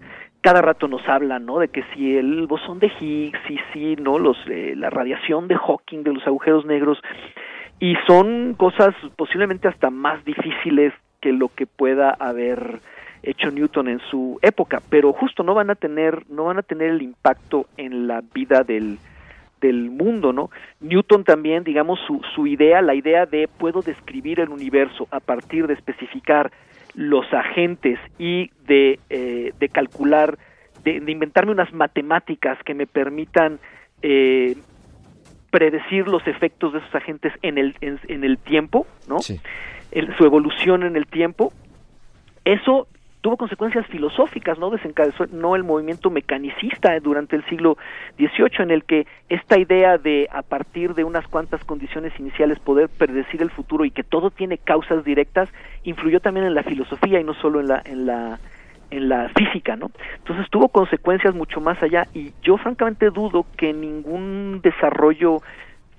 Cada 0.42 0.62
rato 0.62 0.88
nos 0.88 1.08
hablan, 1.08 1.46
¿no? 1.46 1.60
De 1.60 1.68
que 1.68 1.84
si 1.94 2.18
el 2.18 2.48
bosón 2.48 2.80
de 2.80 2.92
Higgs, 3.00 3.40
y 3.50 3.60
si 3.74 3.96
no, 3.98 4.18
los 4.18 4.38
eh, 4.48 4.74
la 4.76 4.90
radiación 4.90 5.48
de 5.48 5.56
Hawking 5.56 6.04
de 6.04 6.14
los 6.14 6.26
agujeros 6.26 6.66
negros 6.66 7.00
y 7.80 7.96
son 8.08 8.54
cosas 8.54 8.96
posiblemente 9.18 9.68
hasta 9.68 9.90
más 9.90 10.24
difíciles 10.24 10.94
que 11.20 11.34
lo 11.34 11.50
que 11.50 11.66
pueda 11.66 12.12
haber 12.12 12.80
hecho 13.24 13.52
Newton 13.52 13.88
en 13.88 14.00
su 14.10 14.40
época, 14.42 14.82
pero 14.90 15.14
justo 15.14 15.44
no 15.44 15.54
van 15.54 15.70
a 15.70 15.76
tener 15.76 16.24
no 16.30 16.46
van 16.46 16.60
a 16.60 16.64
tener 16.64 16.90
el 16.90 17.02
impacto 17.02 17.66
en 17.78 18.08
la 18.08 18.22
vida 18.34 18.64
del 18.64 18.98
del 19.62 19.90
mundo, 19.92 20.34
¿no? 20.34 20.50
Newton 20.80 21.24
también, 21.24 21.64
digamos, 21.64 22.00
su, 22.06 22.22
su 22.36 22.48
idea, 22.48 22.82
la 22.82 22.96
idea 22.96 23.26
de 23.26 23.48
puedo 23.48 23.82
describir 23.82 24.40
el 24.40 24.50
universo 24.50 25.08
a 25.12 25.20
partir 25.20 25.68
de 25.68 25.76
especificar 25.76 26.52
los 26.96 27.32
agentes 27.34 28.00
y 28.20 28.52
de, 28.66 29.00
eh, 29.10 29.54
de 29.58 29.70
calcular, 29.70 30.38
de, 30.84 31.00
de, 31.00 31.12
inventarme 31.12 31.52
unas 31.52 31.72
matemáticas 31.72 32.58
que 32.66 32.74
me 32.74 32.88
permitan 32.88 33.60
eh, 34.02 34.58
predecir 35.52 36.08
los 36.08 36.26
efectos 36.28 36.74
de 36.74 36.80
esos 36.80 36.96
agentes 36.96 37.34
en 37.42 37.58
el, 37.58 37.76
en, 37.82 38.00
en 38.08 38.24
el 38.24 38.38
tiempo, 38.38 38.88
¿no? 39.08 39.20
Sí. 39.20 39.40
El, 39.92 40.16
su 40.18 40.26
evolución 40.26 40.84
en 40.84 40.96
el 40.96 41.06
tiempo. 41.06 41.54
Eso 42.46 42.88
tuvo 43.22 43.38
consecuencias 43.38 43.86
filosóficas, 43.88 44.58
¿no? 44.58 44.72
Desencadenó 44.72 45.28
no 45.32 45.56
el 45.56 45.64
movimiento 45.64 46.10
mecanicista 46.10 47.00
durante 47.00 47.36
el 47.36 47.46
siglo 47.46 47.78
XVIII, 48.18 48.64
en 48.64 48.72
el 48.72 48.84
que 48.84 49.06
esta 49.30 49.60
idea 49.60 49.98
de 49.98 50.28
a 50.32 50.42
partir 50.42 50.96
de 50.96 51.04
unas 51.04 51.28
cuantas 51.28 51.64
condiciones 51.64 52.12
iniciales 52.20 52.60
poder 52.60 52.90
predecir 52.90 53.42
el 53.42 53.52
futuro 53.52 53.86
y 53.86 53.92
que 53.92 54.04
todo 54.04 54.32
tiene 54.32 54.58
causas 54.58 55.06
directas, 55.06 55.50
influyó 55.84 56.20
también 56.20 56.48
en 56.48 56.56
la 56.56 56.64
filosofía 56.64 57.20
y 57.20 57.24
no 57.24 57.36
solo 57.36 57.60
en 57.60 57.68
la, 57.68 57.82
en 57.86 58.06
la, 58.08 58.40
en 58.90 59.08
la 59.08 59.30
física, 59.30 59.76
¿no? 59.76 59.92
Entonces 60.18 60.50
tuvo 60.50 60.70
consecuencias 60.70 61.36
mucho 61.36 61.62
más 61.62 61.82
allá 61.84 62.08
y 62.16 62.34
yo 62.42 62.58
francamente 62.58 63.12
dudo 63.12 63.46
que 63.56 63.72
ningún 63.72 64.62
desarrollo 64.64 65.42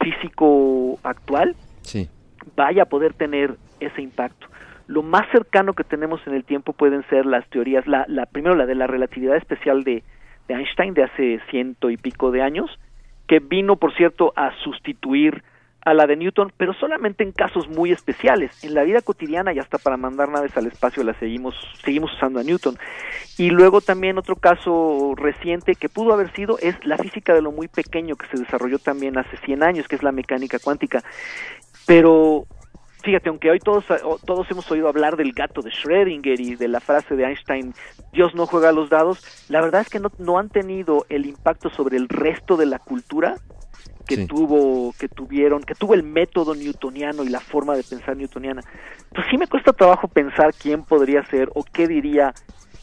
físico 0.00 0.98
actual 1.04 1.54
sí. 1.82 2.08
vaya 2.56 2.82
a 2.82 2.86
poder 2.86 3.14
tener 3.14 3.54
ese 3.78 4.02
impacto 4.02 4.48
lo 4.86 5.02
más 5.02 5.30
cercano 5.30 5.74
que 5.74 5.84
tenemos 5.84 6.20
en 6.26 6.34
el 6.34 6.44
tiempo 6.44 6.72
pueden 6.72 7.04
ser 7.08 7.26
las 7.26 7.48
teorías, 7.50 7.86
la, 7.86 8.04
la 8.08 8.26
primero 8.26 8.54
la 8.54 8.66
de 8.66 8.74
la 8.74 8.86
relatividad 8.86 9.36
especial 9.36 9.84
de, 9.84 10.02
de 10.48 10.54
Einstein 10.54 10.94
de 10.94 11.04
hace 11.04 11.40
ciento 11.50 11.90
y 11.90 11.96
pico 11.96 12.30
de 12.30 12.42
años, 12.42 12.70
que 13.26 13.38
vino, 13.40 13.76
por 13.76 13.94
cierto, 13.94 14.32
a 14.36 14.52
sustituir 14.62 15.42
a 15.84 15.94
la 15.94 16.06
de 16.06 16.16
Newton, 16.16 16.52
pero 16.56 16.74
solamente 16.74 17.24
en 17.24 17.32
casos 17.32 17.68
muy 17.68 17.90
especiales. 17.90 18.62
En 18.62 18.74
la 18.74 18.84
vida 18.84 19.02
cotidiana 19.02 19.52
y 19.52 19.58
hasta 19.58 19.78
para 19.78 19.96
mandar 19.96 20.28
naves 20.28 20.56
al 20.56 20.66
espacio 20.66 21.02
la 21.02 21.14
seguimos, 21.14 21.56
seguimos 21.84 22.12
usando 22.14 22.38
a 22.38 22.44
Newton. 22.44 22.78
Y 23.36 23.50
luego 23.50 23.80
también 23.80 24.16
otro 24.16 24.36
caso 24.36 25.14
reciente 25.16 25.74
que 25.74 25.88
pudo 25.88 26.12
haber 26.12 26.32
sido 26.34 26.58
es 26.60 26.76
la 26.84 26.98
física 26.98 27.34
de 27.34 27.42
lo 27.42 27.50
muy 27.50 27.66
pequeño 27.66 28.14
que 28.14 28.28
se 28.28 28.38
desarrolló 28.38 28.78
también 28.78 29.18
hace 29.18 29.36
100 29.38 29.62
años, 29.64 29.88
que 29.88 29.96
es 29.96 30.04
la 30.04 30.12
mecánica 30.12 30.60
cuántica. 30.60 31.02
Pero 31.84 32.46
fíjate, 33.02 33.28
aunque 33.28 33.50
hoy 33.50 33.58
todos, 33.58 33.84
todos 34.24 34.50
hemos 34.50 34.70
oído 34.70 34.88
hablar 34.88 35.16
del 35.16 35.32
gato 35.32 35.62
de 35.62 35.70
Schrödinger 35.70 36.38
y 36.40 36.54
de 36.56 36.68
la 36.68 36.80
frase 36.80 37.16
de 37.16 37.24
Einstein, 37.24 37.74
Dios 38.12 38.34
no 38.34 38.46
juega 38.46 38.68
a 38.70 38.72
los 38.72 38.90
dados, 38.90 39.24
la 39.48 39.60
verdad 39.60 39.80
es 39.82 39.88
que 39.88 40.00
no, 40.00 40.10
no 40.18 40.38
han 40.38 40.48
tenido 40.48 41.04
el 41.08 41.26
impacto 41.26 41.70
sobre 41.70 41.96
el 41.96 42.08
resto 42.08 42.56
de 42.56 42.66
la 42.66 42.78
cultura 42.78 43.36
que 44.06 44.16
Sí. 44.16 44.26
tuvo, 44.26 44.92
que 44.98 45.08
tuvieron, 45.08 45.62
que 45.62 45.74
tuvo 45.74 45.94
el 45.94 46.02
método 46.02 46.54
newtoniano 46.54 47.22
y 47.22 47.28
la 47.28 47.40
forma 47.40 47.76
de 47.76 47.84
pensar 47.84 48.16
newtoniana. 48.16 48.62
Pues 49.14 49.26
sí 49.30 49.38
me 49.38 49.46
cuesta 49.46 49.72
trabajo 49.72 50.08
pensar 50.08 50.52
quién 50.54 50.82
podría 50.84 51.24
ser 51.26 51.50
o 51.54 51.62
qué 51.64 51.86
diría 51.86 52.34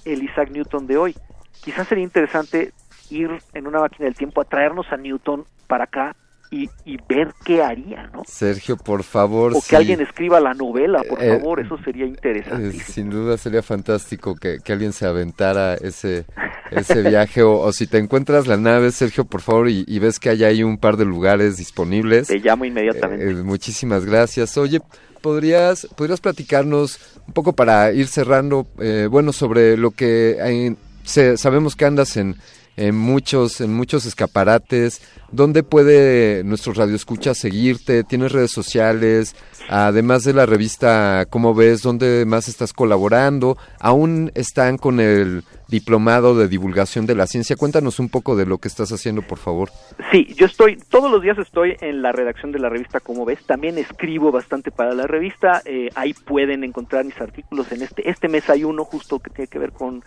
el 0.05 0.23
Isaac 0.23 0.49
Newton 0.51 0.87
de 0.87 0.97
hoy. 0.97 1.15
Quizás 1.61 1.87
sería 1.87 2.03
interesante 2.05 2.71
ir 3.09 3.29
en 3.53 3.67
una 3.67 3.79
máquina 3.79 4.05
del 4.05 4.15
tiempo 4.15 4.39
a 4.39 4.45
traernos 4.45 4.85
a 4.91 4.97
Newton 4.97 5.43
para 5.67 5.83
acá 5.85 6.15
y, 6.51 6.67
y 6.83 6.97
ver 7.07 7.33
qué 7.45 7.61
haría, 7.61 8.09
¿no? 8.13 8.23
Sergio, 8.27 8.75
por 8.75 9.03
favor. 9.03 9.53
O 9.55 9.61
que 9.61 9.75
alguien 9.75 10.01
escriba 10.01 10.39
la 10.39 10.53
novela, 10.55 11.01
por 11.07 11.21
Eh, 11.21 11.37
favor, 11.37 11.59
eso 11.59 11.77
sería 11.85 12.05
interesante. 12.05 12.69
Eh, 12.69 12.81
sin 12.87 13.09
duda 13.09 13.37
sería 13.37 13.61
fantástico 13.61 14.33
que, 14.35 14.57
que 14.63 14.73
alguien 14.73 14.91
se 14.91 15.05
aventara 15.05 15.75
ese, 15.75 16.25
ese 16.71 17.03
viaje. 17.03 17.43
O, 17.43 17.59
o 17.59 17.71
si 17.71 17.85
te 17.85 17.99
encuentras 17.99 18.47
la 18.47 18.57
nave, 18.57 18.91
Sergio, 18.91 19.25
por 19.25 19.41
favor, 19.41 19.69
y, 19.69 19.85
y 19.87 19.99
ves 19.99 20.19
que 20.19 20.29
hay 20.29 20.43
ahí 20.43 20.63
un 20.63 20.77
par 20.79 20.97
de 20.97 21.05
lugares 21.05 21.57
disponibles. 21.57 22.27
Te 22.27 22.39
llamo 22.39 22.65
inmediatamente. 22.65 23.29
Eh, 23.29 23.33
muchísimas 23.35 24.05
gracias. 24.05 24.57
Oye, 24.57 24.79
¿podrías, 25.21 25.87
¿podrías 25.95 26.19
platicarnos 26.21 26.99
un 27.27 27.33
poco 27.33 27.53
para 27.53 27.91
ir 27.91 28.07
cerrando, 28.07 28.65
eh, 28.79 29.07
bueno, 29.09 29.33
sobre 29.33 29.77
lo 29.77 29.91
que 29.91 30.37
hay- 30.41 30.75
se- 31.03 31.37
sabemos 31.37 31.75
que 31.75 31.85
andas 31.85 32.17
en, 32.17 32.35
en 32.79 32.95
muchos, 32.95 33.59
en 33.59 33.73
muchos 33.73 34.05
escaparates. 34.05 35.01
¿Dónde 35.33 35.63
puede 35.63 36.45
nuestros 36.45 36.77
radioescuchas 36.77 37.37
seguirte? 37.37 38.05
¿Tienes 38.05 38.31
redes 38.31 38.51
sociales? 38.51 39.35
Además 39.67 40.23
de 40.23 40.33
la 40.33 40.45
revista 40.45 41.25
¿Cómo 41.29 41.53
ves? 41.53 41.81
¿Dónde 41.81 42.23
más 42.25 42.47
estás 42.47 42.71
colaborando? 42.71 43.57
¿Aún 43.81 44.31
están 44.33 44.77
con 44.77 45.01
el 45.01 45.43
diplomado 45.67 46.37
de 46.37 46.47
divulgación 46.47 47.05
de 47.05 47.15
la 47.15 47.27
ciencia? 47.27 47.57
Cuéntanos 47.57 47.99
un 47.99 48.07
poco 48.07 48.37
de 48.37 48.45
lo 48.45 48.59
que 48.59 48.69
estás 48.69 48.93
haciendo, 48.93 49.23
por 49.23 49.39
favor. 49.39 49.69
Sí, 50.09 50.33
yo 50.35 50.45
estoy, 50.45 50.77
todos 50.89 51.11
los 51.11 51.21
días 51.21 51.37
estoy 51.37 51.75
en 51.81 52.01
la 52.01 52.13
redacción 52.13 52.53
de 52.53 52.59
la 52.59 52.69
revista, 52.69 53.01
como 53.01 53.25
ves, 53.25 53.43
también 53.45 53.77
escribo 53.77 54.31
bastante 54.31 54.71
para 54.71 54.93
la 54.93 55.05
revista, 55.05 55.61
eh, 55.65 55.89
ahí 55.95 56.13
pueden 56.13 56.63
encontrar 56.63 57.03
mis 57.03 57.19
artículos, 57.19 57.71
en 57.73 57.81
este, 57.81 58.09
este 58.09 58.29
mes 58.29 58.49
hay 58.49 58.63
uno 58.63 58.85
justo 58.85 59.19
que 59.19 59.31
tiene 59.31 59.47
que 59.47 59.59
ver 59.59 59.73
con, 59.73 60.01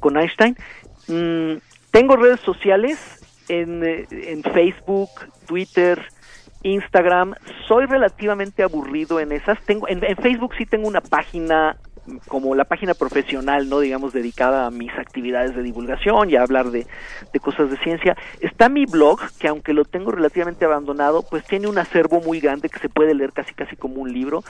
con 0.00 0.16
Einstein. 0.16 0.56
Mm, 1.08 1.56
tengo 1.90 2.16
redes 2.16 2.40
sociales 2.40 2.98
en, 3.48 3.84
eh, 3.84 4.06
en 4.10 4.42
Facebook, 4.42 5.10
Twitter, 5.46 6.00
Instagram, 6.62 7.34
soy 7.66 7.86
relativamente 7.86 8.62
aburrido 8.62 9.18
en 9.18 9.32
esas, 9.32 9.58
tengo, 9.64 9.88
en, 9.88 10.00
Facebook 10.16 10.54
sí 10.56 10.66
tengo 10.66 10.86
una 10.86 11.00
página 11.00 11.76
como 12.26 12.54
la 12.54 12.64
página 12.64 12.94
profesional, 12.94 13.68
¿no? 13.68 13.78
Digamos, 13.78 14.12
dedicada 14.12 14.66
a 14.66 14.70
mis 14.70 14.90
actividades 14.98 15.54
de 15.54 15.62
divulgación 15.62 16.28
y 16.28 16.36
a 16.36 16.42
hablar 16.42 16.70
de, 16.70 16.86
de 17.32 17.40
cosas 17.40 17.70
de 17.70 17.76
ciencia. 17.78 18.16
Está 18.40 18.68
mi 18.68 18.84
blog, 18.84 19.20
que 19.38 19.46
aunque 19.46 19.72
lo 19.72 19.84
tengo 19.84 20.10
relativamente 20.10 20.64
abandonado, 20.64 21.22
pues 21.22 21.44
tiene 21.44 21.68
un 21.68 21.78
acervo 21.78 22.20
muy 22.20 22.40
grande 22.40 22.68
que 22.68 22.80
se 22.80 22.88
puede 22.88 23.14
leer 23.14 23.32
casi 23.32 23.54
casi 23.54 23.76
como 23.76 24.00
un 24.00 24.12
libro. 24.12 24.42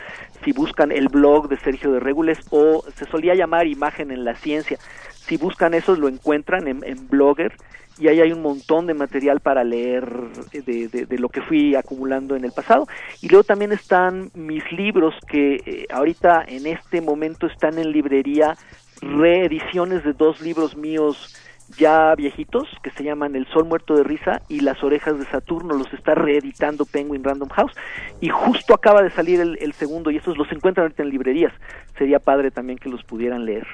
Si 0.44 0.52
buscan 0.52 0.90
el 0.90 1.08
blog 1.08 1.48
de 1.48 1.58
Sergio 1.58 1.92
de 1.92 2.00
Regules 2.00 2.38
o 2.50 2.82
se 2.94 3.04
solía 3.06 3.34
llamar 3.34 3.66
Imagen 3.66 4.10
en 4.10 4.24
la 4.24 4.36
Ciencia, 4.36 4.78
si 5.26 5.36
buscan 5.36 5.74
eso 5.74 5.94
lo 5.96 6.08
encuentran 6.08 6.66
en, 6.66 7.08
Blogger 7.08 7.52
y 7.98 8.08
ahí 8.08 8.20
hay 8.20 8.32
un 8.32 8.42
montón 8.42 8.86
de 8.86 8.94
material 8.94 9.40
para 9.40 9.62
leer 9.62 10.08
de, 10.52 10.88
de, 10.88 11.06
de, 11.06 11.18
lo 11.18 11.28
que 11.28 11.42
fui 11.42 11.74
acumulando 11.74 12.34
en 12.34 12.44
el 12.44 12.52
pasado. 12.52 12.86
Y 13.20 13.28
luego 13.28 13.44
también 13.44 13.72
están 13.72 14.30
mis 14.34 14.64
libros 14.72 15.14
que 15.28 15.56
eh, 15.66 15.86
ahorita 15.90 16.44
en 16.48 16.66
este 16.66 17.02
momento 17.02 17.46
están 17.46 17.78
en 17.78 17.92
librería 17.92 18.56
reediciones 19.02 20.02
de 20.04 20.14
dos 20.14 20.40
libros 20.40 20.76
míos 20.76 21.36
ya 21.78 22.14
viejitos 22.16 22.68
que 22.82 22.90
se 22.90 23.04
llaman 23.04 23.36
El 23.36 23.46
Sol 23.46 23.64
Muerto 23.64 23.94
de 23.94 24.02
Risa 24.02 24.42
y 24.48 24.60
Las 24.60 24.82
Orejas 24.82 25.18
de 25.18 25.26
Saturno, 25.26 25.74
los 25.74 25.92
está 25.92 26.14
reeditando 26.14 26.84
Penguin 26.84 27.22
Random 27.22 27.48
House 27.50 27.72
y 28.20 28.28
justo 28.28 28.74
acaba 28.74 29.02
de 29.02 29.10
salir 29.10 29.40
el, 29.40 29.58
el 29.60 29.72
segundo 29.72 30.10
y 30.10 30.16
estos 30.16 30.36
los 30.36 30.50
encuentran 30.50 30.84
ahorita 30.84 31.02
en 31.02 31.10
librerías. 31.10 31.52
Sería 31.96 32.18
padre 32.18 32.50
también 32.50 32.78
que 32.78 32.88
los 32.88 33.04
pudieran 33.04 33.44
leer. 33.44 33.66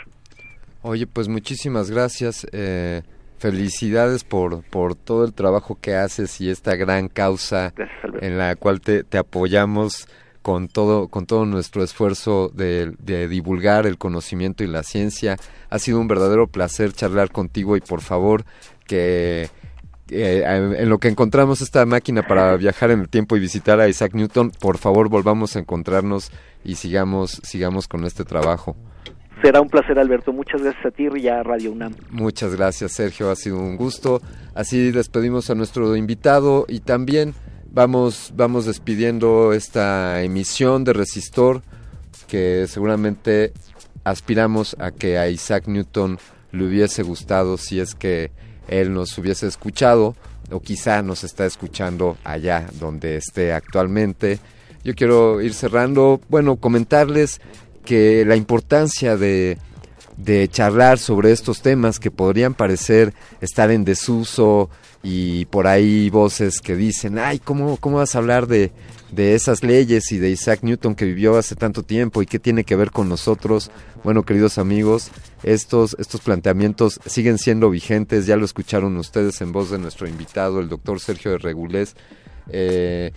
Oye, 0.89 1.09
pues 1.09 1.26
muchísimas 1.26 1.91
gracias. 1.91 2.47
Eh, 2.53 3.03
felicidades 3.39 4.22
por, 4.22 4.62
por 4.62 4.95
todo 4.95 5.24
el 5.24 5.32
trabajo 5.32 5.76
que 5.80 5.97
haces 5.97 6.41
y 6.41 6.49
esta 6.49 6.76
gran 6.76 7.09
causa 7.09 7.74
en 8.20 8.39
la 8.39 8.55
cual 8.55 8.80
te, 8.80 9.03
te 9.03 9.18
apoyamos 9.18 10.07
con 10.43 10.68
todo, 10.68 11.09
con 11.09 11.26
todo 11.26 11.45
nuestro 11.45 11.82
esfuerzo 11.82 12.53
de, 12.55 12.93
de 13.01 13.26
divulgar 13.26 13.84
el 13.84 13.99
conocimiento 13.99 14.62
y 14.62 14.68
la 14.68 14.84
ciencia. 14.84 15.39
Ha 15.70 15.80
sido 15.80 15.99
un 15.99 16.07
verdadero 16.07 16.47
placer 16.47 16.93
charlar 16.93 17.32
contigo 17.32 17.76
y 17.76 17.80
por 17.80 18.01
favor 18.01 18.45
que 18.87 19.51
eh, 20.11 20.45
en 20.47 20.89
lo 20.89 20.99
que 20.99 21.09
encontramos 21.09 21.62
esta 21.62 21.84
máquina 21.84 22.22
para 22.22 22.57
viajar 22.57 22.93
en 22.93 23.01
el 23.01 23.09
tiempo 23.09 23.37
y 23.37 23.41
visitar 23.41 23.80
a 23.80 23.89
Isaac 23.89 24.14
Newton, 24.14 24.53
por 24.61 24.78
favor 24.78 25.09
volvamos 25.09 25.57
a 25.57 25.59
encontrarnos 25.59 26.30
y 26.62 26.76
sigamos, 26.76 27.41
sigamos 27.43 27.89
con 27.89 28.05
este 28.05 28.24
trabajo. 28.24 28.76
Será 29.43 29.61
un 29.61 29.68
placer, 29.68 29.99
Alberto. 29.99 30.32
Muchas 30.32 30.62
gracias 30.62 30.87
a 30.87 30.91
ti 30.91 31.07
y 31.14 31.28
a 31.28 31.43
Radio 31.43 31.72
UNAM. 31.72 31.95
Muchas 32.11 32.55
gracias, 32.55 32.93
Sergio. 32.93 33.30
Ha 33.30 33.37
sido 33.37 33.59
un 33.59 33.76
gusto. 33.76 34.22
Así 34.55 34.91
despedimos 34.91 35.51
a 35.51 35.55
nuestro 35.55 35.95
invitado 35.95 36.64
y 36.68 36.80
también 36.80 37.34
vamos, 37.70 38.32
vamos 38.34 38.64
despidiendo 38.64 39.53
esta 39.53 40.22
emisión 40.22 40.84
de 40.84 40.95
Resistor 40.95 41.62
que 42.26 42.66
seguramente 42.66 43.53
aspiramos 44.05 44.76
a 44.78 44.91
que 44.91 45.18
a 45.18 45.28
Isaac 45.28 45.66
Newton 45.66 46.18
le 46.53 46.64
hubiese 46.64 47.03
gustado 47.03 47.59
si 47.59 47.80
es 47.80 47.95
que 47.95 48.30
él 48.68 48.95
nos 48.95 49.16
hubiese 49.18 49.47
escuchado 49.47 50.16
o 50.51 50.61
quizá 50.61 51.03
nos 51.03 51.24
está 51.24 51.45
escuchando 51.45 52.16
allá 52.24 52.66
donde 52.80 53.16
esté 53.16 53.53
actualmente. 53.53 54.39
Yo 54.84 54.95
quiero 54.95 55.41
ir 55.41 55.53
cerrando, 55.53 56.20
bueno, 56.28 56.57
comentarles 56.57 57.41
que 57.87 58.26
la 58.26 58.37
importancia 58.37 59.16
de, 59.16 59.57
de 60.18 60.49
charlar 60.49 60.99
sobre 60.99 61.32
estos 61.32 61.62
temas 61.62 61.99
que 61.99 62.11
podrían 62.11 62.53
parecer 62.53 63.14
estar 63.41 63.70
en 63.70 63.84
desuso 63.84 64.68
y 65.03 65.45
por 65.47 65.66
ahí 65.66 66.11
voces 66.11 66.61
que 66.61 66.76
dicen, 66.76 67.18
ay, 67.18 67.39
¿cómo, 67.39 67.76
cómo 67.78 67.99
vas 67.99 68.14
a 68.14 68.18
hablar 68.18 68.47
de, 68.47 68.72
de 69.12 69.34
esas 69.34 69.62
leyes 69.62 70.11
y 70.11 70.18
de 70.18 70.30
Isaac 70.30 70.61
Newton 70.62 70.95
que 70.95 71.05
vivió 71.05 71.39
hace 71.39 71.55
tanto 71.55 71.82
tiempo 71.82 72.22
y 72.22 72.26
qué 72.26 72.39
tiene 72.39 72.64
que 72.64 72.76
ver 72.76 72.91
con 72.91 73.09
nosotros? 73.09 73.70
Bueno, 74.03 74.24
queridos 74.24 74.59
amigos, 74.59 75.11
estos, 75.43 75.97
estos 75.99 76.20
planteamientos 76.22 77.01
siguen 77.07 77.39
siendo 77.39 77.70
vigentes, 77.70 78.26
ya 78.26 78.37
lo 78.37 78.45
escucharon 78.45 78.97
ustedes 78.97 79.41
en 79.41 79.53
voz 79.53 79.70
de 79.70 79.78
nuestro 79.78 80.09
invitado, 80.09 80.61
el 80.61 80.68
doctor 80.68 80.99
Sergio 80.99 81.30
de 81.32 81.39
Regulés. 81.39 81.95
Eh, 82.49 83.12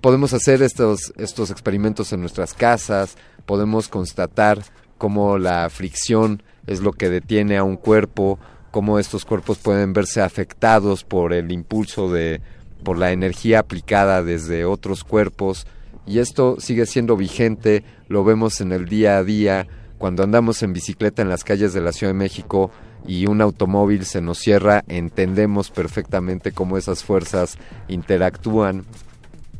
podemos 0.00 0.34
hacer 0.34 0.62
estos, 0.62 1.12
estos 1.16 1.50
experimentos 1.50 2.12
en 2.12 2.20
nuestras 2.20 2.52
casas, 2.52 3.16
podemos 3.46 3.88
constatar 3.88 4.62
cómo 4.98 5.38
la 5.38 5.68
fricción 5.70 6.42
es 6.66 6.80
lo 6.80 6.92
que 6.92 7.10
detiene 7.10 7.56
a 7.56 7.64
un 7.64 7.76
cuerpo, 7.76 8.38
cómo 8.70 8.98
estos 8.98 9.24
cuerpos 9.24 9.58
pueden 9.58 9.92
verse 9.92 10.20
afectados 10.20 11.04
por 11.04 11.32
el 11.32 11.52
impulso 11.52 12.10
de 12.10 12.40
por 12.82 12.98
la 12.98 13.12
energía 13.12 13.60
aplicada 13.60 14.22
desde 14.22 14.64
otros 14.64 15.04
cuerpos. 15.04 15.66
Y 16.06 16.18
esto 16.18 16.56
sigue 16.58 16.86
siendo 16.86 17.16
vigente, 17.16 17.84
lo 18.08 18.24
vemos 18.24 18.60
en 18.60 18.72
el 18.72 18.86
día 18.86 19.18
a 19.18 19.24
día. 19.24 19.66
Cuando 19.98 20.24
andamos 20.24 20.62
en 20.62 20.72
bicicleta 20.72 21.22
en 21.22 21.28
las 21.28 21.44
calles 21.44 21.72
de 21.72 21.80
la 21.80 21.92
Ciudad 21.92 22.12
de 22.12 22.18
México 22.18 22.72
y 23.06 23.26
un 23.26 23.40
automóvil 23.40 24.04
se 24.04 24.20
nos 24.20 24.38
cierra, 24.38 24.82
entendemos 24.88 25.70
perfectamente 25.70 26.50
cómo 26.50 26.76
esas 26.76 27.04
fuerzas 27.04 27.56
interactúan. 27.88 28.84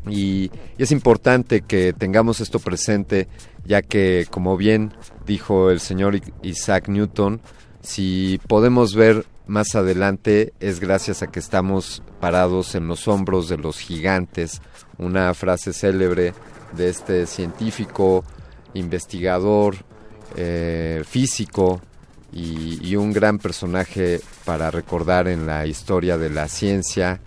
Y, 0.09 0.51
y, 0.77 0.83
es 0.83 0.91
importante 0.91 1.61
que 1.61 1.93
tengamos 1.93 2.41
esto 2.41 2.59
presente, 2.59 3.29
ya 3.65 3.83
que, 3.83 4.27
como 4.31 4.57
bien 4.57 4.93
dijo 5.27 5.71
el 5.71 5.81
señor 5.81 6.21
Isaac 6.43 6.89
Newton, 6.89 7.41
si 7.83 8.41
podemos 8.47 8.95
ver 8.95 9.27
más 9.47 9.75
adelante 9.75 10.53
es 10.61 10.81
gracias 10.81 11.23
a 11.23 11.27
que 11.27 11.41
estamos 11.41 12.03
parados 12.21 12.75
en 12.75 12.87
los 12.89 13.09
hombros 13.09 13.49
de 13.49 13.59
los 13.59 13.79
gigantes, 13.79 14.63
una 14.99 15.35
frase 15.35 15.73
célebre 15.73 16.33
de 16.77 16.89
este 16.89 17.27
científico, 17.27 18.25
investigador, 18.75 19.77
eh, 20.37 21.03
físico 21.07 21.81
y, 22.33 22.79
y 22.89 22.97
un 22.97 23.13
gran 23.13 23.39
personaje 23.39 24.21
para 24.45 24.71
recordar 24.71 25.29
en 25.29 25.47
la 25.47 25.67
historia 25.67 26.17
de 26.17 26.31
la 26.31 26.49
ciencia 26.49 27.21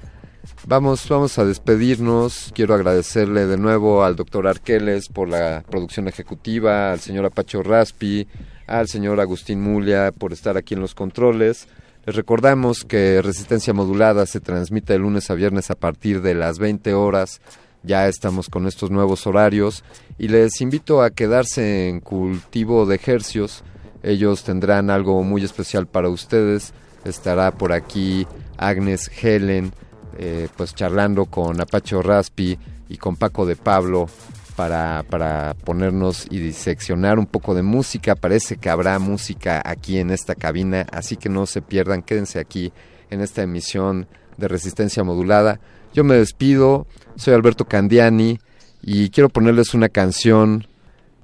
Vamos, 0.67 1.07
vamos 1.09 1.37
a 1.37 1.45
despedirnos. 1.45 2.51
Quiero 2.55 2.73
agradecerle 2.73 3.45
de 3.45 3.55
nuevo 3.55 4.03
al 4.03 4.15
doctor 4.15 4.47
Arqueles 4.47 5.09
por 5.09 5.29
la 5.29 5.63
producción 5.69 6.07
ejecutiva, 6.07 6.91
al 6.91 6.99
señor 6.99 7.25
Apacho 7.25 7.61
Raspi, 7.61 8.27
al 8.65 8.87
señor 8.87 9.19
Agustín 9.19 9.61
Mulia 9.61 10.11
por 10.11 10.33
estar 10.33 10.57
aquí 10.57 10.73
en 10.73 10.79
los 10.79 10.95
controles. 10.95 11.67
Les 12.07 12.15
recordamos 12.15 12.83
que 12.83 13.21
Resistencia 13.21 13.75
Modulada 13.75 14.25
se 14.25 14.39
transmite 14.39 14.93
de 14.93 14.99
lunes 14.99 15.29
a 15.29 15.35
viernes 15.35 15.69
a 15.69 15.75
partir 15.75 16.23
de 16.23 16.33
las 16.33 16.57
20 16.57 16.95
horas. 16.95 17.41
Ya 17.83 18.07
estamos 18.07 18.49
con 18.49 18.65
estos 18.65 18.89
nuevos 18.89 19.27
horarios 19.27 19.83
y 20.17 20.29
les 20.29 20.61
invito 20.61 21.03
a 21.03 21.11
quedarse 21.11 21.89
en 21.89 21.99
cultivo 21.99 22.87
de 22.87 22.95
ejercios. 22.95 23.63
Ellos 24.01 24.43
tendrán 24.43 24.89
algo 24.89 25.21
muy 25.21 25.43
especial 25.43 25.85
para 25.85 26.09
ustedes. 26.09 26.73
Estará 27.03 27.51
por 27.51 27.71
aquí 27.71 28.25
Agnes 28.57 29.11
Helen, 29.21 29.71
eh, 30.17 30.47
pues 30.55 30.73
charlando 30.73 31.25
con 31.25 31.59
Apacho 31.59 32.01
Raspi 32.01 32.57
y 32.89 32.97
con 32.97 33.15
Paco 33.15 33.45
de 33.45 33.55
Pablo 33.55 34.07
para, 34.55 35.03
para 35.09 35.55
ponernos 35.63 36.27
y 36.29 36.39
diseccionar 36.39 37.19
un 37.19 37.25
poco 37.25 37.53
de 37.53 37.63
música. 37.63 38.15
Parece 38.15 38.57
que 38.57 38.69
habrá 38.69 38.97
música 38.99 39.61
aquí 39.63 39.97
en 39.99 40.11
esta 40.11 40.35
cabina, 40.35 40.85
así 40.91 41.17
que 41.17 41.29
no 41.29 41.45
se 41.45 41.61
pierdan, 41.61 42.01
quédense 42.01 42.39
aquí 42.39 42.71
en 43.09 43.21
esta 43.21 43.43
emisión 43.43 44.07
de 44.37 44.47
Resistencia 44.47 45.03
Modulada. 45.03 45.59
Yo 45.93 46.03
me 46.03 46.15
despido, 46.15 46.87
soy 47.15 47.33
Alberto 47.33 47.65
Candiani 47.65 48.39
y 48.81 49.09
quiero 49.09 49.29
ponerles 49.29 49.73
una 49.73 49.89
canción. 49.89 50.67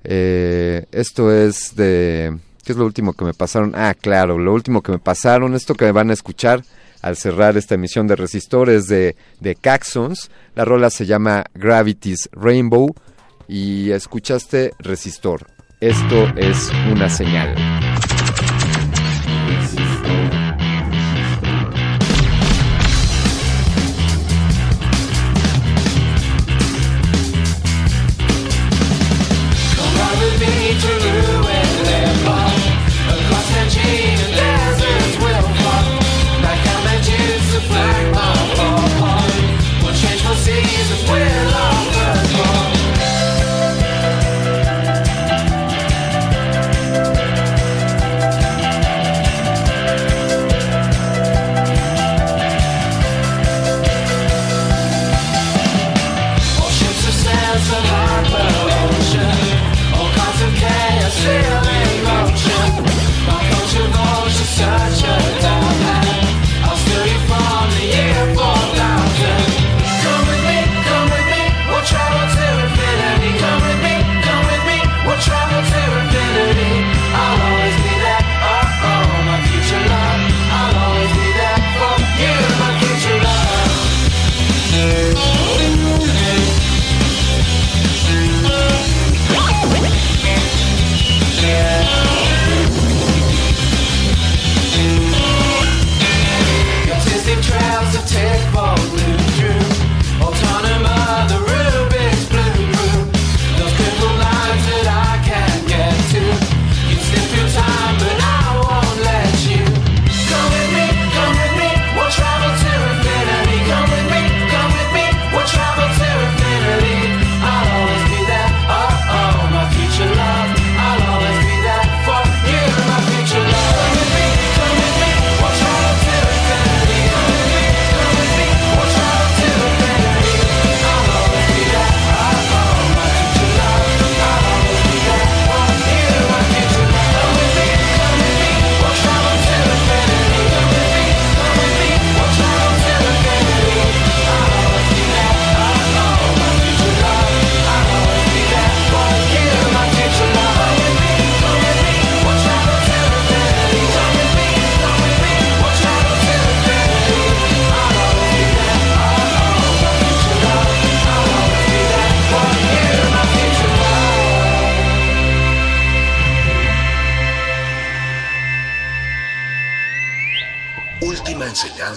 Eh, 0.04 0.86
esto 0.92 1.32
es 1.32 1.76
de... 1.76 2.38
¿Qué 2.64 2.74
es 2.74 2.78
lo 2.78 2.86
último 2.86 3.14
que 3.14 3.26
me 3.26 3.34
pasaron? 3.34 3.74
Ah, 3.76 3.96
claro, 4.00 4.38
lo 4.38 4.54
último 4.54 4.82
que 4.82 4.92
me 4.92 5.00
pasaron, 5.00 5.56
esto 5.56 5.74
que 5.74 5.86
me 5.86 5.92
van 5.92 6.12
a 6.12 6.14
escuchar 6.14 6.64
al 7.02 7.16
cerrar 7.18 7.58
esta 7.58 7.76
emisión 7.76 8.08
de 8.08 8.16
Resistores 8.16 8.88
de, 8.88 9.16
de 9.40 9.56
Caxons. 9.56 10.30
La 10.56 10.66
rola 10.66 10.90
se 10.90 11.06
llama 11.06 11.46
Gravity's 11.54 12.30
Rainbow 12.32 12.94
y 13.48 13.92
escuchaste 13.92 14.74
Resistor. 14.80 15.48
Esto 15.80 16.28
es 16.38 16.72
una 16.92 17.10
señal. 17.10 17.56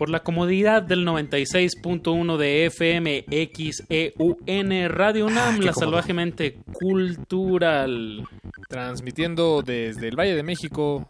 Por 0.00 0.08
la 0.08 0.20
comodidad 0.20 0.82
del 0.82 1.06
96.1 1.06 2.38
de 2.38 2.64
FM 2.64 3.26
XEUN 3.28 4.88
Radio 4.88 5.26
UNAM, 5.26 5.58
qué 5.58 5.66
la 5.66 5.74
salvajemente 5.74 6.56
cultural. 6.72 8.26
Transmitiendo 8.66 9.60
desde 9.60 10.08
el 10.08 10.18
Valle 10.18 10.34
de 10.34 10.42
México 10.42 11.06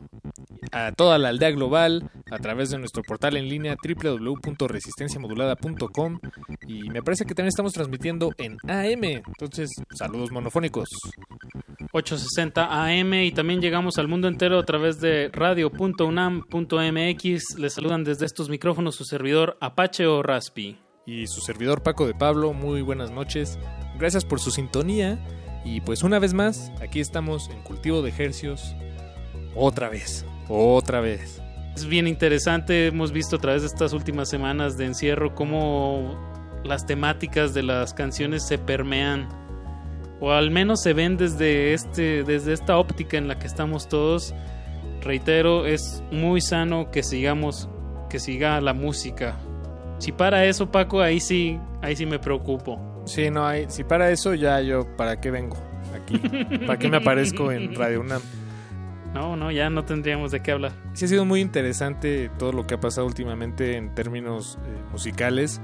a 0.73 0.91
toda 0.91 1.19
la 1.19 1.29
aldea 1.29 1.53
global 1.53 2.11
a 2.33 2.39
través 2.39 2.71
de 2.71 2.79
nuestro 2.79 3.05
portal 3.05 3.37
en 3.37 3.49
línea 3.49 3.77
www.resistenciamodulada.com 3.81 6.19
y 6.67 6.91
me 6.91 7.01
parece 7.01 7.27
que 7.27 7.37
también 7.37 7.51
estamos 7.51 7.73
transmitiendo 7.73 8.33
en 8.39 8.57
AM, 8.69 9.05
entonces 9.05 9.71
saludos 9.95 10.33
monofónicos. 10.33 10.89
860 11.93 12.85
AM 12.85 13.15
y 13.15 13.33
también 13.33 13.61
llegamos 13.61 13.99
al 13.99 14.07
mundo 14.07 14.29
entero 14.29 14.59
a 14.59 14.65
través 14.65 15.01
de 15.01 15.29
radio.unam.mx. 15.33 17.59
Les 17.59 17.73
saludan 17.73 18.05
desde 18.05 18.27
estos 18.27 18.49
micrófonos 18.49 18.95
su 18.95 19.05
servidor 19.05 19.59
Apache 19.61 20.07
o 20.07 20.23
Raspi. 20.23 20.79
Y 21.05 21.27
su 21.27 21.41
servidor 21.41 21.83
Paco 21.83 22.07
de 22.07 22.15
Pablo, 22.15 22.53
muy 22.53 22.83
buenas 22.83 23.11
noches. 23.11 23.59
Gracias 23.99 24.25
por 24.25 24.39
su 24.39 24.53
sintonía 24.53 25.19
y 25.65 25.81
pues 25.81 26.05
una 26.05 26.21
vez 26.21 26.33
más, 26.33 26.71
aquí 26.81 27.01
estamos 27.01 27.51
en 27.51 27.61
Cultivo 27.63 28.03
de 28.03 28.11
Ejercios. 28.11 28.77
Otra 29.57 29.89
vez, 29.89 30.25
otra 30.49 31.01
vez. 31.01 31.43
Es 31.75 31.87
bien 31.87 32.07
interesante, 32.07 32.87
hemos 32.87 33.11
visto 33.11 33.37
a 33.37 33.41
través 33.41 33.63
de 33.63 33.69
estas 33.69 33.93
últimas 33.93 34.29
semanas 34.29 34.77
de 34.77 34.87
encierro 34.87 35.35
cómo 35.35 36.17
las 36.65 36.87
temáticas 36.87 37.53
de 37.55 37.65
las 37.65 37.95
canciones 37.95 38.47
se 38.47 38.59
permean 38.59 39.40
o 40.21 40.33
al 40.33 40.51
menos 40.51 40.83
se 40.83 40.93
ven 40.93 41.17
desde 41.17 41.73
este 41.73 42.23
desde 42.25 42.53
esta 42.53 42.77
óptica 42.79 43.17
en 43.17 43.29
la 43.29 43.39
que 43.39 43.47
estamos 43.47 43.89
todos. 43.89 44.35
Reitero, 45.03 45.67
es 45.67 46.03
muy 46.13 46.41
sano 46.41 46.91
que 46.91 47.03
sigamos 47.03 47.69
que 48.09 48.19
siga 48.19 48.61
la 48.61 48.75
música. 48.75 49.37
Si 49.99 50.13
para 50.13 50.45
eso, 50.45 50.71
Paco, 50.71 51.01
ahí 51.01 51.21
sí 51.21 51.59
ahí 51.83 51.97
sí 51.97 52.07
me 52.07 52.19
preocupo. 52.19 53.03
Sí, 53.07 53.31
no 53.31 53.49
si 53.69 53.83
para 53.83 54.11
eso 54.11 54.35
ya 54.35 54.61
yo 54.61 54.87
para 54.97 55.21
qué 55.21 55.31
vengo 55.31 55.57
aquí, 55.95 56.19
para 56.67 56.79
qué 56.79 56.89
me 56.89 56.99
aparezco 56.99 57.51
en 57.51 57.75
Radio 57.75 58.01
UNAM. 58.03 58.21
No, 59.15 59.35
no, 59.35 59.51
ya 59.51 59.71
no 59.71 59.85
tendríamos 59.85 60.31
de 60.31 60.41
qué 60.41 60.53
hablar. 60.53 60.73
Sí 60.93 61.07
ha 61.07 61.09
sido 61.09 61.25
muy 61.25 61.41
interesante 61.41 62.31
todo 62.39 62.53
lo 62.53 62.67
que 62.67 62.75
ha 62.75 62.81
pasado 62.81 63.07
últimamente 63.07 63.77
en 63.77 63.95
términos 63.95 64.59
eh, 64.65 64.83
musicales. 64.93 65.61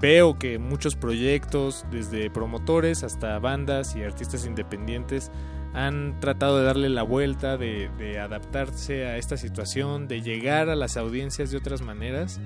Veo 0.00 0.38
que 0.38 0.58
muchos 0.58 0.96
proyectos, 0.96 1.84
desde 1.90 2.30
promotores 2.30 3.02
hasta 3.02 3.38
bandas 3.38 3.94
y 3.96 4.02
artistas 4.02 4.46
independientes, 4.46 5.30
han 5.72 6.18
tratado 6.20 6.58
de 6.58 6.64
darle 6.64 6.88
la 6.88 7.02
vuelta, 7.02 7.56
de, 7.56 7.90
de 7.98 8.18
adaptarse 8.18 9.06
a 9.06 9.18
esta 9.18 9.36
situación, 9.36 10.08
de 10.08 10.20
llegar 10.22 10.68
a 10.68 10.74
las 10.74 10.96
audiencias 10.96 11.50
de 11.50 11.58
otras 11.58 11.80
maneras. 11.82 12.40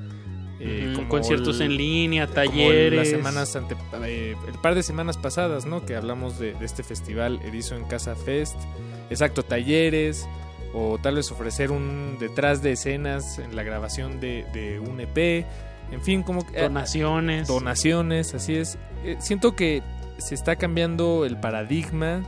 eh, 0.61 0.93
como 0.95 1.09
conciertos 1.09 1.57
el- 1.61 1.73
en 1.73 1.77
línea, 1.77 2.25
como 2.27 2.35
talleres. 2.37 2.95
las 2.99 3.09
semanas 3.09 3.57
ante- 3.57 3.77
eh, 4.07 4.37
el 4.47 4.55
par 4.61 4.75
de 4.77 4.83
semanas 4.85 5.19
pasadas, 5.19 5.67
¿no? 5.67 5.85
Que 5.85 5.97
hablamos 5.97 6.39
de, 6.39 6.55
de 6.55 6.65
este 6.65 6.83
festival 6.85 7.41
Erizo 7.45 7.75
en 7.77 7.85
Casa 7.85 8.15
Fest. 8.15 8.55
Exacto, 9.11 9.43
talleres 9.43 10.29
o 10.73 10.97
tal 11.03 11.17
vez 11.17 11.31
ofrecer 11.33 11.71
un 11.73 12.19
detrás 12.21 12.63
de 12.63 12.73
escenas 12.73 13.39
en 13.41 13.57
la 13.57 13.63
grabación 13.65 14.21
de, 14.21 14.47
de 14.55 14.79
un 14.79 15.01
EP. 15.01 15.45
En 15.95 16.03
fin, 16.03 16.23
como 16.23 16.47
que- 16.47 16.61
Donaciones. 16.61 17.49
donaciones, 17.49 18.35
así 18.35 18.55
es. 18.57 18.79
Eh, 19.05 19.17
siento 19.21 19.55
que 19.57 19.83
se 20.19 20.35
está 20.35 20.57
cambiando 20.57 21.25
el 21.25 21.39
paradigma 21.39 22.23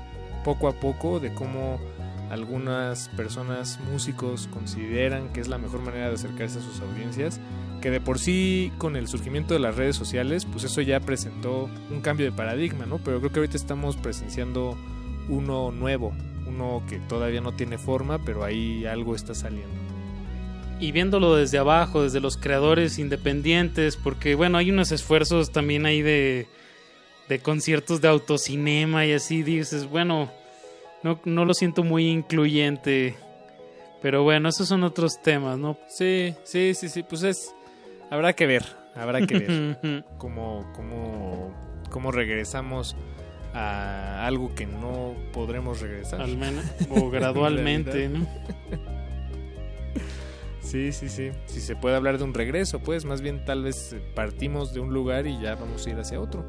poco 0.44 0.68
a 0.68 0.72
poco 0.72 1.20
de 1.20 1.32
cómo 1.34 1.78
algunas 2.30 3.08
personas, 3.10 3.78
músicos, 3.92 4.48
consideran 4.52 5.32
que 5.32 5.40
es 5.40 5.48
la 5.48 5.58
mejor 5.58 5.80
manera 5.80 6.08
de 6.08 6.14
acercarse 6.14 6.58
a 6.58 6.62
sus 6.62 6.80
audiencias, 6.80 7.40
que 7.80 7.90
de 7.90 8.00
por 8.00 8.18
sí 8.18 8.72
con 8.78 8.96
el 8.96 9.06
surgimiento 9.06 9.54
de 9.54 9.60
las 9.60 9.76
redes 9.76 9.94
sociales, 9.96 10.44
pues 10.44 10.64
eso 10.64 10.80
ya 10.80 10.98
presentó 11.00 11.68
un 11.90 12.00
cambio 12.00 12.26
de 12.26 12.32
paradigma, 12.32 12.84
¿no? 12.86 12.98
Pero 12.98 13.18
creo 13.20 13.30
que 13.32 13.38
ahorita 13.40 13.56
estamos 13.56 13.96
presenciando 13.96 14.76
uno 15.28 15.70
nuevo, 15.70 16.12
uno 16.46 16.82
que 16.88 16.98
todavía 16.98 17.40
no 17.40 17.52
tiene 17.52 17.78
forma, 17.78 18.18
pero 18.24 18.42
ahí 18.44 18.84
algo 18.86 19.14
está 19.14 19.34
saliendo. 19.34 19.85
Y 20.78 20.92
viéndolo 20.92 21.34
desde 21.36 21.58
abajo, 21.58 22.02
desde 22.02 22.20
los 22.20 22.36
creadores 22.36 22.98
independientes, 22.98 23.96
porque 23.96 24.34
bueno, 24.34 24.58
hay 24.58 24.70
unos 24.70 24.92
esfuerzos 24.92 25.50
también 25.50 25.86
ahí 25.86 26.02
de, 26.02 26.46
de 27.28 27.38
conciertos 27.38 28.00
de 28.00 28.08
autocinema 28.08 29.06
y 29.06 29.12
así 29.12 29.42
dices, 29.42 29.88
bueno, 29.88 30.30
no, 31.02 31.20
no 31.24 31.44
lo 31.44 31.54
siento 31.54 31.82
muy 31.82 32.08
incluyente, 32.08 33.16
pero 34.02 34.22
bueno, 34.22 34.48
esos 34.48 34.68
son 34.68 34.84
otros 34.84 35.22
temas, 35.22 35.58
¿no? 35.58 35.78
Sí, 35.88 36.34
sí, 36.44 36.74
sí, 36.74 36.88
sí, 36.88 37.02
pues 37.02 37.22
es, 37.22 37.54
habrá 38.10 38.34
que 38.34 38.46
ver, 38.46 38.64
habrá 38.94 39.26
que 39.26 39.38
ver 39.38 40.04
cómo, 40.18 40.70
cómo, 40.74 41.54
cómo 41.90 42.12
regresamos 42.12 42.96
a 43.54 44.26
algo 44.26 44.54
que 44.54 44.66
no 44.66 45.14
podremos 45.32 45.80
regresar. 45.80 46.20
Al 46.20 46.36
menos, 46.36 46.64
o 46.90 47.08
gradualmente, 47.10 48.04
En 48.04 48.26
realidad. 48.26 48.96
Sí, 50.66 50.90
sí, 50.90 51.08
sí. 51.08 51.30
Si 51.46 51.60
se 51.60 51.76
puede 51.76 51.94
hablar 51.94 52.18
de 52.18 52.24
un 52.24 52.34
regreso, 52.34 52.80
pues 52.80 53.04
más 53.04 53.20
bien 53.22 53.44
tal 53.44 53.62
vez 53.62 53.92
eh, 53.92 54.00
partimos 54.14 54.74
de 54.74 54.80
un 54.80 54.92
lugar 54.92 55.26
y 55.26 55.40
ya 55.40 55.54
vamos 55.54 55.86
a 55.86 55.90
ir 55.90 55.96
hacia 55.96 56.20
otro, 56.20 56.44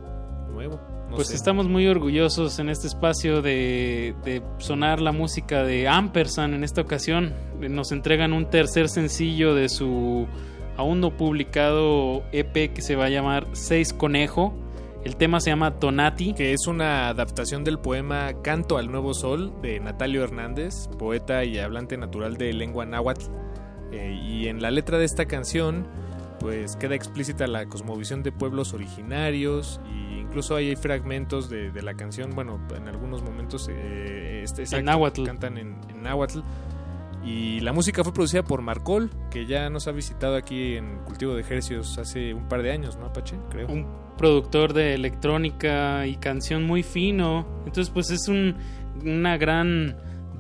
nuevo. 0.52 0.80
no 1.10 1.16
pues 1.16 1.28
sé. 1.28 1.36
estamos 1.36 1.68
muy 1.68 1.88
orgullosos 1.88 2.58
en 2.58 2.70
este 2.70 2.88
espacio 2.88 3.44
de, 3.44 4.16
de 4.24 4.42
sonar 4.58 5.02
la 5.02 5.12
música 5.12 5.64
de 5.64 5.88
Ampersand 5.88 6.56
en 6.56 6.64
esta 6.64 6.82
ocasión. 6.82 7.36
Nos 7.60 7.92
entregan 7.92 8.34
un 8.34 8.50
tercer 8.50 8.90
sencillo 8.90 9.54
de 9.54 9.70
su 9.70 10.28
aún 10.78 11.00
no 11.00 11.16
publicado 11.16 12.24
EP 12.32 12.74
que 12.74 12.82
se 12.82 12.96
va 12.96 13.06
a 13.06 13.10
llamar 13.10 13.48
Seis 13.52 13.94
Conejo. 13.94 14.54
El 15.04 15.16
tema 15.16 15.40
se 15.40 15.52
llama 15.52 15.80
Tonati. 15.80 16.34
Que 16.34 16.54
es 16.54 16.68
una 16.68 17.10
adaptación 17.10 17.64
del 17.64 17.80
poema 17.80 18.42
Canto 18.42 18.78
al 18.78 18.92
Nuevo 18.92 19.14
Sol 19.14 19.54
de 19.62 19.80
Natalio 19.80 20.24
Hernández, 20.24 20.88
poeta 20.98 21.44
y 21.44 21.60
hablante 21.60 21.98
natural 21.98 22.36
de 22.38 22.54
lengua 22.54 22.86
náhuatl. 22.86 23.26
Eh, 23.92 24.20
y 24.22 24.48
en 24.48 24.62
la 24.62 24.72
letra 24.72 24.98
de 24.98 25.06
esta 25.06 25.26
canción, 25.26 25.88
pues 26.40 26.76
queda 26.76 26.96
explícita 26.96 27.48
la 27.48 27.66
cosmovisión 27.68 28.24
de 28.24 28.32
pueblos 28.32 28.74
originarios 28.74 29.80
e 29.88 30.20
incluso 30.20 30.56
hay 30.56 30.76
fragmentos 30.76 31.50
de, 31.50 31.72
de 31.72 31.82
la 31.82 31.96
canción, 31.96 32.32
bueno, 32.36 32.60
en 32.76 32.88
algunos 32.88 33.24
momentos 33.24 33.70
eh, 33.72 34.42
este, 34.44 34.64
exacto, 34.64 34.86
náhuatl. 34.86 35.24
cantan 35.24 35.58
en, 35.58 35.78
en 35.90 36.04
náhuatl. 36.04 36.40
Y 37.24 37.60
la 37.60 37.74
música 37.74 38.04
fue 38.04 38.14
producida 38.14 38.44
por 38.44 38.62
Marcol, 38.62 39.10
que 39.30 39.46
ya 39.46 39.70
nos 39.70 39.88
ha 39.88 39.92
visitado 39.92 40.38
aquí 40.38 40.76
en 40.76 41.00
Cultivo 41.00 41.34
de 41.34 41.42
Ejercios 41.42 41.98
hace 41.98 42.34
un 42.34 42.48
par 42.48 42.62
de 42.62 42.72
años, 42.72 42.96
¿no, 42.98 43.08
Apache? 43.08 43.36
Creo. 43.50 43.68
Un 43.68 43.86
productor 44.18 44.72
de 44.74 44.94
electrónica 44.94 46.08
y 46.08 46.16
canción 46.16 46.64
muy 46.64 46.84
fino. 46.84 47.46
Entonces, 47.66 47.90
pues 47.90 48.12
es 48.12 48.30
un, 48.30 48.56
una 49.04 49.36
gran 49.38 49.98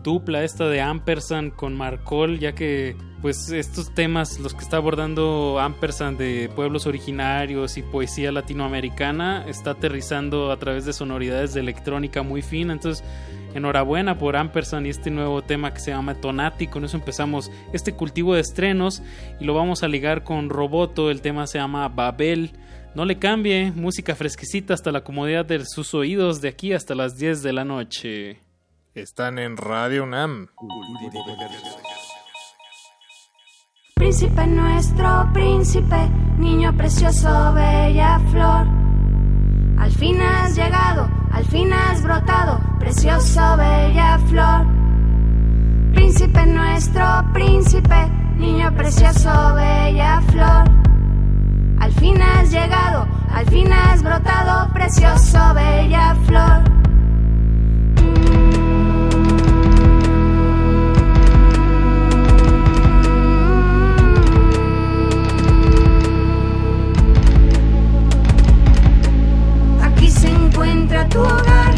dupla 0.07 0.45
esta 0.45 0.69
de 0.69 0.79
Ampersand 0.79 1.53
con 1.53 1.75
Marcol, 1.75 2.39
ya 2.39 2.55
que 2.55 2.95
pues 3.21 3.51
estos 3.51 3.93
temas, 3.93 4.39
los 4.39 4.53
que 4.53 4.61
está 4.61 4.77
abordando 4.77 5.59
Ampersand 5.59 6.17
de 6.17 6.49
pueblos 6.55 6.87
originarios 6.87 7.77
y 7.77 7.81
poesía 7.81 8.31
latinoamericana, 8.31 9.43
está 9.49 9.71
aterrizando 9.71 10.49
a 10.49 10.59
través 10.59 10.85
de 10.85 10.93
sonoridades 10.93 11.53
de 11.53 11.59
electrónica 11.59 12.23
muy 12.23 12.41
fina. 12.41 12.71
Entonces, 12.71 13.03
enhorabuena 13.53 14.17
por 14.17 14.37
Ampersand 14.37 14.87
y 14.87 14.91
este 14.91 15.11
nuevo 15.11 15.41
tema 15.41 15.73
que 15.73 15.81
se 15.81 15.91
llama 15.91 16.15
Tonati. 16.15 16.67
Con 16.67 16.85
eso 16.85 16.95
empezamos 16.95 17.51
este 17.73 17.91
cultivo 17.91 18.33
de 18.33 18.39
estrenos 18.39 19.03
y 19.41 19.43
lo 19.43 19.55
vamos 19.55 19.83
a 19.83 19.89
ligar 19.89 20.23
con 20.23 20.49
Roboto. 20.49 21.11
El 21.11 21.19
tema 21.19 21.47
se 21.47 21.57
llama 21.57 21.89
Babel. 21.89 22.53
No 22.95 23.03
le 23.03 23.19
cambie, 23.19 23.73
música 23.75 24.15
fresquecita 24.15 24.73
hasta 24.73 24.93
la 24.93 25.03
comodidad 25.03 25.45
de 25.45 25.65
sus 25.65 25.93
oídos 25.93 26.39
de 26.39 26.47
aquí 26.47 26.71
hasta 26.71 26.95
las 26.95 27.17
10 27.17 27.43
de 27.43 27.51
la 27.51 27.65
noche. 27.65 28.46
Están 28.97 29.37
en 29.37 29.57
Radio 29.57 30.05
UNAM. 30.05 30.47
Príncipe 33.93 34.47
nuestro, 34.47 35.29
príncipe, 35.33 36.09
niño 36.39 36.75
precioso, 36.75 37.53
bella 37.53 38.19
flor. 38.31 38.65
Al 39.77 39.91
fin 39.91 40.19
has 40.19 40.55
llegado, 40.55 41.07
al 41.31 41.45
fin 41.45 41.71
has 41.73 42.01
brotado, 42.01 42.59
precioso, 42.79 43.39
bella 43.55 44.17
flor. 44.29 44.65
Príncipe 45.93 46.47
nuestro, 46.47 47.05
príncipe, 47.33 48.09
niño 48.35 48.75
precioso, 48.75 49.53
bella 49.53 50.21
flor. 50.31 50.65
Al 51.79 51.93
fin 51.93 52.19
has 52.19 52.49
llegado, 52.51 53.07
al 53.29 53.45
fin 53.45 53.71
has 53.71 54.01
brotado, 54.01 54.73
precioso, 54.73 55.53
bella 55.53 56.15
flor. 56.25 56.77
Tu 71.09 71.19
hogar, 71.19 71.75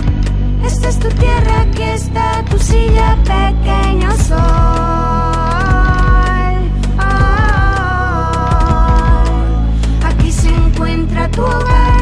esta 0.64 0.90
es 0.90 1.00
tu 1.00 1.10
tierra, 1.10 1.62
aquí 1.62 1.84
está 1.84 2.44
tu 2.50 2.58
silla, 2.60 3.18
pequeño 3.24 4.12
sol. 4.18 4.38
Aquí 10.04 10.32
se 10.32 10.50
encuentra 10.50 11.30
tu 11.30 11.42
hogar, 11.42 12.02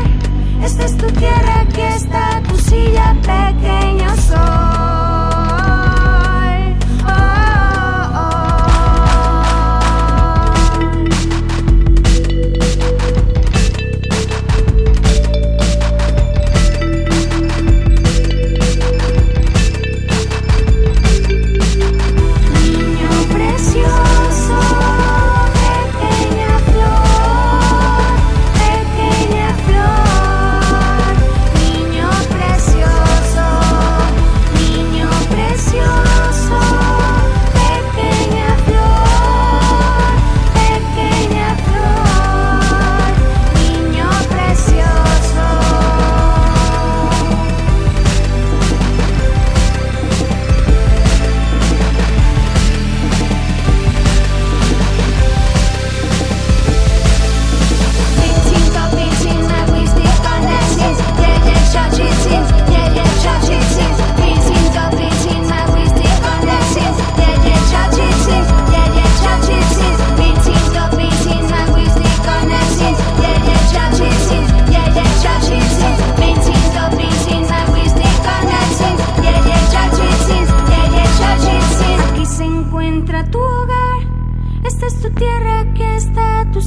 esta 0.63 0.85
es 0.85 0.97
tu 0.97 1.07
tierra, 1.07 1.61
aquí 1.61 1.81
está 1.81 2.41
tu 2.47 2.57
silla, 2.57 3.15
pequeño 3.21 4.06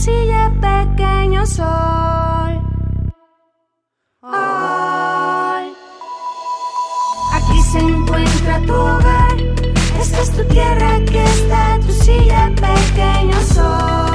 silla, 0.01 0.51
pequeño 0.61 1.45
sol. 1.47 2.53
Aquí 7.37 7.63
se 7.71 7.79
encuentra 7.79 8.61
tu 8.67 8.73
hogar. 8.73 9.37
Esta 10.01 10.21
es 10.23 10.31
tu 10.33 10.45
tierra, 10.45 10.97
aquí 10.97 11.19
está 11.19 11.79
tu 11.87 11.93
silla, 11.93 12.51
pequeño 12.57 13.39
sol. 13.55 14.10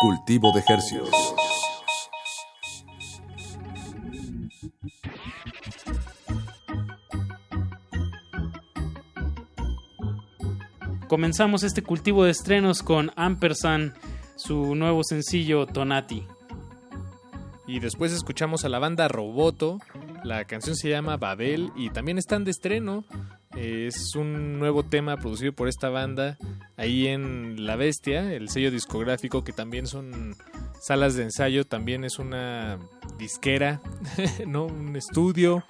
Cultivo 0.00 0.50
de 0.52 0.64
Hercios. 0.66 1.10
Comenzamos 11.06 11.64
este 11.64 11.82
cultivo 11.82 12.24
de 12.24 12.30
estrenos 12.30 12.82
con 12.82 13.10
Ampersand, 13.14 13.92
su 14.36 14.74
nuevo 14.74 15.04
sencillo 15.04 15.66
Tonati. 15.66 16.26
Y 17.66 17.80
después 17.80 18.10
escuchamos 18.12 18.64
a 18.64 18.70
la 18.70 18.78
banda 18.78 19.06
Roboto. 19.06 19.80
La 20.24 20.46
canción 20.46 20.76
se 20.76 20.88
llama 20.88 21.18
Babel 21.18 21.72
y 21.76 21.90
también 21.90 22.16
están 22.16 22.44
de 22.44 22.52
estreno. 22.52 23.04
Es 23.54 24.16
un 24.16 24.58
nuevo 24.58 24.82
tema 24.82 25.18
producido 25.18 25.52
por 25.52 25.68
esta 25.68 25.90
banda 25.90 26.38
ahí 26.80 27.06
en 27.08 27.66
La 27.66 27.76
Bestia, 27.76 28.32
el 28.32 28.48
sello 28.48 28.70
discográfico 28.70 29.44
que 29.44 29.52
también 29.52 29.86
son 29.86 30.34
salas 30.80 31.14
de 31.14 31.24
ensayo, 31.24 31.64
también 31.64 32.04
es 32.04 32.18
una 32.18 32.78
disquera, 33.18 33.80
¿no? 34.46 34.64
Un 34.66 34.96
estudio. 34.96 35.62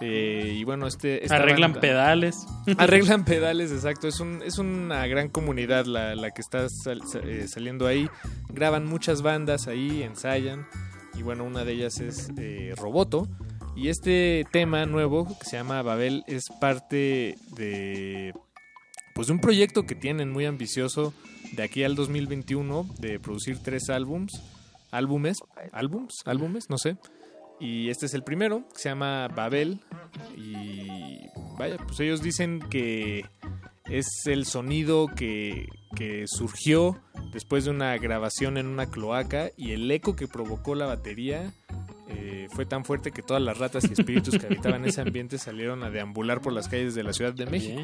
Eh, 0.00 0.54
y 0.56 0.64
bueno, 0.64 0.86
este... 0.86 1.22
Arreglan 1.28 1.72
banda- 1.72 1.80
pedales. 1.80 2.46
Arreglan 2.78 3.24
pedales, 3.24 3.72
exacto. 3.72 4.08
Es, 4.08 4.20
un, 4.20 4.42
es 4.44 4.58
una 4.58 5.06
gran 5.06 5.28
comunidad 5.28 5.86
la, 5.86 6.14
la 6.14 6.30
que 6.30 6.40
está 6.40 6.68
sal- 6.68 7.02
eh, 7.24 7.46
saliendo 7.48 7.86
ahí. 7.86 8.08
Graban 8.48 8.86
muchas 8.86 9.22
bandas 9.22 9.66
ahí, 9.68 10.02
ensayan. 10.02 10.66
Y 11.14 11.22
bueno, 11.22 11.44
una 11.44 11.64
de 11.64 11.72
ellas 11.72 11.98
es 12.00 12.30
eh, 12.38 12.72
Roboto. 12.76 13.28
Y 13.76 13.88
este 13.88 14.46
tema 14.50 14.86
nuevo 14.86 15.26
que 15.38 15.44
se 15.44 15.56
llama 15.56 15.82
Babel 15.82 16.24
es 16.26 16.44
parte 16.60 17.36
de 17.56 18.32
pues 19.18 19.26
de 19.26 19.32
un 19.32 19.40
proyecto 19.40 19.84
que 19.84 19.96
tienen 19.96 20.30
muy 20.30 20.44
ambicioso 20.44 21.12
de 21.50 21.64
aquí 21.64 21.82
al 21.82 21.96
2021 21.96 22.88
de 23.00 23.18
producir 23.18 23.58
tres 23.58 23.90
álbums, 23.90 24.40
álbumes, 24.92 25.38
álbums, 25.72 26.22
álbumes, 26.24 26.70
no 26.70 26.78
sé. 26.78 26.98
Y 27.58 27.90
este 27.90 28.06
es 28.06 28.14
el 28.14 28.22
primero, 28.22 28.62
que 28.72 28.78
se 28.78 28.90
llama 28.90 29.26
Babel. 29.26 29.80
Y 30.36 31.18
vaya, 31.58 31.78
pues 31.78 31.98
ellos 31.98 32.22
dicen 32.22 32.60
que 32.70 33.24
es 33.90 34.26
el 34.26 34.44
sonido 34.44 35.08
que, 35.14 35.68
que 35.96 36.24
surgió 36.26 37.00
después 37.32 37.64
de 37.64 37.70
una 37.70 37.96
grabación 37.98 38.56
en 38.56 38.66
una 38.66 38.86
cloaca 38.86 39.50
y 39.56 39.72
el 39.72 39.90
eco 39.90 40.16
que 40.16 40.28
provocó 40.28 40.74
la 40.74 40.86
batería 40.86 41.52
eh, 42.10 42.48
fue 42.50 42.64
tan 42.64 42.86
fuerte 42.86 43.10
que 43.10 43.20
todas 43.20 43.42
las 43.42 43.58
ratas 43.58 43.84
y 43.84 43.92
espíritus 43.92 44.38
que 44.38 44.46
habitaban 44.46 44.82
ese 44.86 45.02
ambiente 45.02 45.36
salieron 45.36 45.82
a 45.84 45.90
deambular 45.90 46.40
por 46.40 46.54
las 46.54 46.66
calles 46.66 46.94
de 46.94 47.02
la 47.02 47.12
Ciudad 47.12 47.34
de 47.34 47.44
México. 47.44 47.82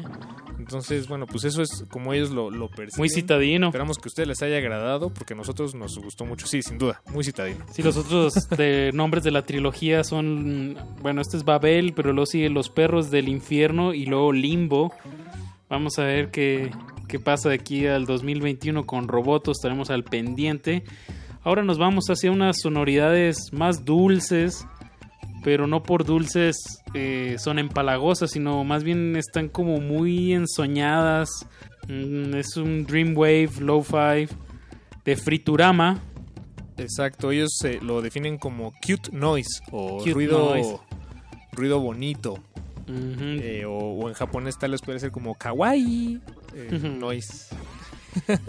Entonces, 0.57 1.07
bueno, 1.07 1.27
pues 1.27 1.43
eso 1.43 1.61
es 1.61 1.85
como 1.91 2.11
ellos 2.11 2.31
lo, 2.31 2.49
lo 2.49 2.69
perciben. 2.69 2.97
Muy 2.97 3.09
citadino. 3.09 3.67
Esperamos 3.67 3.99
que 3.99 4.07
a 4.07 4.09
ustedes 4.09 4.27
les 4.27 4.41
haya 4.41 4.57
agradado 4.57 5.13
porque 5.13 5.35
a 5.35 5.37
nosotros 5.37 5.75
nos 5.75 5.99
gustó 5.99 6.25
mucho. 6.25 6.47
Sí, 6.47 6.63
sin 6.63 6.79
duda, 6.79 7.03
muy 7.13 7.23
citadino. 7.23 7.63
Sí, 7.71 7.83
los 7.83 7.97
otros 7.97 8.49
de 8.49 8.89
nombres 8.95 9.23
de 9.23 9.29
la 9.29 9.43
trilogía 9.43 10.03
son, 10.03 10.75
bueno, 11.01 11.21
este 11.21 11.37
es 11.37 11.45
Babel, 11.45 11.93
pero 11.93 12.11
luego 12.11 12.25
sigue 12.25 12.49
Los 12.49 12.69
Perros 12.69 13.11
del 13.11 13.29
Infierno 13.29 13.93
y 13.93 14.07
luego 14.07 14.31
Limbo. 14.33 14.91
Vamos 15.69 15.97
a 15.99 16.03
ver 16.03 16.29
qué, 16.31 16.71
qué 17.07 17.19
pasa 17.19 17.49
de 17.49 17.55
aquí 17.55 17.87
al 17.87 18.05
2021 18.05 18.85
con 18.85 19.07
Robotos, 19.07 19.57
estaremos 19.57 19.89
al 19.89 20.03
pendiente. 20.03 20.83
Ahora 21.43 21.63
nos 21.63 21.77
vamos 21.77 22.05
hacia 22.09 22.31
unas 22.31 22.57
sonoridades 22.61 23.37
más 23.51 23.85
dulces, 23.85 24.67
pero 25.43 25.67
no 25.67 25.83
por 25.83 26.05
dulces 26.05 26.55
eh, 26.93 27.35
son 27.39 27.59
empalagosas, 27.59 28.31
sino 28.31 28.63
más 28.63 28.83
bien 28.83 29.15
están 29.15 29.49
como 29.49 29.79
muy 29.79 30.33
ensoñadas. 30.33 31.29
Mm, 31.87 32.35
es 32.35 32.57
un 32.57 32.85
Dreamwave 32.85 33.49
Lo-Fi 33.59 34.27
de 35.03 35.15
Friturama. 35.15 35.99
Exacto, 36.77 37.31
ellos 37.31 37.51
eh, 37.63 37.79
lo 37.81 38.01
definen 38.01 38.37
como 38.37 38.73
cute 38.85 39.11
noise 39.11 39.61
o 39.71 39.97
Cute 39.99 40.13
ruido, 40.13 40.49
noise. 40.49 40.77
ruido 41.53 41.79
bonito. 41.79 42.39
Eh, 42.87 43.65
o, 43.65 43.71
o 43.77 44.07
en 44.09 44.13
japonés 44.13 44.57
tal 44.59 44.71
vez 44.71 44.81
puede 44.81 44.99
ser 44.99 45.11
como 45.11 45.35
kawaii 45.35 46.19
eh, 46.53 46.79
noise. 46.99 47.55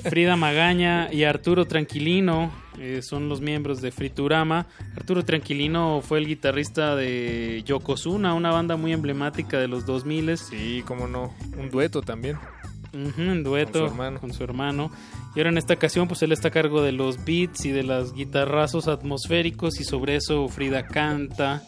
Frida 0.05 0.37
Magaña 0.37 1.13
y 1.13 1.25
Arturo 1.25 1.65
Tranquilino 1.65 2.53
eh, 2.79 3.01
son 3.03 3.29
los 3.29 3.41
miembros 3.41 3.81
de 3.83 3.91
Friturama. 3.91 4.67
Arturo 4.97 5.25
Tranquilino 5.25 6.03
fue 6.03 6.19
el 6.19 6.27
guitarrista 6.27 6.95
de 6.95 7.63
Yokozuna, 7.67 8.35
una 8.35 8.51
banda 8.53 8.77
muy 8.77 8.93
emblemática 8.93 9.59
de 9.59 9.67
los 9.69 9.85
2000 9.85 10.39
Sí, 10.39 10.85
cómo 10.87 11.09
no, 11.09 11.35
un 11.59 11.71
dueto 11.71 12.01
también. 12.03 12.37
en 12.93 13.43
dueto 13.43 13.73
Con 13.81 13.89
su 13.89 13.93
hermano. 13.95 14.21
con 14.21 14.33
su 14.33 14.45
hermano. 14.45 14.91
Y 15.35 15.41
ahora 15.41 15.51
en 15.51 15.59
esta 15.59 15.75
ocasión 15.75 16.07
pues 16.07 16.23
él 16.23 16.31
está 16.33 16.49
a 16.49 16.53
cargo 16.53 16.81
de 16.83 16.93
los 16.93 17.25
beats 17.25 17.65
y 17.65 17.71
de 17.73 17.83
los 17.83 18.15
guitarrazos 18.15 18.87
atmosféricos 18.87 19.81
y 19.81 19.85
sobre 19.85 20.15
eso 20.17 20.47
Frida 20.49 20.87
canta. 20.87 21.63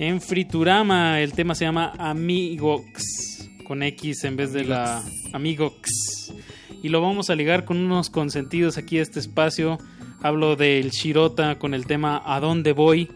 En 0.00 0.22
Friturama 0.22 1.20
el 1.20 1.34
tema 1.34 1.54
se 1.54 1.66
llama 1.66 1.92
Amigox 1.98 3.50
con 3.66 3.82
X 3.82 4.24
en 4.24 4.34
vez 4.34 4.50
de 4.54 4.64
la 4.64 5.02
Amigox. 5.34 6.32
Y 6.82 6.88
lo 6.88 7.02
vamos 7.02 7.28
a 7.28 7.34
ligar 7.34 7.66
con 7.66 7.76
unos 7.76 8.08
consentidos 8.08 8.78
aquí 8.78 8.98
a 8.98 9.02
este 9.02 9.20
espacio. 9.20 9.76
Hablo 10.22 10.56
del 10.56 10.88
Shirota 10.88 11.58
con 11.58 11.74
el 11.74 11.84
tema 11.84 12.22
¿A 12.24 12.40
dónde 12.40 12.72
voy? 12.72 13.10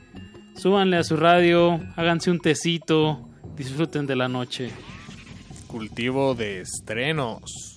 Súbanle 0.56 0.98
a 0.98 1.04
su 1.04 1.16
radio, 1.16 1.80
háganse 1.96 2.30
un 2.30 2.38
tecito, 2.38 3.30
disfruten 3.56 4.06
de 4.06 4.16
la 4.16 4.28
noche. 4.28 4.68
Cultivo 5.66 6.34
de 6.34 6.60
estrenos. 6.60 7.73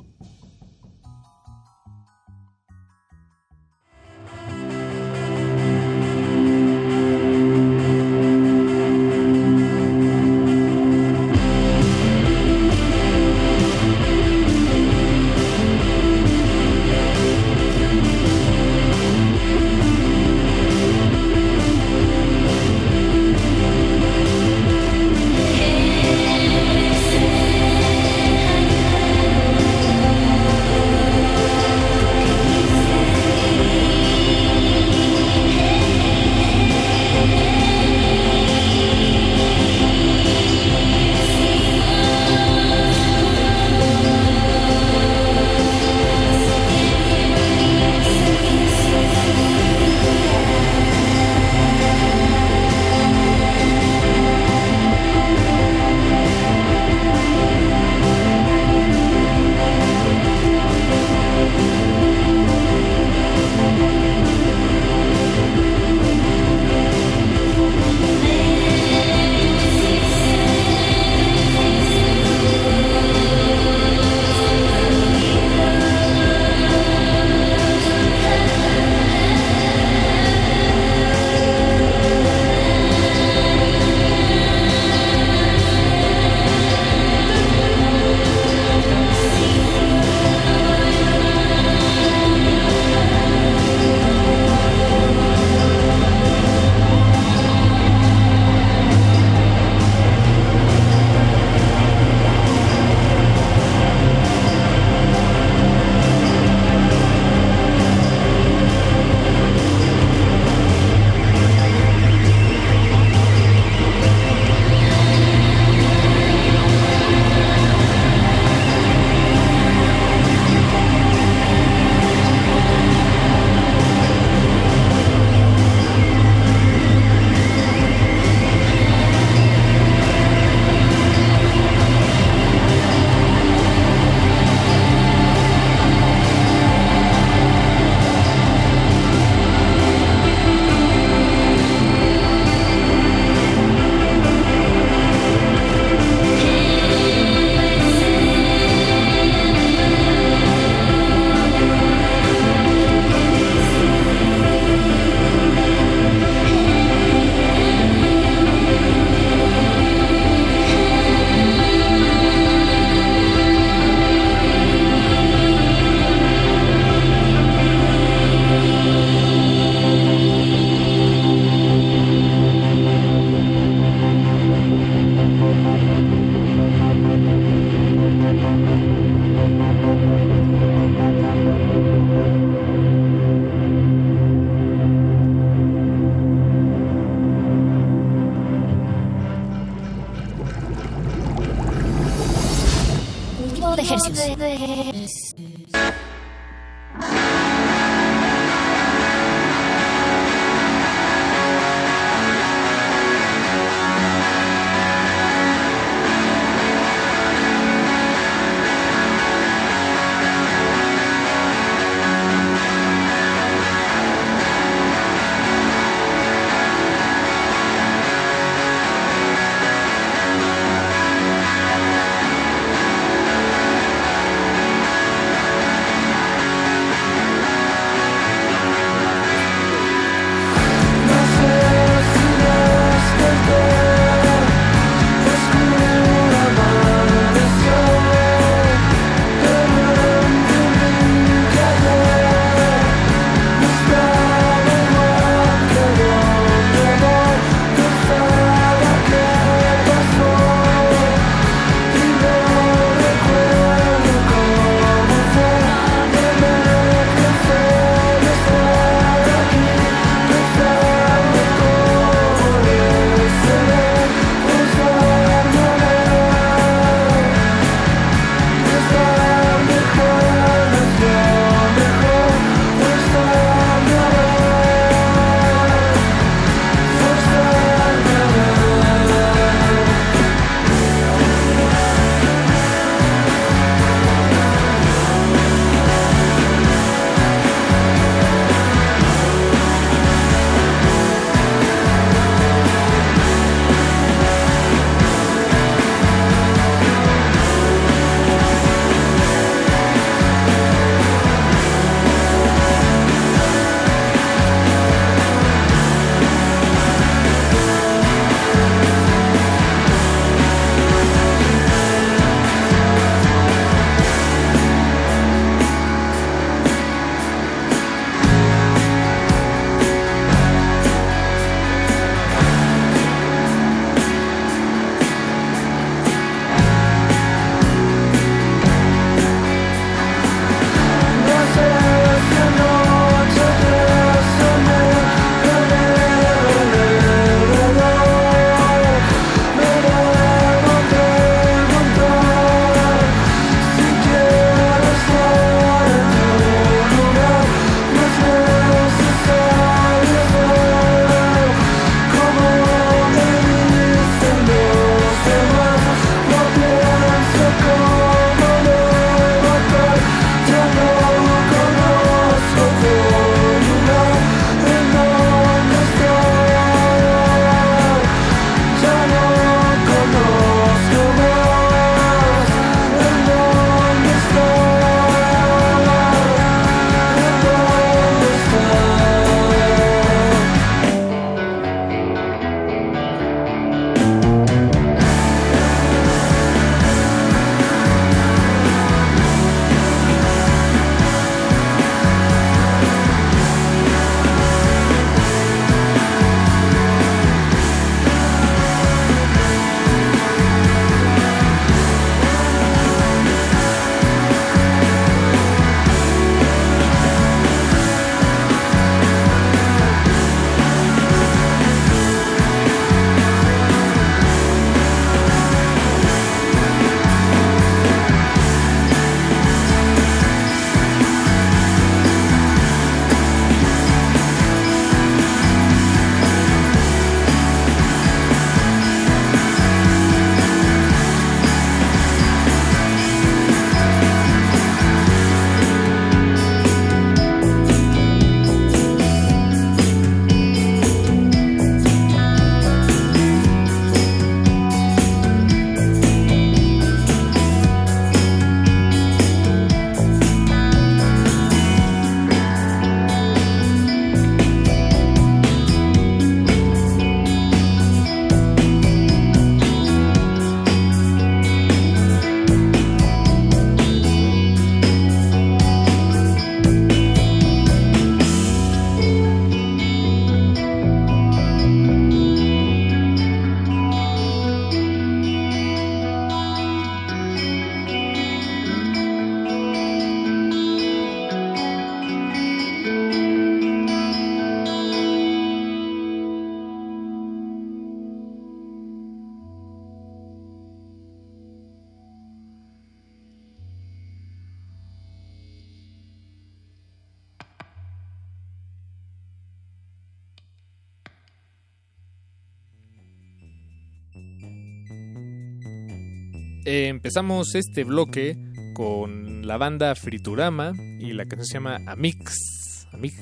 Eh, 506.67 506.89
empezamos 506.89 507.55
este 507.55 507.85
bloque 507.85 508.35
con 508.73 509.47
la 509.47 509.55
banda 509.55 509.95
Friturama 509.95 510.73
y 510.99 511.13
la 511.13 511.25
canción 511.25 511.45
se 511.45 511.53
llama 511.53 511.79
Amix. 511.87 512.85
Amix. 512.91 513.15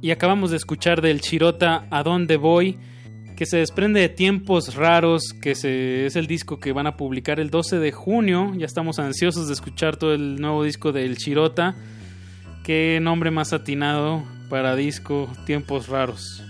Y 0.00 0.10
acabamos 0.10 0.50
de 0.50 0.56
escuchar 0.56 1.02
del 1.02 1.20
Chirota 1.20 1.86
A 1.90 2.02
dónde 2.02 2.38
voy, 2.38 2.78
que 3.36 3.44
se 3.44 3.58
desprende 3.58 4.00
de 4.00 4.08
tiempos 4.08 4.74
raros, 4.74 5.34
que 5.42 5.54
se, 5.54 6.06
es 6.06 6.16
el 6.16 6.26
disco 6.26 6.58
que 6.58 6.72
van 6.72 6.86
a 6.86 6.96
publicar 6.96 7.40
el 7.40 7.50
12 7.50 7.78
de 7.78 7.92
junio. 7.92 8.54
Ya 8.56 8.64
estamos 8.64 8.98
ansiosos 8.98 9.48
de 9.48 9.52
escuchar 9.52 9.98
todo 9.98 10.14
el 10.14 10.40
nuevo 10.40 10.64
disco 10.64 10.92
del 10.92 11.18
Chirota. 11.18 11.76
Qué 12.64 13.00
nombre 13.02 13.30
más 13.30 13.52
atinado 13.52 14.24
para 14.48 14.76
disco, 14.76 15.30
tiempos 15.44 15.88
raros. 15.88 16.42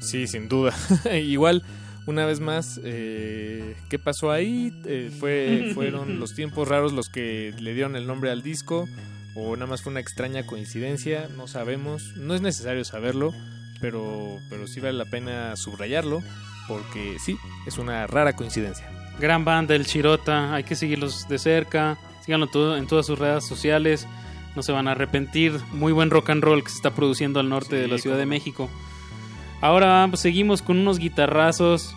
Sí, 0.00 0.26
sin 0.26 0.48
duda. 0.48 0.72
Igual, 1.22 1.64
una 2.06 2.26
vez 2.26 2.40
más, 2.40 2.80
eh, 2.84 3.76
¿qué 3.88 3.98
pasó 3.98 4.30
ahí? 4.30 4.72
Eh, 4.84 5.10
fue, 5.18 5.70
fueron 5.74 6.20
los 6.20 6.34
tiempos 6.34 6.68
raros 6.68 6.92
los 6.92 7.08
que 7.08 7.54
le 7.58 7.74
dieron 7.74 7.96
el 7.96 8.06
nombre 8.06 8.30
al 8.30 8.42
disco 8.42 8.88
o 9.34 9.54
nada 9.56 9.66
más 9.66 9.82
fue 9.82 9.90
una 9.90 10.00
extraña 10.00 10.46
coincidencia, 10.46 11.28
no 11.36 11.46
sabemos, 11.46 12.16
no 12.16 12.34
es 12.34 12.40
necesario 12.40 12.84
saberlo, 12.84 13.32
pero, 13.80 14.38
pero 14.48 14.66
sí 14.66 14.80
vale 14.80 14.98
la 14.98 15.04
pena 15.04 15.56
subrayarlo 15.56 16.22
porque 16.68 17.16
sí, 17.18 17.36
es 17.66 17.78
una 17.78 18.06
rara 18.06 18.34
coincidencia. 18.34 18.88
Gran 19.18 19.44
banda 19.44 19.74
el 19.74 19.86
Chirota, 19.86 20.54
hay 20.54 20.64
que 20.64 20.74
seguirlos 20.74 21.28
de 21.28 21.38
cerca, 21.38 21.98
síganlo 22.24 22.46
todo 22.46 22.76
en 22.76 22.86
todas 22.86 23.06
sus 23.06 23.18
redes 23.18 23.46
sociales, 23.46 24.06
no 24.56 24.62
se 24.62 24.72
van 24.72 24.88
a 24.88 24.92
arrepentir, 24.92 25.52
muy 25.72 25.92
buen 25.92 26.10
rock 26.10 26.30
and 26.30 26.42
roll 26.42 26.62
que 26.62 26.70
se 26.70 26.76
está 26.76 26.94
produciendo 26.94 27.40
al 27.40 27.48
norte 27.48 27.76
de 27.76 27.88
la 27.88 27.98
Ciudad 27.98 28.18
de 28.18 28.26
México. 28.26 28.68
Ahora 29.60 30.06
pues, 30.08 30.20
seguimos 30.20 30.62
con 30.62 30.78
unos 30.78 30.98
guitarrazos. 30.98 31.94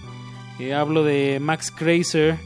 Eh, 0.60 0.73
hablo 0.73 1.03
de 1.03 1.40
Max 1.40 1.72
Krazer 1.72 2.38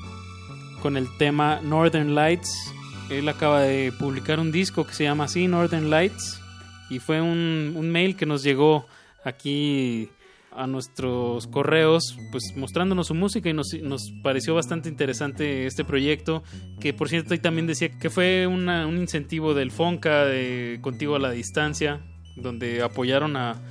con 0.82 0.96
el 0.96 1.08
tema 1.18 1.60
Northern 1.64 2.14
Lights. 2.14 2.74
Él 3.10 3.28
acaba 3.28 3.62
de 3.62 3.92
publicar 3.98 4.40
un 4.40 4.52
disco 4.52 4.86
que 4.86 4.94
se 4.94 5.06
llama 5.06 5.24
así, 5.24 5.48
Northern 5.48 5.90
Lights. 5.90 6.42
Y 6.90 7.00
fue 7.00 7.22
un, 7.22 7.74
un 7.76 7.90
mail 7.90 8.16
que 8.16 8.26
nos 8.26 8.44
llegó 8.44 8.86
aquí 9.24 10.10
a 10.58 10.66
nuestros 10.66 11.46
correos, 11.48 12.18
pues 12.32 12.54
mostrándonos 12.56 13.08
su 13.08 13.14
música 13.14 13.50
y 13.50 13.54
nos, 13.54 13.74
nos 13.82 14.12
pareció 14.24 14.56
bastante 14.56 14.90
interesante 14.90 15.68
este 15.68 15.84
proyecto, 15.84 16.44
que 16.80 16.94
por 16.94 17.10
cierto 17.10 17.34
ahí 17.34 17.40
también 17.40 17.68
decía 17.68 17.90
que 17.90 18.10
fue 18.10 18.48
un 18.48 18.68
incentivo 18.98 19.54
del 19.54 19.70
FONCA, 19.70 20.26
de 20.26 20.80
Contigo 20.82 21.16
a 21.16 21.20
la 21.20 21.30
Distancia, 21.30 22.02
donde 22.36 22.82
apoyaron 22.82 23.36
a, 23.36 23.62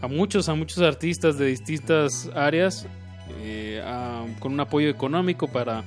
a 0.00 0.08
muchos, 0.08 0.48
a 0.48 0.54
muchos 0.54 0.78
artistas 0.78 1.38
de 1.38 1.46
distintas 1.46 2.30
áreas 2.34 2.86
eh, 3.42 3.82
a- 3.84 4.24
con 4.40 4.52
un 4.52 4.60
apoyo 4.60 4.88
económico 4.88 5.48
para 5.48 5.84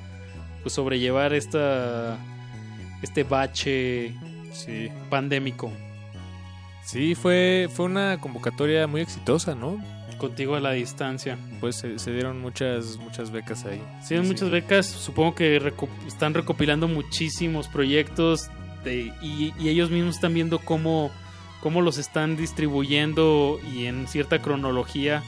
pues, 0.61 0.73
sobrellevar 0.73 1.33
esta, 1.33 2.17
este 3.01 3.23
bache 3.23 4.13
pandémico. 5.09 5.71
Sí, 6.83 7.15
fue, 7.15 7.69
fue 7.73 7.85
una 7.85 8.17
convocatoria 8.19 8.87
muy 8.87 9.01
exitosa, 9.01 9.55
¿no? 9.55 9.77
Contigo 10.17 10.55
a 10.55 10.59
la 10.59 10.71
distancia. 10.71 11.37
Pues 11.59 11.77
se, 11.77 11.97
se 11.99 12.11
dieron 12.11 12.39
muchas, 12.41 12.97
muchas 12.97 13.31
becas 13.31 13.65
ahí. 13.65 13.81
Sí, 14.03 14.15
hay 14.15 14.21
muchas 14.21 14.49
becas. 14.49 14.85
Supongo 14.85 15.33
que 15.35 15.59
reco- 15.61 15.89
están 16.05 16.33
recopilando 16.33 16.87
muchísimos 16.87 17.67
proyectos 17.67 18.49
de- 18.83 19.13
y, 19.21 19.53
y 19.59 19.69
ellos 19.69 19.89
mismos 19.89 20.15
están 20.15 20.33
viendo 20.33 20.59
cómo, 20.59 21.11
cómo 21.61 21.81
los 21.81 21.97
están 21.97 22.35
distribuyendo 22.35 23.59
y 23.73 23.85
en 23.85 24.07
cierta 24.07 24.41
cronología 24.41 25.23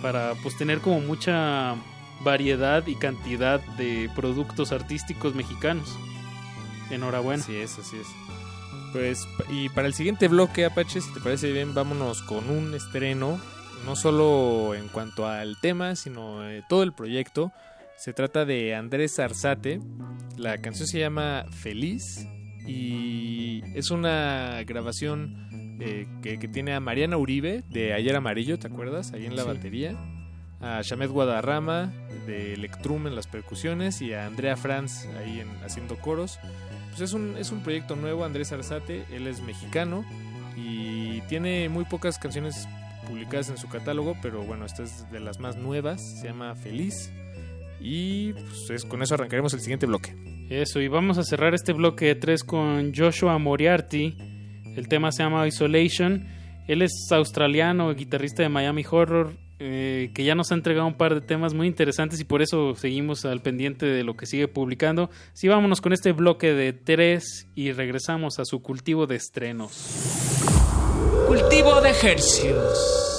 para 0.00 0.34
pues 0.42 0.56
tener 0.56 0.80
como 0.80 1.00
mucha 1.00 1.74
variedad 2.22 2.86
y 2.86 2.94
cantidad 2.96 3.60
de 3.76 4.10
productos 4.14 4.72
artísticos 4.72 5.34
mexicanos. 5.34 5.98
Enhorabuena. 6.90 7.42
Así 7.42 7.56
es, 7.56 7.78
así 7.78 7.96
es. 7.96 8.06
Pues, 8.92 9.26
y 9.48 9.70
para 9.70 9.86
el 9.86 9.94
siguiente 9.94 10.28
bloque, 10.28 10.66
Apache, 10.66 11.00
si 11.00 11.12
te 11.14 11.20
parece 11.20 11.50
bien, 11.50 11.74
vámonos 11.74 12.20
con 12.22 12.50
un 12.50 12.74
estreno, 12.74 13.40
no 13.86 13.96
solo 13.96 14.74
en 14.74 14.88
cuanto 14.88 15.26
al 15.26 15.58
tema, 15.60 15.96
sino 15.96 16.46
eh, 16.48 16.62
todo 16.68 16.82
el 16.82 16.92
proyecto. 16.92 17.52
Se 17.96 18.12
trata 18.12 18.44
de 18.44 18.74
Andrés 18.74 19.18
Arzate. 19.18 19.80
La 20.36 20.58
canción 20.58 20.86
se 20.86 20.98
llama 20.98 21.46
Feliz 21.50 22.26
y 22.66 23.62
es 23.74 23.90
una 23.90 24.62
grabación 24.64 25.48
eh, 25.84 26.06
que, 26.22 26.38
que 26.38 26.48
tiene 26.48 26.74
a 26.74 26.80
Mariana 26.80 27.16
Uribe 27.16 27.64
de 27.70 27.92
Ayer 27.92 28.14
Amarillo, 28.16 28.58
¿te 28.58 28.66
acuerdas? 28.68 29.12
Ahí 29.12 29.26
en 29.26 29.36
la 29.36 29.42
Sí. 29.42 29.48
batería. 29.48 29.96
A 30.60 30.80
Shamed 30.82 31.10
Guadarrama 31.10 31.92
de 32.26 32.52
Electrum 32.54 33.06
en 33.08 33.16
las 33.16 33.26
percusiones 33.26 34.00
y 34.00 34.12
a 34.14 34.26
Andrea 34.26 34.56
Franz 34.56 35.06
ahí 35.18 35.40
en- 35.40 35.48
haciendo 35.64 35.96
coros. 35.96 36.38
Pues 36.90 37.00
es 37.00 37.12
un, 37.14 37.36
es 37.36 37.50
un 37.50 37.62
proyecto 37.62 37.96
nuevo, 37.96 38.24
Andrés 38.24 38.52
Arzate, 38.52 39.04
él 39.12 39.26
es 39.26 39.40
mexicano 39.42 40.04
y 40.56 41.20
tiene 41.22 41.68
muy 41.68 41.84
pocas 41.84 42.18
canciones 42.18 42.68
publicadas 43.08 43.50
en 43.50 43.56
su 43.58 43.68
catálogo, 43.68 44.14
pero 44.22 44.42
bueno, 44.42 44.64
esta 44.64 44.84
es 44.84 45.10
de 45.10 45.18
las 45.18 45.40
más 45.40 45.56
nuevas, 45.56 46.20
se 46.20 46.28
llama 46.28 46.54
Feliz 46.54 47.10
y 47.80 48.32
pues 48.34 48.70
es- 48.70 48.84
con 48.84 49.02
eso 49.02 49.14
arrancaremos 49.14 49.52
el 49.54 49.60
siguiente 49.60 49.86
bloque. 49.86 50.14
Eso, 50.48 50.80
y 50.80 50.88
vamos 50.88 51.18
a 51.18 51.24
cerrar 51.24 51.54
este 51.54 51.72
bloque 51.72 52.04
de 52.06 52.14
tres 52.14 52.44
con 52.44 52.92
Joshua 52.94 53.38
Moriarty. 53.38 54.16
El 54.76 54.88
tema 54.88 55.12
se 55.12 55.22
llama 55.22 55.46
Isolation. 55.46 56.26
Él 56.68 56.82
es 56.82 56.92
australiano, 57.10 57.92
guitarrista 57.94 58.42
de 58.42 58.48
Miami 58.48 58.84
Horror, 58.88 59.34
eh, 59.58 60.10
que 60.14 60.24
ya 60.24 60.34
nos 60.34 60.50
ha 60.50 60.54
entregado 60.54 60.86
un 60.86 60.96
par 60.96 61.14
de 61.14 61.20
temas 61.20 61.54
muy 61.54 61.66
interesantes 61.66 62.20
y 62.20 62.24
por 62.24 62.42
eso 62.42 62.74
seguimos 62.74 63.24
al 63.24 63.42
pendiente 63.42 63.86
de 63.86 64.04
lo 64.04 64.16
que 64.16 64.26
sigue 64.26 64.48
publicando. 64.48 65.10
Sí, 65.34 65.48
vámonos 65.48 65.80
con 65.80 65.92
este 65.92 66.12
bloque 66.12 66.52
de 66.52 66.72
tres 66.72 67.48
y 67.54 67.72
regresamos 67.72 68.38
a 68.38 68.44
su 68.44 68.62
cultivo 68.62 69.06
de 69.06 69.16
estrenos. 69.16 69.72
Cultivo 71.28 71.80
de 71.80 71.90
ejercicios. 71.90 73.11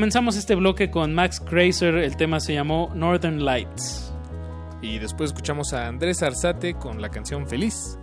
Comenzamos 0.00 0.34
este 0.36 0.54
bloque 0.54 0.90
con 0.90 1.12
Max 1.12 1.40
Kreiser, 1.40 1.96
el 1.96 2.16
tema 2.16 2.40
se 2.40 2.54
llamó 2.54 2.90
Northern 2.94 3.44
Lights. 3.44 4.14
Y 4.80 4.98
después 4.98 5.28
escuchamos 5.28 5.74
a 5.74 5.88
Andrés 5.88 6.22
Arzate 6.22 6.72
con 6.72 7.02
la 7.02 7.10
canción 7.10 7.46
Feliz. 7.46 7.98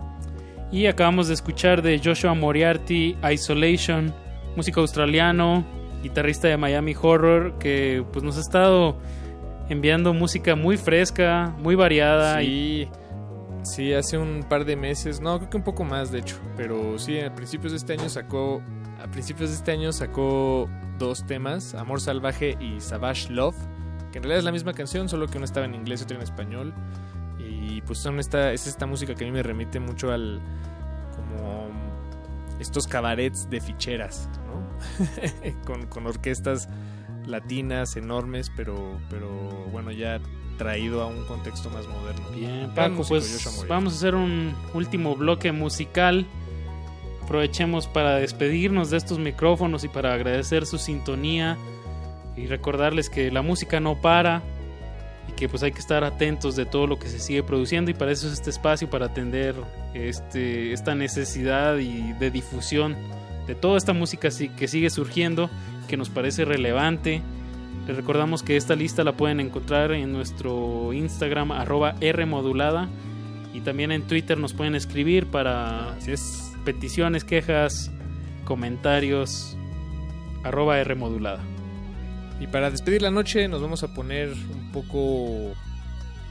Y 0.70 0.86
acabamos 0.86 1.26
de 1.26 1.34
escuchar 1.34 1.82
de 1.82 2.00
Joshua 2.02 2.34
Moriarty, 2.34 3.16
Isolation, 3.32 4.14
músico 4.54 4.80
australiano, 4.80 5.66
guitarrista 6.00 6.46
de 6.46 6.56
Miami 6.56 6.94
Horror, 6.94 7.58
que 7.58 8.04
pues 8.12 8.24
nos 8.24 8.36
ha 8.36 8.42
estado 8.42 8.96
enviando 9.68 10.14
música 10.14 10.54
muy 10.54 10.76
fresca, 10.76 11.52
muy 11.58 11.74
variada. 11.74 12.44
y 12.44 12.88
Sí, 13.64 13.88
sí, 13.88 13.92
hace 13.92 14.18
un 14.18 14.44
par 14.48 14.64
de 14.64 14.76
meses, 14.76 15.20
no, 15.20 15.36
creo 15.38 15.50
que 15.50 15.56
un 15.56 15.64
poco 15.64 15.82
más 15.82 16.12
de 16.12 16.20
hecho, 16.20 16.36
pero 16.56 16.96
sí, 16.96 17.18
a 17.18 17.34
principios 17.34 17.72
de 17.72 17.78
este 17.78 17.94
año 17.94 18.08
sacó, 18.08 18.62
a 19.02 19.10
principios 19.10 19.50
de 19.50 19.56
este 19.56 19.72
año 19.72 19.90
sacó 19.90 20.68
dos 20.98 21.26
temas, 21.26 21.74
Amor 21.74 22.00
Salvaje 22.00 22.56
y 22.60 22.80
Savage 22.80 23.30
Love, 23.30 23.56
que 24.12 24.18
en 24.18 24.24
realidad 24.24 24.38
es 24.38 24.44
la 24.44 24.52
misma 24.52 24.72
canción, 24.72 25.08
solo 25.08 25.26
que 25.26 25.36
una 25.36 25.44
estaba 25.44 25.66
en 25.66 25.74
inglés 25.74 26.00
y 26.00 26.04
otra 26.04 26.16
en 26.16 26.22
español. 26.22 26.74
Y 27.38 27.80
pues 27.82 27.98
son 27.98 28.18
esta, 28.18 28.52
es 28.52 28.66
esta 28.66 28.86
música 28.86 29.14
que 29.14 29.24
a 29.24 29.26
mí 29.26 29.32
me 29.32 29.42
remite 29.42 29.80
mucho 29.80 30.12
al 30.12 30.40
como 31.14 31.68
estos 32.58 32.86
cabarets 32.86 33.48
de 33.48 33.60
ficheras, 33.60 34.28
¿no? 34.46 35.64
con, 35.64 35.86
con 35.86 36.06
orquestas 36.06 36.68
latinas 37.26 37.96
enormes, 37.96 38.50
pero, 38.56 39.00
pero 39.08 39.28
bueno, 39.70 39.92
ya 39.92 40.20
traído 40.56 41.02
a 41.02 41.06
un 41.06 41.24
contexto 41.26 41.70
más 41.70 41.86
moderno. 41.86 42.28
Bien, 42.34 42.70
Paco, 42.74 43.02
pues 43.06 43.66
vamos 43.68 43.94
a 43.94 43.96
hacer 43.96 44.14
un 44.14 44.54
último 44.74 45.14
bloque 45.14 45.52
musical. 45.52 46.26
Aprovechemos 47.28 47.86
para 47.86 48.16
despedirnos 48.16 48.88
de 48.88 48.96
estos 48.96 49.18
micrófonos 49.18 49.84
y 49.84 49.88
para 49.88 50.14
agradecer 50.14 50.64
su 50.64 50.78
sintonía 50.78 51.58
y 52.38 52.46
recordarles 52.46 53.10
que 53.10 53.30
la 53.30 53.42
música 53.42 53.80
no 53.80 54.00
para 54.00 54.40
y 55.28 55.32
que 55.32 55.46
pues 55.46 55.62
hay 55.62 55.72
que 55.72 55.78
estar 55.78 56.04
atentos 56.04 56.56
de 56.56 56.64
todo 56.64 56.86
lo 56.86 56.98
que 56.98 57.06
se 57.06 57.18
sigue 57.18 57.42
produciendo 57.42 57.90
y 57.90 57.94
para 57.94 58.12
eso 58.12 58.28
es 58.28 58.32
este 58.32 58.48
espacio 58.48 58.88
para 58.88 59.04
atender 59.04 59.54
este, 59.92 60.72
esta 60.72 60.94
necesidad 60.94 61.76
y 61.76 62.14
de 62.14 62.30
difusión 62.30 62.96
de 63.46 63.54
toda 63.54 63.76
esta 63.76 63.92
música 63.92 64.30
si- 64.30 64.48
que 64.48 64.66
sigue 64.66 64.88
surgiendo 64.88 65.50
que 65.86 65.98
nos 65.98 66.08
parece 66.08 66.46
relevante. 66.46 67.20
Les 67.86 67.94
recordamos 67.94 68.42
que 68.42 68.56
esta 68.56 68.74
lista 68.74 69.04
la 69.04 69.12
pueden 69.12 69.40
encontrar 69.40 69.92
en 69.92 70.12
nuestro 70.12 70.94
Instagram 70.94 71.52
arroba 71.52 71.94
Rmodulada 72.00 72.88
y 73.52 73.60
también 73.60 73.92
en 73.92 74.06
Twitter 74.06 74.38
nos 74.38 74.54
pueden 74.54 74.74
escribir 74.74 75.26
para 75.26 75.94
peticiones, 76.68 77.24
quejas, 77.24 77.90
comentarios 78.44 79.56
arroba 80.44 80.84
Rmodulada. 80.84 81.40
Y 82.40 82.46
para 82.46 82.70
despedir 82.70 83.00
la 83.00 83.10
noche 83.10 83.48
nos 83.48 83.62
vamos 83.62 83.82
a 83.84 83.94
poner 83.94 84.28
un 84.28 84.70
poco... 84.70 85.54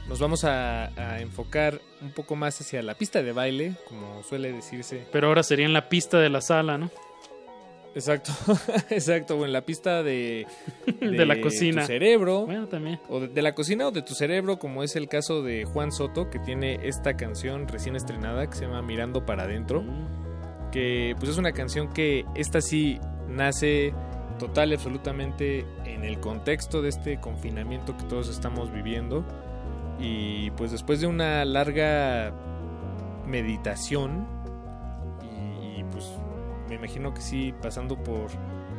Nos 0.08 0.20
vamos 0.20 0.44
a, 0.44 0.92
a 0.96 1.20
enfocar 1.20 1.80
un 2.00 2.12
poco 2.12 2.36
más 2.36 2.60
hacia 2.60 2.82
la 2.82 2.94
pista 2.94 3.20
de 3.20 3.32
baile, 3.32 3.74
como 3.88 4.22
suele 4.22 4.52
decirse. 4.52 5.08
Pero 5.10 5.26
ahora 5.26 5.42
sería 5.42 5.66
en 5.66 5.72
la 5.72 5.88
pista 5.88 6.20
de 6.20 6.28
la 6.28 6.40
sala, 6.40 6.78
¿no? 6.78 6.88
Exacto, 7.96 8.30
exacto, 8.90 9.36
o 9.36 9.44
en 9.44 9.52
la 9.52 9.62
pista 9.62 10.04
de, 10.04 10.46
De 11.00 11.26
la 11.26 11.40
cocina. 11.40 11.80
tu 11.80 11.88
cerebro. 11.88 12.46
Bueno, 12.46 12.68
también. 12.68 13.00
O 13.08 13.18
de, 13.18 13.26
de 13.26 13.42
la 13.42 13.56
cocina 13.56 13.88
o 13.88 13.90
de 13.90 14.02
tu 14.02 14.14
cerebro, 14.14 14.60
como 14.60 14.84
es 14.84 14.94
el 14.94 15.08
caso 15.08 15.42
de 15.42 15.64
Juan 15.64 15.90
Soto, 15.90 16.30
que 16.30 16.38
tiene 16.38 16.78
esta 16.84 17.16
canción 17.16 17.66
recién 17.66 17.96
estrenada 17.96 18.48
que 18.48 18.56
se 18.56 18.66
llama 18.66 18.82
Mirando 18.82 19.26
para 19.26 19.42
adentro. 19.42 19.82
Que 20.70 21.14
pues 21.18 21.30
es 21.30 21.38
una 21.38 21.52
canción 21.52 21.88
que 21.88 22.24
esta 22.34 22.60
sí 22.60 23.00
nace 23.28 23.94
total 24.38 24.70
y 24.70 24.74
absolutamente 24.74 25.66
en 25.84 26.04
el 26.04 26.20
contexto 26.20 26.80
de 26.82 26.88
este 26.88 27.20
confinamiento 27.20 27.96
que 27.96 28.04
todos 28.04 28.28
estamos 28.28 28.72
viviendo. 28.72 29.24
Y 29.98 30.50
pues 30.52 30.70
después 30.70 31.00
de 31.00 31.06
una 31.06 31.44
larga 31.44 32.32
meditación 33.26 34.26
y, 35.76 35.82
pues 35.84 36.08
me 36.68 36.76
imagino 36.76 37.12
que 37.12 37.20
sí 37.20 37.54
pasando 37.60 38.02
por 38.02 38.28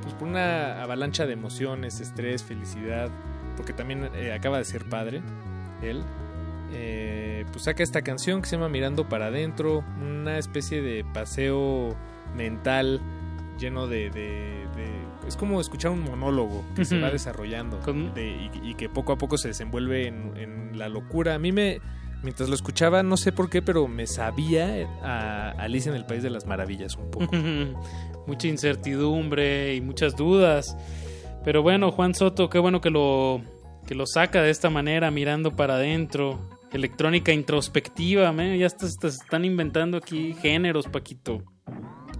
pues 0.02 0.14
por 0.14 0.30
una 0.30 0.82
avalancha 0.82 1.26
de 1.26 1.34
emociones, 1.34 2.00
estrés, 2.00 2.44
felicidad, 2.44 3.10
porque 3.58 3.74
también 3.74 4.10
eh, 4.16 4.34
acaba 4.34 4.58
de 4.58 4.66
ser 4.66 4.88
padre 4.88 5.22
él. 5.82 6.04
Eh, 6.74 7.46
pues 7.52 7.64
saca 7.66 7.84
esta 7.84 8.02
canción 8.02 8.42
que 8.42 8.50
se 8.50 8.56
llama 8.56 8.70
Mirando 8.70 9.08
para 9.10 9.28
adentro, 9.28 9.84
una 10.02 10.38
especie 10.38 10.82
de 10.82 11.04
paseo 11.14 11.96
mental 12.36 13.02
lleno 13.60 13.88
de, 13.88 14.10
de- 14.10 14.66
de- 14.76 15.28
es 15.28 15.36
como 15.36 15.60
escuchar 15.60 15.92
un 15.92 16.04
monólogo 16.04 16.64
que 16.76 16.86
se 16.86 17.00
va 17.00 17.10
desarrollando 17.12 17.80
de- 18.14 18.50
y, 18.64 18.70
y 18.72 18.76
que 18.76 18.88
poco 18.90 19.12
a 19.14 19.18
poco 19.18 19.38
se 19.38 19.50
desenvuelve 19.50 20.08
en, 20.08 20.34
en 20.38 20.78
la 20.80 20.88
locura. 20.90 21.36
A 21.36 21.40
mí 21.40 21.52
me, 21.52 21.80
mientras 22.24 22.48
lo 22.50 22.56
escuchaba, 22.56 23.04
no 23.04 23.18
sé 23.18 23.32
por 23.32 23.50
qué, 23.50 23.62
pero 23.62 23.88
me 23.88 24.08
sabía 24.08 24.88
a 25.04 25.52
Alicia 25.58 25.90
en 25.90 25.98
el 25.98 26.06
País 26.06 26.24
de 26.24 26.30
las 26.30 26.46
Maravillas 26.46 26.96
un 26.96 27.12
poco. 27.12 27.36
Mucha 28.28 28.48
incertidumbre 28.48 29.76
y 29.76 29.82
muchas 29.82 30.16
dudas. 30.16 30.78
Pero 31.44 31.64
bueno, 31.64 31.92
Juan 31.92 32.14
Soto, 32.14 32.50
qué 32.50 32.60
bueno 32.60 32.80
que 32.82 32.90
lo, 32.92 33.42
que 33.88 33.96
lo 33.96 34.06
saca 34.06 34.42
de 34.44 34.52
esta 34.52 34.70
manera, 34.70 35.10
mirando 35.10 35.56
para 35.56 35.76
adentro. 35.76 36.40
Electrónica 36.72 37.32
introspectiva, 37.34 38.32
man, 38.32 38.58
ya 38.58 38.68
estás- 38.68 38.98
te 39.00 39.08
están 39.08 39.44
inventando 39.46 39.98
aquí 39.98 40.34
géneros, 40.42 40.88
Paquito. 40.88 41.44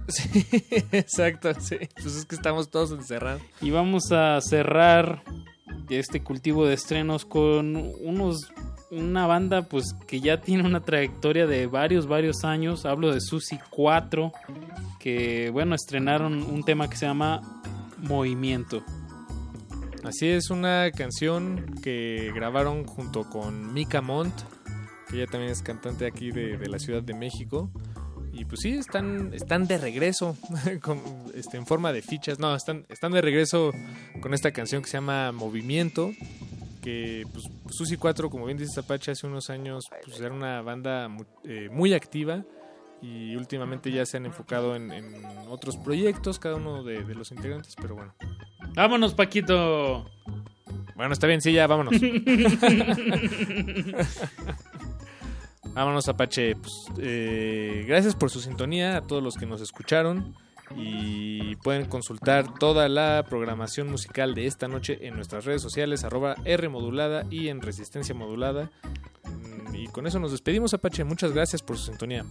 Sí, 0.08 0.28
exacto, 0.92 1.52
sí. 1.60 1.76
Pues 2.02 2.16
es 2.16 2.24
que 2.26 2.34
estamos 2.34 2.70
todos 2.70 2.90
encerrados. 2.92 3.42
Y 3.60 3.70
vamos 3.70 4.10
a 4.12 4.40
cerrar 4.40 5.22
este 5.88 6.22
cultivo 6.22 6.66
de 6.66 6.74
estrenos 6.74 7.24
con 7.24 7.76
unos 8.02 8.52
una 8.92 9.28
banda 9.28 9.62
pues 9.62 9.94
que 10.08 10.20
ya 10.20 10.40
tiene 10.40 10.64
una 10.66 10.80
trayectoria 10.80 11.46
de 11.46 11.66
varios 11.68 12.08
varios 12.08 12.42
años. 12.44 12.86
Hablo 12.86 13.12
de 13.12 13.20
Susi 13.20 13.56
4 13.70 14.32
que 14.98 15.50
bueno, 15.50 15.76
estrenaron 15.76 16.42
un 16.42 16.64
tema 16.64 16.90
que 16.90 16.96
se 16.96 17.06
llama 17.06 17.40
Movimiento. 17.98 18.82
Así 20.04 20.28
es, 20.28 20.50
una 20.50 20.90
canción 20.92 21.74
que 21.82 22.32
grabaron 22.34 22.84
junto 22.86 23.28
con 23.28 23.72
Mika 23.74 24.00
Mont, 24.00 24.34
que 25.08 25.16
ella 25.16 25.26
también 25.26 25.52
es 25.52 25.62
cantante 25.62 26.06
aquí 26.06 26.30
de, 26.30 26.56
de 26.56 26.68
la 26.68 26.78
Ciudad 26.78 27.02
de 27.02 27.14
México. 27.14 27.70
Y 28.32 28.44
pues 28.44 28.60
sí, 28.62 28.70
están, 28.70 29.34
están 29.34 29.66
de 29.66 29.76
regreso 29.76 30.36
con, 30.82 31.00
este, 31.34 31.56
en 31.56 31.66
forma 31.66 31.92
de 31.92 32.00
fichas. 32.00 32.38
No, 32.38 32.54
están, 32.54 32.86
están 32.88 33.12
de 33.12 33.20
regreso 33.20 33.72
con 34.20 34.32
esta 34.34 34.52
canción 34.52 34.82
que 34.82 34.88
se 34.88 34.96
llama 34.96 35.32
Movimiento. 35.32 36.12
Que 36.80 37.26
pues 37.30 37.44
Susi 37.68 37.96
4, 37.96 38.30
como 38.30 38.46
bien 38.46 38.56
dice 38.56 38.72
Zapache, 38.74 39.10
hace 39.10 39.26
unos 39.26 39.50
años 39.50 39.84
pues, 40.04 40.18
era 40.20 40.32
una 40.32 40.62
banda 40.62 41.08
eh, 41.44 41.68
muy 41.70 41.92
activa. 41.92 42.44
Y 43.02 43.34
últimamente 43.36 43.90
ya 43.90 44.04
se 44.04 44.18
han 44.18 44.26
enfocado 44.26 44.76
en, 44.76 44.92
en 44.92 45.24
otros 45.48 45.76
proyectos, 45.76 46.38
cada 46.38 46.56
uno 46.56 46.82
de, 46.82 47.02
de 47.04 47.14
los 47.14 47.32
integrantes, 47.32 47.74
pero 47.80 47.94
bueno. 47.94 48.14
Vámonos, 48.74 49.14
Paquito. 49.14 50.10
Bueno, 50.94 51.12
está 51.14 51.26
bien, 51.26 51.40
sí, 51.40 51.52
ya, 51.52 51.66
vámonos. 51.66 51.94
vámonos, 55.74 56.08
Apache. 56.08 56.56
Pues, 56.56 56.86
eh, 56.98 57.84
gracias 57.88 58.14
por 58.14 58.28
su 58.30 58.40
sintonía 58.40 58.98
a 58.98 59.00
todos 59.00 59.22
los 59.22 59.36
que 59.36 59.46
nos 59.46 59.62
escucharon. 59.62 60.36
Y 60.76 61.56
pueden 61.56 61.86
consultar 61.86 62.54
toda 62.58 62.88
la 62.88 63.24
programación 63.28 63.90
musical 63.90 64.34
de 64.34 64.46
esta 64.46 64.68
noche 64.68 64.98
en 65.02 65.16
nuestras 65.16 65.44
redes 65.44 65.62
sociales, 65.62 66.04
arroba 66.04 66.36
R 66.44 66.68
modulada 66.68 67.24
y 67.30 67.48
en 67.48 67.60
Resistencia 67.60 68.14
Modulada. 68.14 68.70
Mm, 69.24 69.74
Y 69.74 69.86
con 69.88 70.06
eso 70.06 70.18
nos 70.20 70.30
despedimos, 70.32 70.74
Apache. 70.74 71.04
Muchas 71.04 71.32
gracias 71.32 71.62
por 71.62 71.76
su 71.76 71.86
sintonía. 71.86 72.24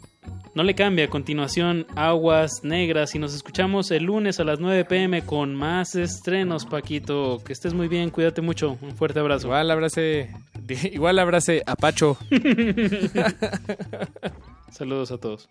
No 0.56 0.64
le 0.64 0.74
cambie, 0.74 1.06
a 1.06 1.10
continuación 1.10 1.86
Aguas 1.95 2.64
Negras 2.64 3.14
y 3.16 3.20
nos 3.20 3.36
escuchamos 3.36 3.91
el 3.91 4.03
lunes 4.03 4.40
a 4.40 4.44
las 4.44 4.60
9 4.60 4.86
pm 4.86 5.24
con 5.26 5.53
más 5.56 5.95
estrenos, 5.95 6.66
Paquito. 6.66 7.40
Que 7.44 7.53
estés 7.53 7.74
muy 7.74 7.88
bien, 7.88 8.10
cuídate 8.10 8.41
mucho. 8.41 8.78
Un 8.82 8.95
fuerte 8.95 9.20
abrazo. 9.20 9.48
Igual 9.48 9.72
abrace, 9.72 10.32
igual 10.91 11.20
abrace 11.20 11.61
a 11.66 11.76
Pacho. 11.76 12.18
Saludos 14.72 15.11
a 15.11 15.18
todos. 15.18 15.48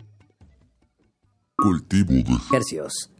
Cultivo 1.60 2.12
de 2.12 2.56
Hercios. 2.56 3.10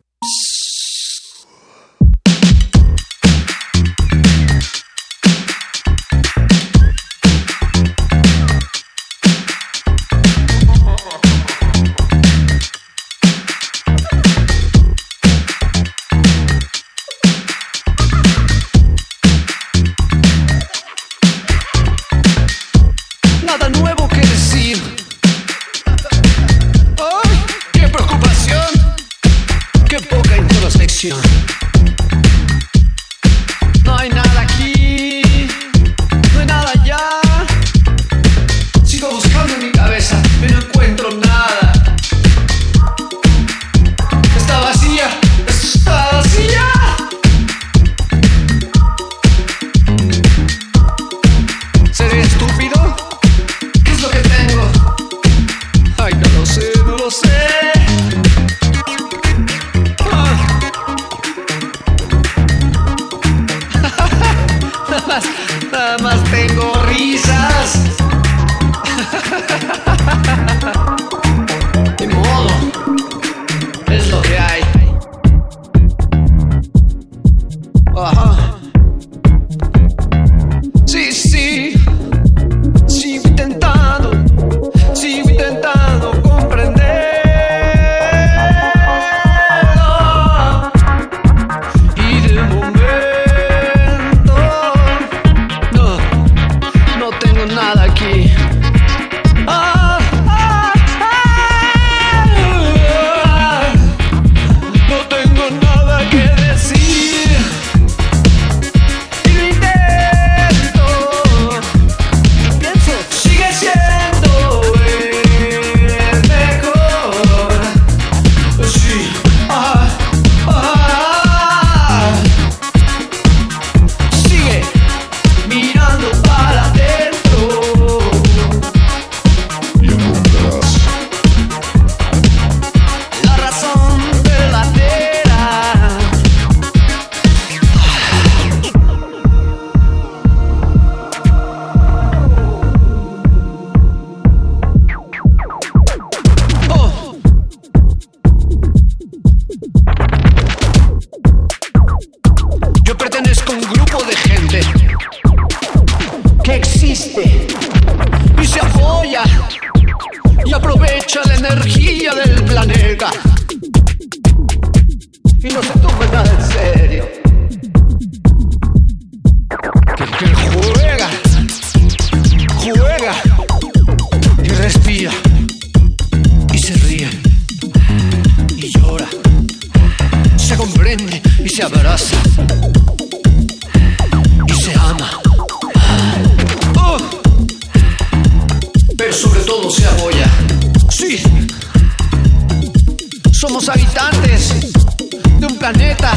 Planeta 195.73 196.13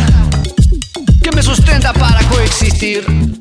que 1.21 1.31
me 1.35 1.43
sustenta 1.43 1.91
para 1.93 2.23
coexistir. 2.29 3.40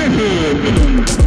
Hoy 0.00 1.19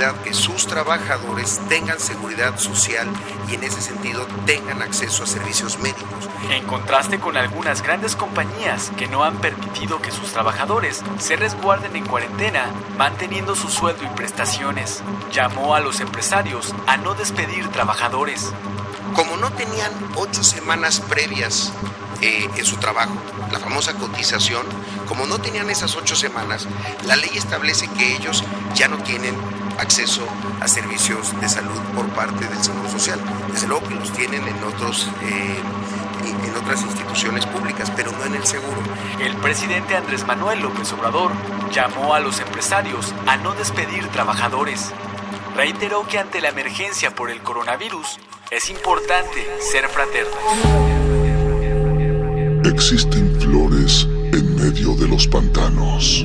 posibilidad 0.00 0.22
que 0.22 0.34
sus 0.34 0.66
trabajadores 0.66 1.60
tengan 1.68 2.00
seguridad 2.00 2.58
social 2.58 3.06
y 3.48 3.54
en 3.54 3.64
ese 3.64 3.80
sentido 3.80 4.26
tengan 4.46 4.82
acceso 4.82 5.24
a 5.24 5.26
servicios 5.26 5.78
médicos. 5.78 6.28
En 6.50 6.64
contraste 6.64 7.18
con 7.20 7.36
algunas 7.36 7.82
grandes 7.82 8.16
compañías 8.16 8.90
que 8.96 9.08
no 9.08 9.24
han 9.24 9.36
permitido 9.38 10.00
que 10.00 10.10
sus 10.10 10.32
trabajadores 10.32 11.02
se 11.18 11.36
resguarden 11.36 11.96
en 11.96 12.06
cuarentena, 12.06 12.70
manteniendo 12.96 13.54
su 13.54 13.68
sueldo 13.68 14.04
y 14.04 14.16
prestaciones, 14.16 15.02
llamó 15.32 15.74
a 15.74 15.80
los 15.80 16.00
empresarios 16.00 16.74
a 16.86 16.96
no 16.96 17.14
despedir 17.14 17.68
trabajadores. 17.68 18.52
Como 19.14 19.36
no 19.36 19.50
tenían 19.52 19.92
ocho 20.16 20.42
semanas 20.42 21.00
previas 21.00 21.72
eh, 22.22 22.48
en 22.56 22.64
su 22.64 22.76
trabajo, 22.76 23.14
la 23.52 23.58
famosa 23.58 23.94
cotización, 23.94 24.64
como 25.06 25.26
no 25.26 25.40
tenían 25.40 25.68
esas 25.68 25.96
ocho 25.96 26.16
semanas, 26.16 26.66
la 27.06 27.16
ley 27.16 27.30
establece 27.34 27.88
que 27.88 28.16
ellos 28.16 28.44
ya 28.74 28.88
no 28.88 28.98
tienen 28.98 29.59
acceso 29.80 30.26
a 30.60 30.68
servicios 30.68 31.38
de 31.40 31.48
salud 31.48 31.80
por 31.94 32.06
parte 32.10 32.46
del 32.46 32.62
Seguro 32.62 32.88
Social. 32.90 33.18
Desde 33.50 33.66
luego 33.66 33.88
que 33.88 33.94
los 33.94 34.12
tienen 34.12 34.46
en 34.46 34.62
otros 34.64 35.08
eh, 35.22 35.56
en 36.44 36.56
otras 36.56 36.82
instituciones 36.82 37.46
públicas, 37.46 37.90
pero 37.96 38.12
no 38.12 38.24
en 38.24 38.34
el 38.34 38.44
seguro. 38.44 38.76
El 39.20 39.34
presidente 39.36 39.96
Andrés 39.96 40.26
Manuel 40.26 40.60
López 40.60 40.92
Obrador 40.92 41.32
llamó 41.72 42.14
a 42.14 42.20
los 42.20 42.40
empresarios 42.40 43.14
a 43.26 43.36
no 43.38 43.54
despedir 43.54 44.06
trabajadores. 44.08 44.92
Reiteró 45.56 46.06
que 46.06 46.18
ante 46.18 46.40
la 46.40 46.50
emergencia 46.50 47.14
por 47.14 47.30
el 47.30 47.40
coronavirus 47.40 48.18
es 48.50 48.68
importante 48.70 49.46
ser 49.60 49.88
fraternos. 49.88 50.36
Existen 52.64 53.40
flores 53.40 54.06
en 54.32 54.56
medio 54.56 54.94
de 54.94 55.08
los 55.08 55.26
pantanos. 55.26 56.24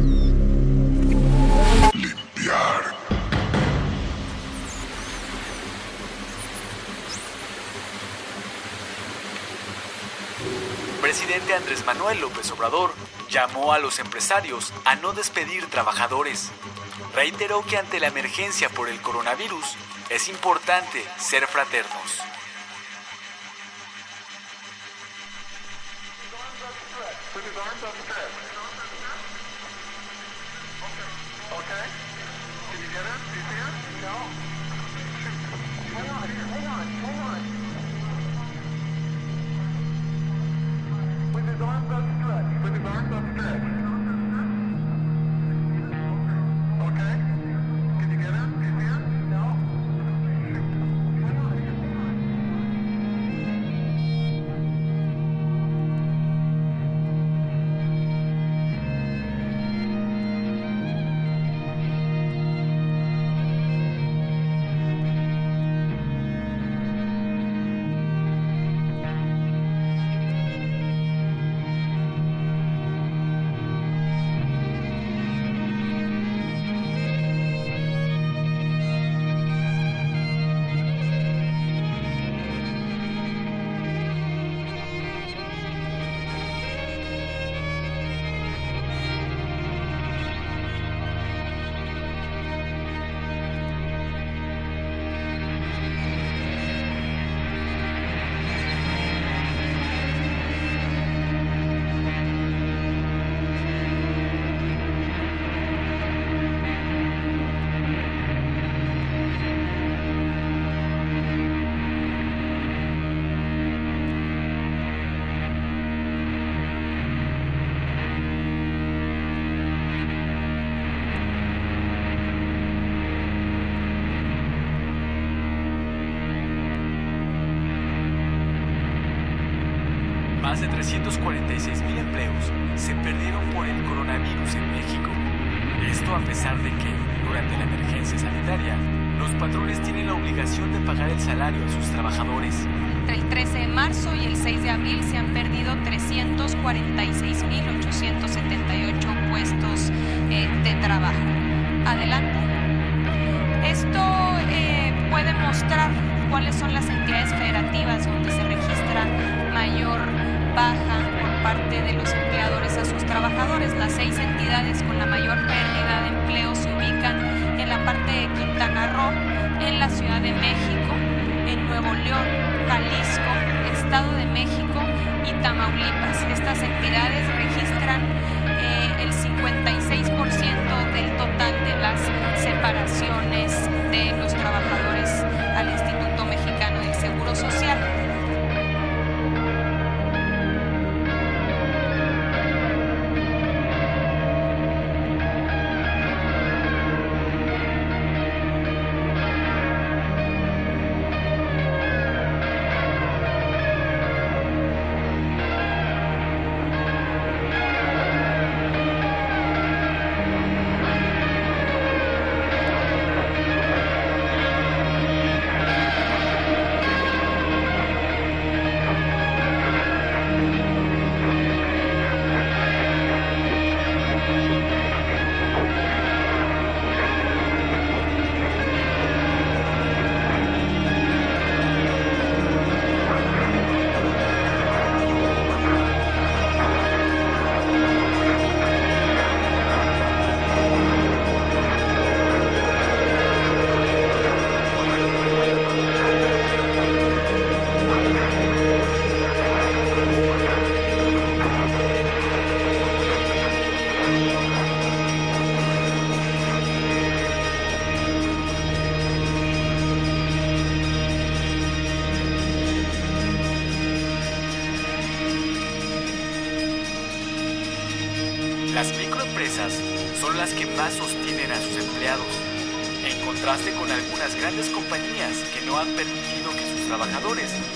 Presidente 11.11 11.53
Andrés 11.53 11.85
Manuel 11.85 12.21
López 12.21 12.49
Obrador 12.51 12.93
llamó 13.29 13.73
a 13.73 13.79
los 13.79 13.99
empresarios 13.99 14.71
a 14.85 14.95
no 14.95 15.11
despedir 15.11 15.69
trabajadores. 15.69 16.51
Reiteró 17.13 17.65
que 17.65 17.77
ante 17.77 17.99
la 17.99 18.07
emergencia 18.07 18.69
por 18.69 18.87
el 18.87 19.01
coronavirus 19.01 19.75
es 20.07 20.29
importante 20.29 21.05
ser 21.17 21.47
fraternos. 21.47 22.21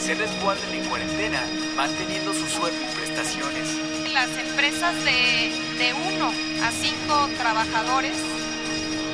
Se 0.05 0.13
resguarden 0.13 0.71
en 0.71 0.85
cuarentena, 0.85 1.41
manteniendo 1.75 2.31
su 2.31 2.45
sueldo 2.45 2.77
y 2.79 2.95
prestaciones. 2.95 3.67
Las 4.13 4.29
empresas 4.37 4.93
de, 5.03 5.51
de 5.79 5.93
1 5.95 6.33
a 6.61 6.71
5 6.71 7.29
trabajadores 7.39 8.13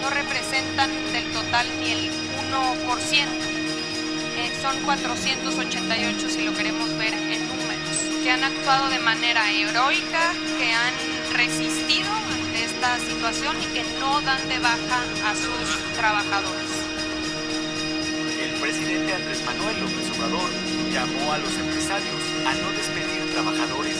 no 0.01 0.09
representan 0.09 0.91
del 1.13 1.23
total 1.31 1.65
ni 1.79 1.91
el 1.91 2.11
1%. 2.11 2.11
Eh, 4.35 4.51
son 4.61 4.83
488 4.83 6.29
si 6.29 6.41
lo 6.41 6.53
queremos 6.55 6.89
ver 6.97 7.13
en 7.13 7.47
números, 7.47 8.21
que 8.21 8.29
han 8.29 8.43
actuado 8.43 8.89
de 8.89 8.99
manera 8.99 9.49
heroica, 9.49 10.33
que 10.59 10.73
han 10.73 10.93
resistido 11.31 12.11
ante 12.11 12.65
esta 12.65 12.99
situación 12.99 13.55
y 13.61 13.65
que 13.67 13.85
no 14.01 14.19
dan 14.23 14.45
de 14.49 14.59
baja 14.59 14.99
a 15.25 15.35
sus 15.35 15.95
trabajadores. 15.95 16.67
El 18.43 18.59
presidente 18.59 19.13
Andrés 19.13 19.41
Manuel 19.45 19.79
López 19.79 20.09
Obrador 20.17 20.70
llamó 20.91 21.31
a 21.31 21.37
los 21.37 21.53
empresarios 21.57 22.21
a 22.45 22.53
no 22.53 22.71
despedir 22.73 23.31
trabajadores. 23.31 23.95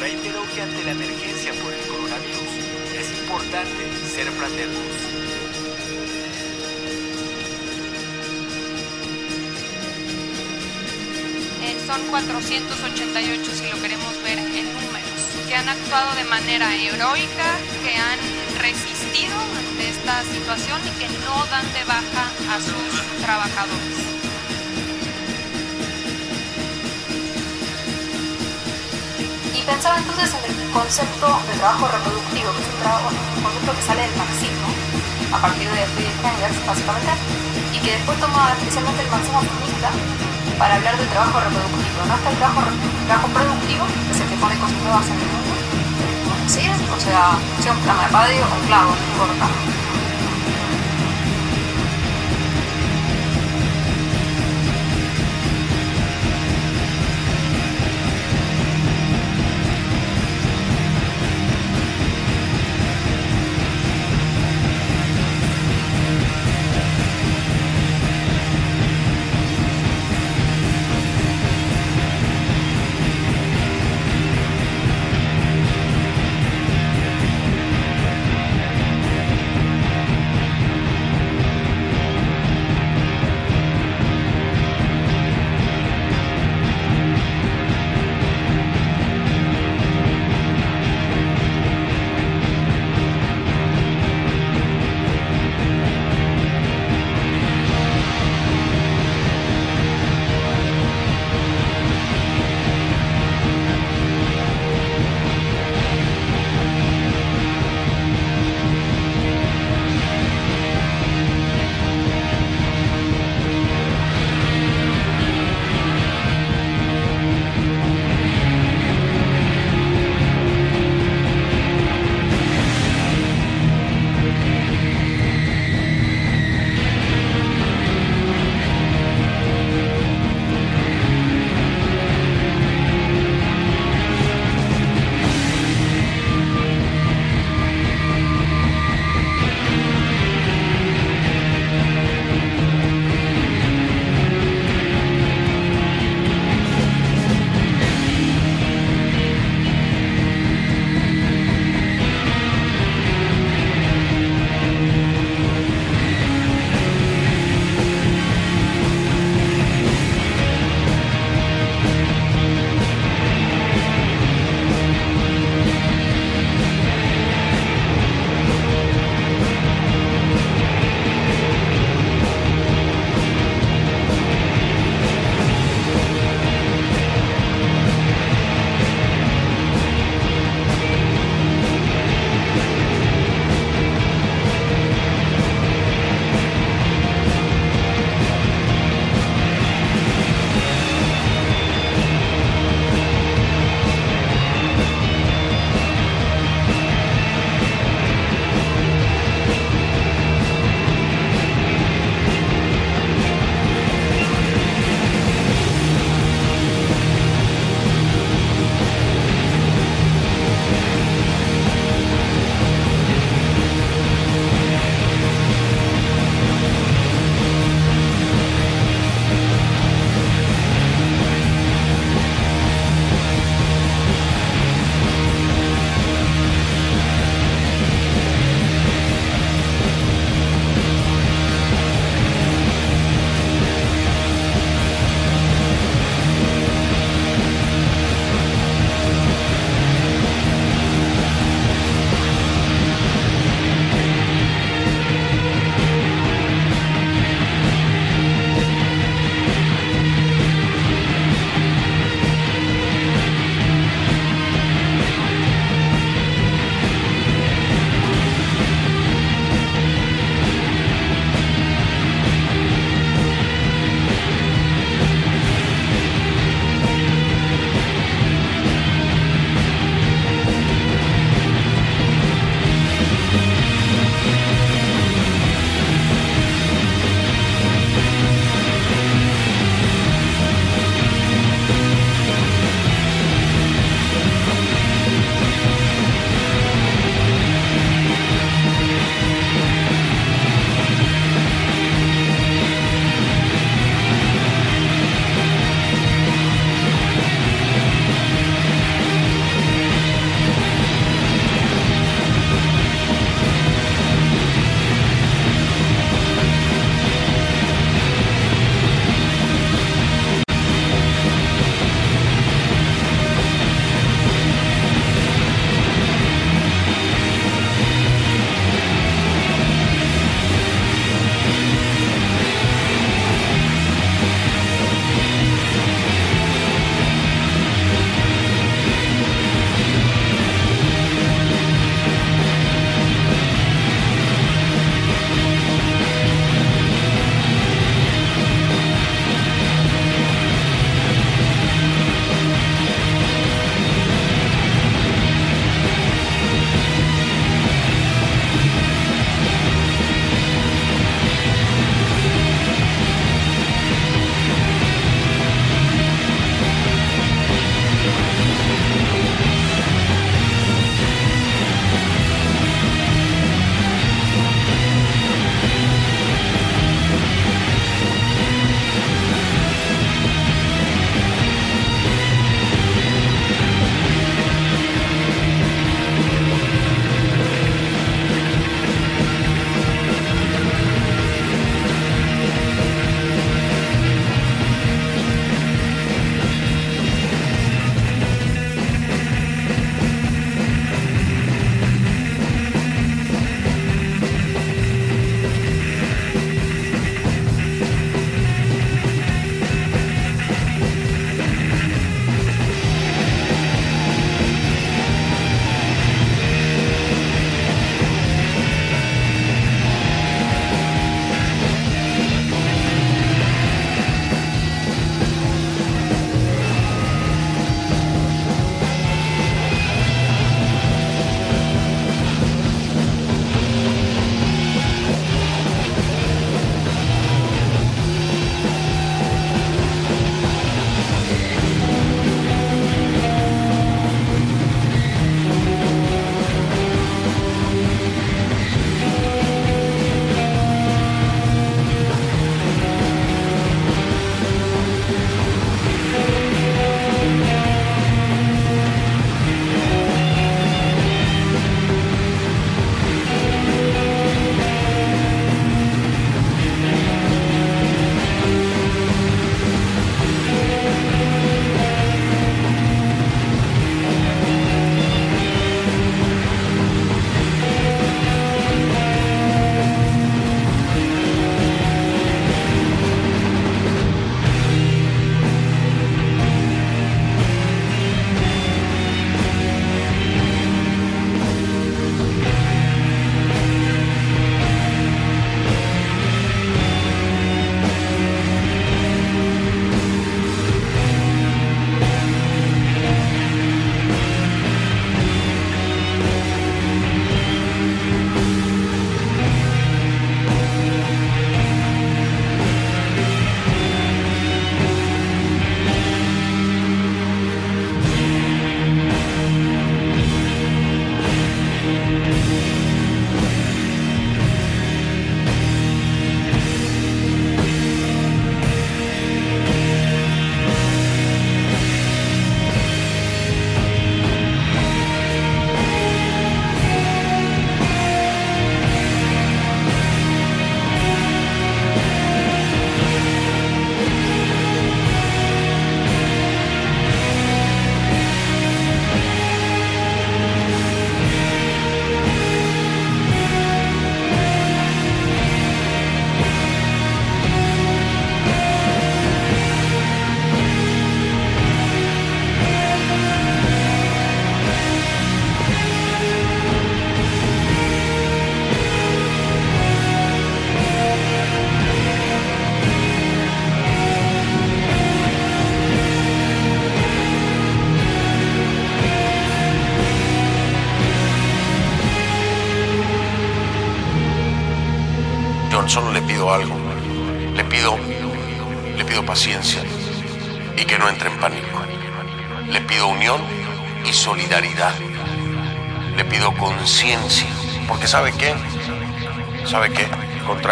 Reiteró 0.00 0.42
que 0.54 0.62
ante 0.62 0.82
la 0.84 0.92
emergencia 0.92 1.52
por 1.62 1.72
el 1.72 1.80
coronavirus 1.86 2.52
es 2.96 3.20
importante 3.20 3.84
ser 4.14 4.30
fraternos. 4.32 4.96
Eh, 11.62 11.76
son 11.86 12.00
488 12.08 13.50
si 13.52 13.68
lo 13.68 13.82
queremos 13.82 14.22
ver 14.22 14.38
en 14.38 14.64
números, 14.72 15.20
que 15.46 15.54
han 15.54 15.68
actuado 15.68 16.14
de 16.14 16.24
manera 16.24 16.74
heroica, 16.74 17.58
que 17.84 17.94
han 17.94 18.18
resistido 18.58 19.36
ante 19.58 19.88
esta 19.90 20.22
situación 20.24 20.80
y 20.86 20.90
que 20.98 21.08
no 21.26 21.44
dan 21.46 21.70
de 21.74 21.84
baja 21.84 22.30
a 22.54 22.60
sus 22.60 23.20
trabajadores. 23.22 24.05
Pensaba 29.66 29.98
entonces 29.98 30.30
en 30.30 30.44
el 30.46 30.70
concepto 30.70 31.26
de 31.50 31.58
trabajo 31.58 31.88
reproductivo, 31.88 32.54
que 32.54 32.62
es 32.62 32.68
un, 32.70 32.78
trabajo, 32.80 33.10
un 33.10 33.76
que 33.76 33.82
sale 33.82 34.02
del 34.06 34.16
marxismo, 34.16 34.68
a 35.34 35.38
partir 35.42 35.68
de 35.68 35.82
Friedrich 35.92 36.22
Engels, 36.22 36.66
básicamente, 36.66 37.10
y 37.74 37.78
que 37.82 37.90
después 37.98 38.14
toma 38.20 38.54
especialmente 38.58 39.02
el 39.02 39.10
marxismo 39.10 39.42
feminista 39.42 39.90
para 40.58 40.76
hablar 40.76 40.96
del 40.96 41.08
trabajo 41.08 41.40
reproductivo. 41.40 41.98
No 42.06 42.14
está 42.14 42.30
el 42.30 42.36
trabajo, 42.38 42.60
trabajo 43.06 43.28
productivo, 43.34 43.84
que 43.90 44.12
es 44.14 44.20
el 44.22 44.28
que 44.30 44.36
pone 44.38 44.54
cosas 44.54 44.78
nuevas 44.86 45.06
en 45.10 45.18
el 45.18 45.28
mundo, 45.34 45.54
¿sí? 46.46 46.62
o 46.70 47.00
sea, 47.02 47.34
sea 47.58 47.72
un 47.74 47.80
programa 47.82 48.06
de 48.06 48.12
radio 48.14 48.42
o 48.46 48.54
un 48.54 48.66
clavo, 48.70 48.90
no 48.94 49.02
importa. 49.02 49.65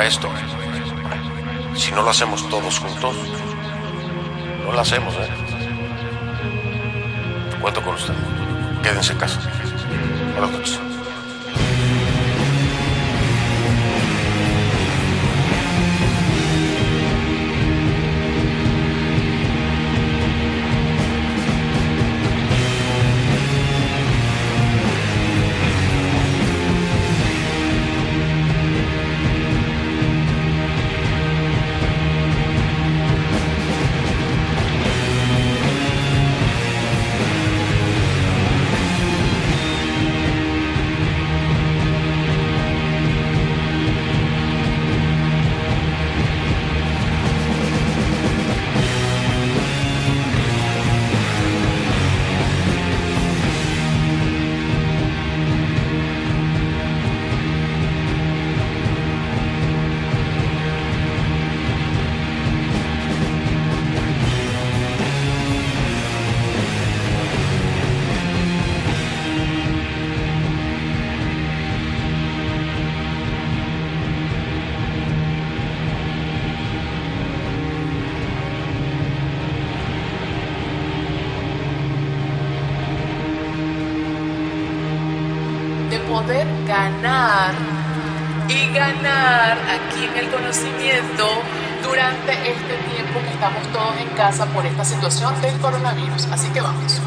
Esto, 0.03 0.29
si 1.77 1.91
no 1.93 2.03
lo 2.03 2.11
hacemos 2.11 2.47
todos 2.51 2.79
juntos, 2.79 3.16
no 4.65 4.73
lo 4.73 4.81
hacemos, 4.81 5.15
¿eh? 5.15 5.29
Cuento 7.61 7.83
con 7.83 7.95
usted. 7.95 8.15
Quédense 8.83 9.12
en 9.12 9.19
casa. 9.19 9.41
Casa 94.15 94.47
por 94.47 94.65
esta 94.66 94.85
situación 94.85 95.41
del 95.41 95.59
coronavirus. 95.61 96.27
Así 96.32 96.49
que 96.49 96.61
vamos. 96.61 97.01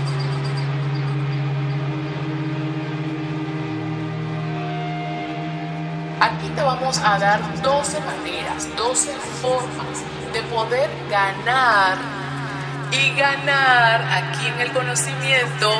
Aquí 6.19 6.49
te 6.49 6.61
vamos 6.61 6.97
a 6.99 7.19
dar 7.19 7.61
12 7.61 7.99
maneras, 8.01 8.67
12 8.75 9.11
formas 9.41 10.03
de 10.33 10.41
poder 10.43 10.89
ganar 11.09 11.97
y 12.91 13.13
ganar 13.15 14.01
aquí 14.11 14.47
en 14.47 14.61
el 14.61 14.71
conocimiento 14.71 15.71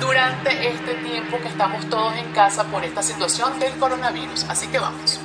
durante 0.00 0.68
este 0.68 0.94
tiempo 0.94 1.38
que 1.38 1.48
estamos 1.48 1.88
todos 1.88 2.14
en 2.16 2.32
casa 2.32 2.64
por 2.64 2.84
esta 2.84 3.02
situación 3.02 3.58
del 3.58 3.72
coronavirus. 3.78 4.44
Así 4.48 4.66
que 4.68 4.78
vamos. 4.78 5.20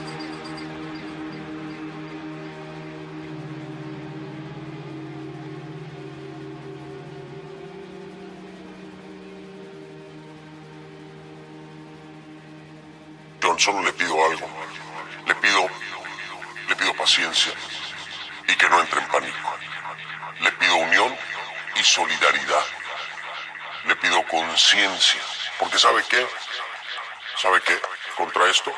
Solo 13.67 13.81
le 13.81 13.91
pido 13.91 14.15
algo. 14.25 14.47
Le 15.25 15.35
pido, 15.35 15.69
le 16.69 16.75
pido 16.77 16.93
paciencia 16.93 17.51
y 18.47 18.55
que 18.55 18.69
no 18.69 18.79
entre 18.79 19.01
en 19.01 19.07
pánico. 19.09 19.57
Le 20.39 20.51
pido 20.53 20.75
unión 20.77 21.17
y 21.75 21.83
solidaridad. 21.83 22.65
Le 23.83 23.95
pido 23.97 24.25
conciencia, 24.27 25.21
porque 25.59 25.77
¿sabe 25.77 26.01
qué? 26.07 26.25
¿Sabe 27.35 27.59
qué? 27.61 27.77
Contra 28.15 28.49
esto, 28.49 28.73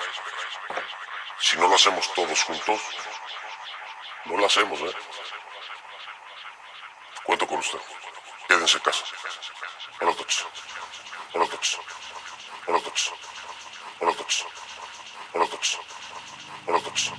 si 1.40 1.56
no 1.58 1.68
lo 1.68 1.76
hacemos 1.76 2.12
todos 2.16 2.44
juntos, 2.44 2.82
no 4.26 4.38
lo 4.38 4.46
hacemos, 4.48 4.80
¿eh? 4.82 4.96
Cuento 7.24 7.46
con 7.46 7.60
usted. 7.60 7.80
Quédense 8.48 8.78
en 8.78 8.84
casa. 8.84 9.06
Buenas 10.00 10.18
noches. 10.18 10.46
Buenas 11.32 11.52
noches. 11.52 11.78
Buenas 12.66 12.84
noches. 12.84 13.12
Buenas 14.00 14.18
noches. 14.18 14.59
Buenas 15.34 15.52
noches. 15.52 17.14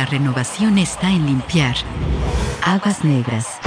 la 0.00 0.06
renovación 0.06 0.78
está 0.78 1.10
en 1.10 1.26
limpiar 1.26 1.76
aguas 2.62 3.04
negras. 3.04 3.59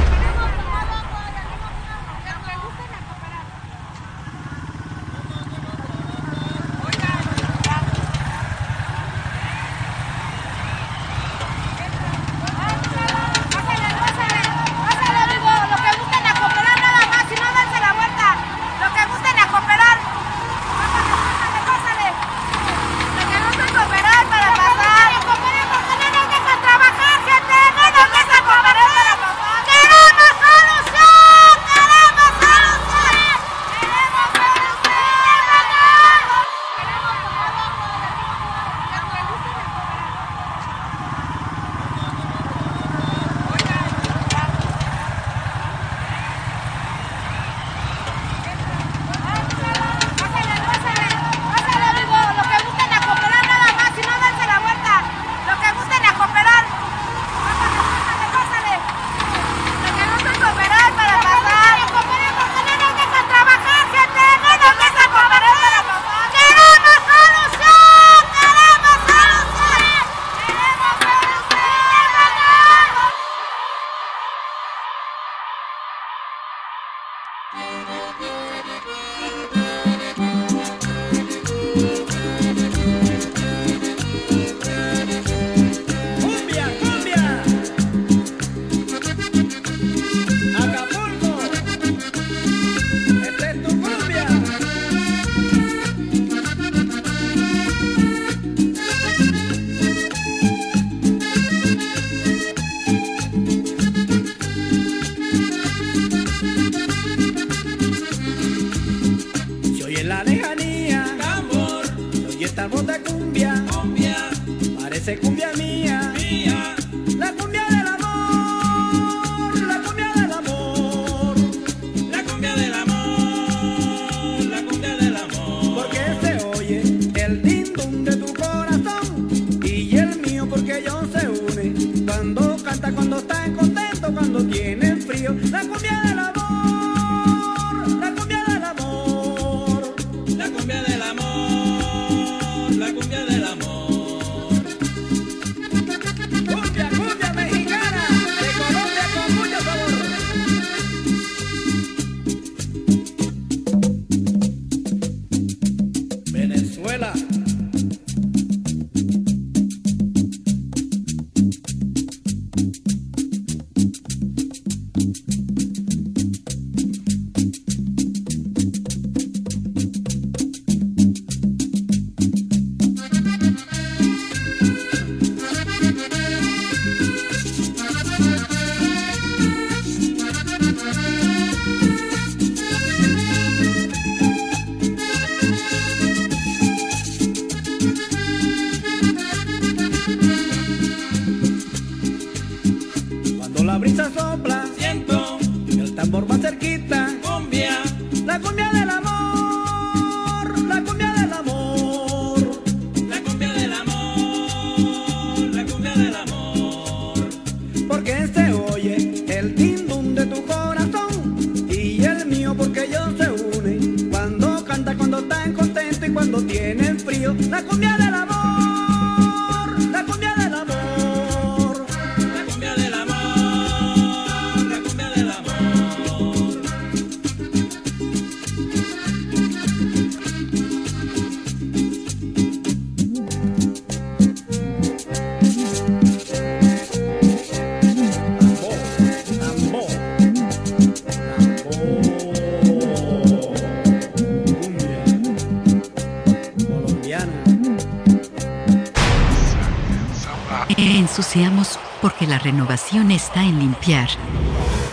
la 252.34 252.40
renovación 252.40 253.12
está 253.12 253.44
en 253.44 253.60
limpiar 253.60 254.10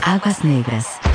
aguas 0.03 0.45
negras. 0.45 1.10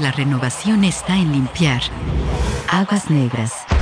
La 0.00 0.12
renovación 0.12 0.84
está 0.84 1.16
en 1.16 1.32
limpiar. 1.32 1.80
Aguas 2.68 3.10
negras. 3.10 3.75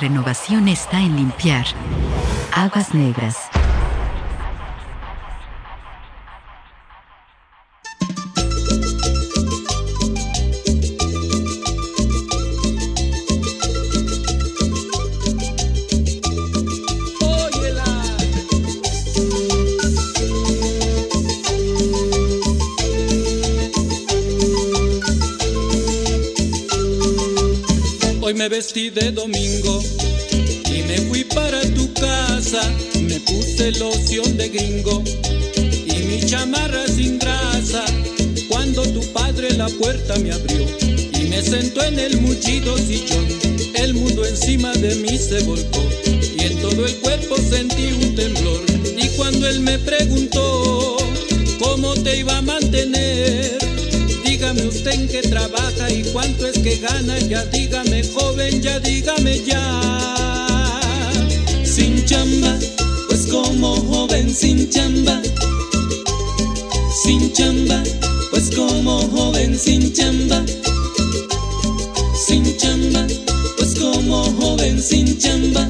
Renovación 0.00 0.66
está 0.68 0.98
en 1.00 1.14
limpiar. 1.16 1.66
Aguas 2.52 2.94
negras. 2.94 3.39
Vestí 28.50 28.90
de 28.90 29.12
domingo 29.12 29.80
y 30.74 30.82
me 30.82 30.98
fui 31.02 31.22
para 31.22 31.62
tu 31.72 31.92
casa. 31.94 32.60
Me 33.00 33.20
puse 33.20 33.70
loción 33.78 34.36
de 34.36 34.48
gringo 34.48 35.04
y 35.56 35.94
mi 36.08 36.26
chamarra 36.26 36.84
sin 36.88 37.20
grasa. 37.20 37.84
Cuando 38.48 38.82
tu 38.82 39.00
padre 39.12 39.52
la 39.52 39.68
puerta 39.68 40.16
me 40.18 40.32
abrió 40.32 40.66
y 40.82 41.28
me 41.28 41.40
sentó 41.42 41.84
en 41.84 42.00
el 42.00 42.20
mullido 42.20 42.76
sillón, 42.76 43.26
el 43.76 43.94
mundo 43.94 44.26
encima 44.26 44.72
de 44.72 44.96
mí 44.96 45.16
se 45.16 45.40
volcó 45.44 45.82
y 46.04 46.42
en 46.42 46.60
todo 46.60 46.84
el 46.84 46.96
cuerpo 46.96 47.36
sentí 47.36 47.92
un 47.92 48.16
temblor. 48.16 48.60
Y 49.00 49.06
cuando 49.16 49.48
él 49.48 49.60
me 49.60 49.78
preguntó 49.78 50.96
cómo 51.60 51.94
te 51.94 52.18
iba 52.18 52.36
a 52.36 52.42
mantener, 52.42 53.59
Dígame 54.40 54.68
usted 54.68 54.92
en 54.92 55.06
qué 55.06 55.20
trabaja 55.20 55.90
y 55.90 56.02
cuánto 56.14 56.46
es 56.46 56.58
que 56.60 56.76
gana, 56.76 57.18
ya 57.18 57.44
dígame 57.44 58.02
joven, 58.02 58.62
ya 58.62 58.80
dígame 58.80 59.38
ya. 59.44 60.80
Sin 61.62 62.02
chamba, 62.06 62.58
pues 63.06 63.26
como 63.26 63.76
joven 63.76 64.34
sin 64.34 64.70
chamba. 64.70 65.20
Sin 67.04 67.30
chamba, 67.34 67.82
pues 68.30 68.50
como 68.56 69.02
joven 69.08 69.58
sin 69.58 69.92
chamba. 69.92 70.42
Sin 72.26 72.56
chamba, 72.56 73.06
pues 73.58 73.78
como 73.78 74.24
joven 74.40 74.82
sin 74.82 75.18
chamba. 75.18 75.68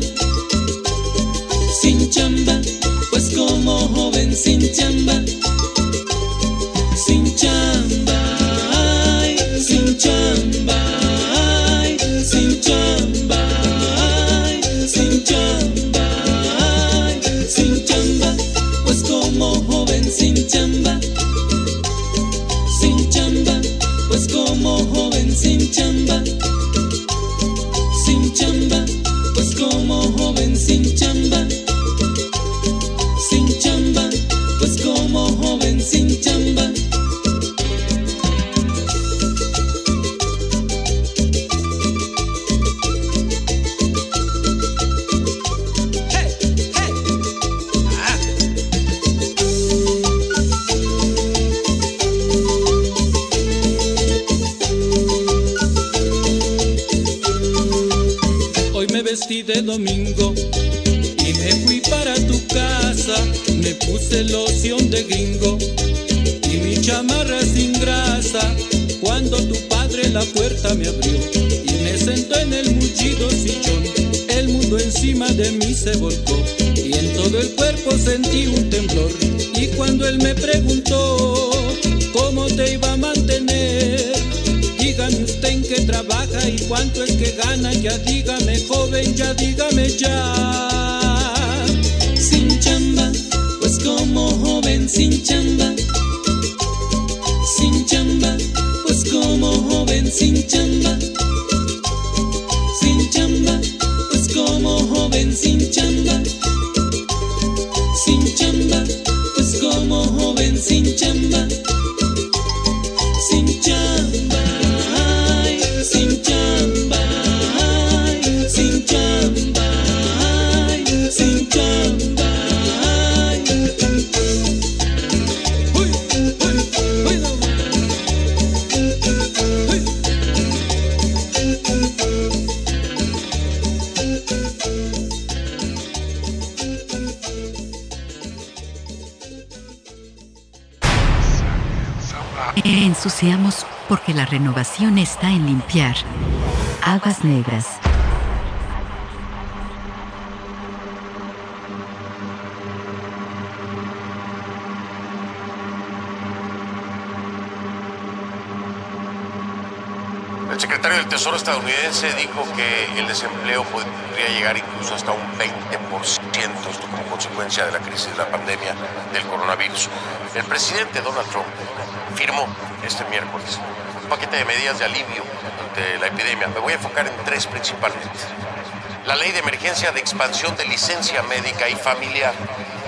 De 179.81 179.99
expansión 179.99 180.55
de 180.57 180.67
licencia 180.67 181.23
médica 181.23 181.67
y 181.67 181.75
familiar, 181.75 182.35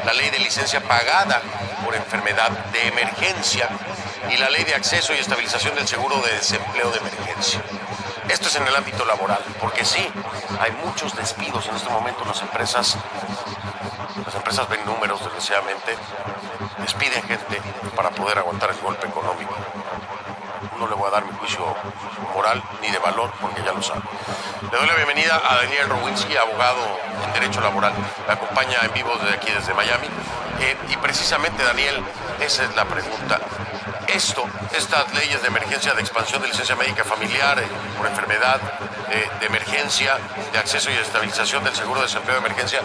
la 0.05 0.13
ley 0.13 0.29
de 0.29 0.39
licencia 0.41 0.79
pagada 0.83 1.41
por 1.83 1.95
enfermedad 1.95 2.51
de 2.51 2.87
emergencia 2.89 3.67
y 4.31 4.37
la 4.37 4.51
ley 4.51 4.63
de 4.65 4.75
acceso 4.75 5.15
y 5.15 5.17
estabilización 5.17 5.75
del 5.75 5.89
seguro 5.89 6.21
de 6.21 6.33
desempleo 6.35 6.91
de 6.91 6.99
emergencia. 6.99 7.63
Esto 8.29 8.49
es 8.49 8.57
en 8.57 8.67
el 8.69 8.77
ámbito 8.77 9.07
laboral, 9.07 9.43
porque 9.59 9.87
sí, 9.87 10.07
hay 10.61 10.71
muchos 10.85 11.17
despidos 11.17 11.67
en 11.67 11.77
este 11.77 11.89
momento 11.89 12.23
en 12.23 12.29
las 12.29 12.43
empresas. 12.43 12.99
Las 14.27 14.35
empresas 14.35 14.69
ven 14.69 14.85
números, 14.85 15.19
desgraciadamente, 15.25 15.97
despiden 16.77 17.23
gente 17.23 17.59
para 17.97 18.11
poder 18.11 18.39
aguantar 18.39 18.69
el 18.69 18.77
golpe 18.81 19.07
económico. 19.07 19.57
No 20.79 20.87
le 20.87 20.95
voy 20.95 21.09
a 21.09 21.11
dar 21.11 21.25
mi 21.25 21.33
juicio 21.39 21.75
moral 22.35 22.63
ni 22.83 22.91
de 22.91 22.99
valor, 22.99 23.33
porque 23.41 23.63
ya 23.65 23.73
lo 23.73 23.83
sabe. 23.83 24.03
Le 24.71 24.79
doy 24.79 24.87
la 24.87 24.95
bienvenida 24.95 25.43
a 25.45 25.57
Daniel 25.57 25.89
Rowinski, 25.89 26.37
abogado 26.37 27.01
en 27.27 27.33
Derecho 27.33 27.61
Laboral. 27.61 27.93
Me 28.29 28.33
acompaña 28.33 28.79
en 28.85 28.93
vivo 28.93 29.11
desde 29.17 29.35
aquí, 29.35 29.51
desde 29.51 29.75
Miami. 29.75 30.07
Eh, 30.61 30.77
y 30.89 30.97
precisamente, 30.99 31.65
Daniel, 31.65 32.01
esa 32.41 32.63
es 32.63 32.77
la 32.77 32.85
pregunta. 32.85 33.41
Esto, 34.07 34.45
estas 34.73 35.13
leyes 35.15 35.43
de 35.43 35.49
emergencia 35.49 35.95
de 35.95 36.01
expansión 36.01 36.43
de 36.43 36.49
licencia 36.49 36.77
médica 36.77 37.03
familiar 37.03 37.59
eh, 37.59 37.67
por 37.99 38.07
enfermedad, 38.07 38.61
eh, 39.11 39.29
de 39.41 39.47
emergencia, 39.47 40.17
de 40.53 40.59
acceso 40.59 40.91
y 40.91 40.95
estabilización 40.95 41.65
del 41.65 41.75
seguro 41.75 42.01
de 42.01 42.07
desempleo 42.07 42.41
de 42.41 42.47
emergencia, 42.47 42.83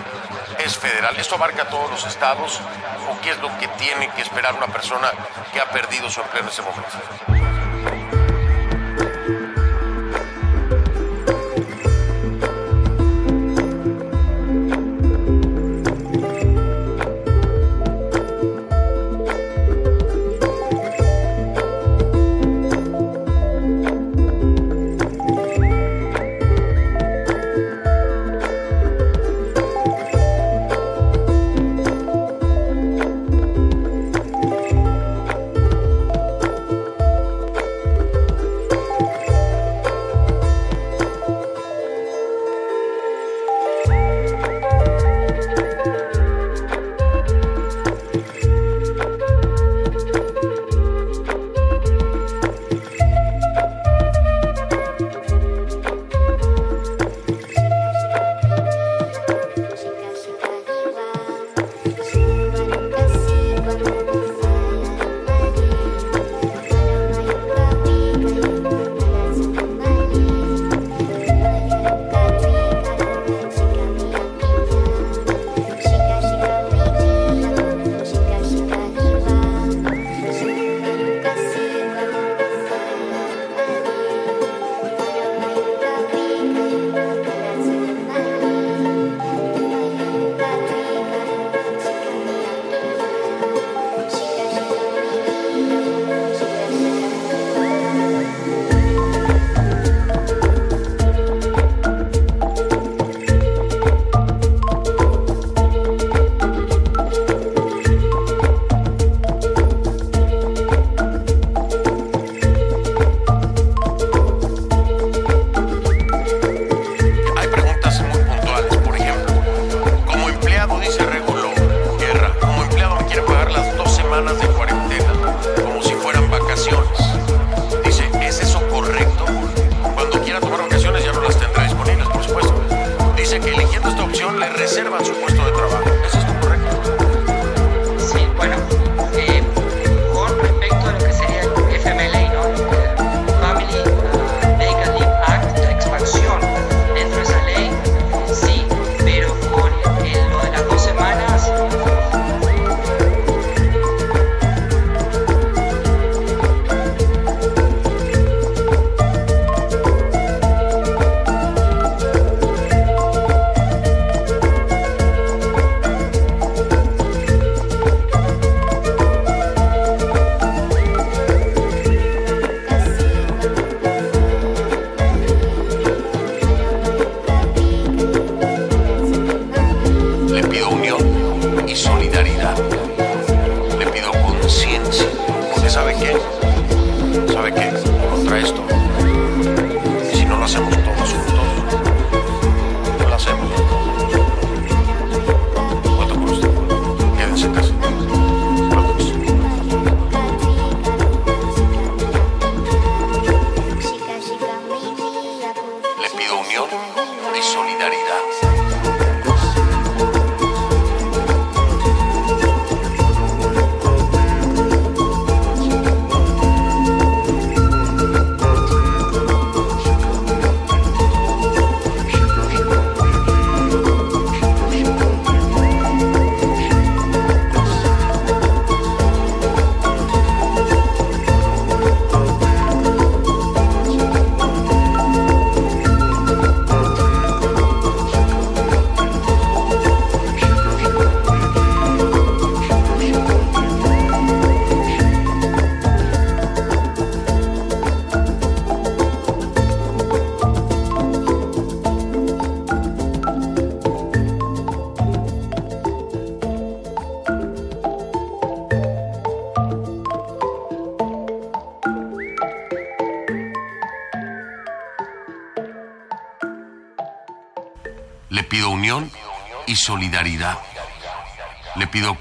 es 0.58 0.76
federal. 0.78 1.16
¿Esto 1.18 1.36
abarca 1.36 1.66
todos 1.66 1.92
los 1.92 2.06
estados 2.08 2.60
o 3.08 3.22
qué 3.22 3.32
es 3.32 3.38
lo 3.38 3.56
que 3.60 3.68
tiene 3.68 4.10
que 4.16 4.24
esperar 4.24 4.56
una 4.56 4.68
persona 4.68 5.12
que 5.54 5.62
ha 5.62 5.70
perdido 5.70 6.10
su 6.10 6.22
empleo 6.22 6.42
en 6.42 6.50
ese 6.50 6.64
momento? 6.64 7.47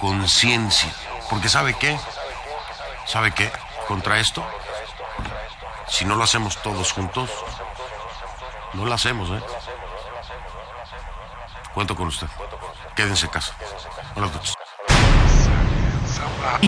conciencia. 0.06 0.92
Porque 1.28 1.48
¿sabe 1.48 1.74
qué? 1.74 1.98
¿Sabe 3.06 3.32
qué? 3.32 3.50
Contra 3.88 4.20
esto, 4.20 4.44
si 5.88 6.04
no 6.04 6.14
lo 6.14 6.22
hacemos 6.22 6.62
todos 6.62 6.92
juntos, 6.92 7.28
no 8.74 8.84
lo 8.84 8.94
hacemos, 8.94 9.30
¿eh? 9.30 9.42
Cuento 11.74 11.96
con 11.96 12.06
usted. 12.06 12.28
Quédense 12.94 13.26
en 13.26 13.32
casa. 13.32 13.52
Buenas 14.14 14.32
noches. 14.32 14.54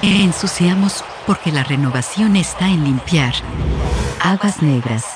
Ensuciamos 0.02 1.04
porque 1.24 1.52
la 1.52 1.62
renovación 1.62 2.34
está 2.34 2.66
en 2.66 2.82
limpiar. 2.82 3.34
Aguas 4.20 4.62
negras. 4.62 5.07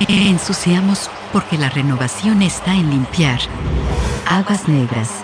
Ensuciamos 0.00 1.08
porque 1.32 1.56
la 1.56 1.68
renovación 1.68 2.42
está 2.42 2.74
en 2.74 2.90
limpiar. 2.90 3.38
Aguas 4.28 4.68
negras. 4.68 5.22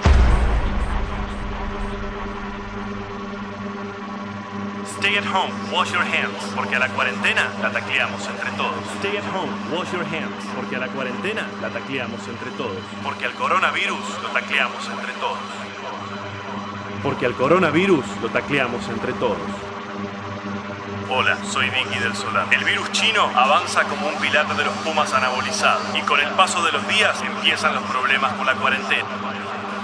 Stay 4.96 5.16
at 5.16 5.24
home, 5.24 5.52
wash 5.72 5.90
your 5.92 6.02
hands, 6.02 6.52
porque 6.54 6.76
a 6.76 6.78
la 6.78 6.88
cuarentena 6.88 7.50
la 7.60 7.72
tacleamos 7.72 8.26
entre 8.28 8.50
todos. 8.52 8.84
Stay 8.98 9.16
at 9.16 9.24
home, 9.34 9.50
wash 9.74 9.90
your 9.92 10.04
hands, 10.04 10.44
porque 10.54 10.76
a 10.76 10.78
la 10.78 10.88
cuarentena 10.88 11.48
la 11.60 11.70
tacleamos 11.70 12.20
entre 12.28 12.50
todos. 12.52 12.78
Porque 13.02 13.26
al 13.26 13.32
coronavirus 13.32 14.22
lo 14.22 14.28
tacleamos 14.28 14.88
entre 14.88 15.12
todos. 15.14 15.38
Porque 17.02 17.26
al 17.26 17.34
coronavirus 17.34 18.04
lo 18.22 18.28
tacleamos 18.28 18.88
entre 18.88 19.12
todos. 19.14 19.69
Hola, 21.12 21.36
soy 21.50 21.68
Vicky 21.70 21.98
del 21.98 22.14
Solar. 22.14 22.46
El 22.52 22.62
virus 22.62 22.92
chino 22.92 23.24
avanza 23.34 23.82
como 23.82 24.06
un 24.06 24.14
pilar 24.20 24.46
de 24.54 24.64
los 24.64 24.72
pumas 24.84 25.12
anabolizado 25.12 25.80
y 25.98 26.02
con 26.02 26.20
el 26.20 26.28
paso 26.30 26.62
de 26.62 26.70
los 26.70 26.86
días 26.86 27.20
empiezan 27.20 27.74
los 27.74 27.82
problemas 27.82 28.32
con 28.34 28.46
la 28.46 28.54
cuarentena. 28.54 29.08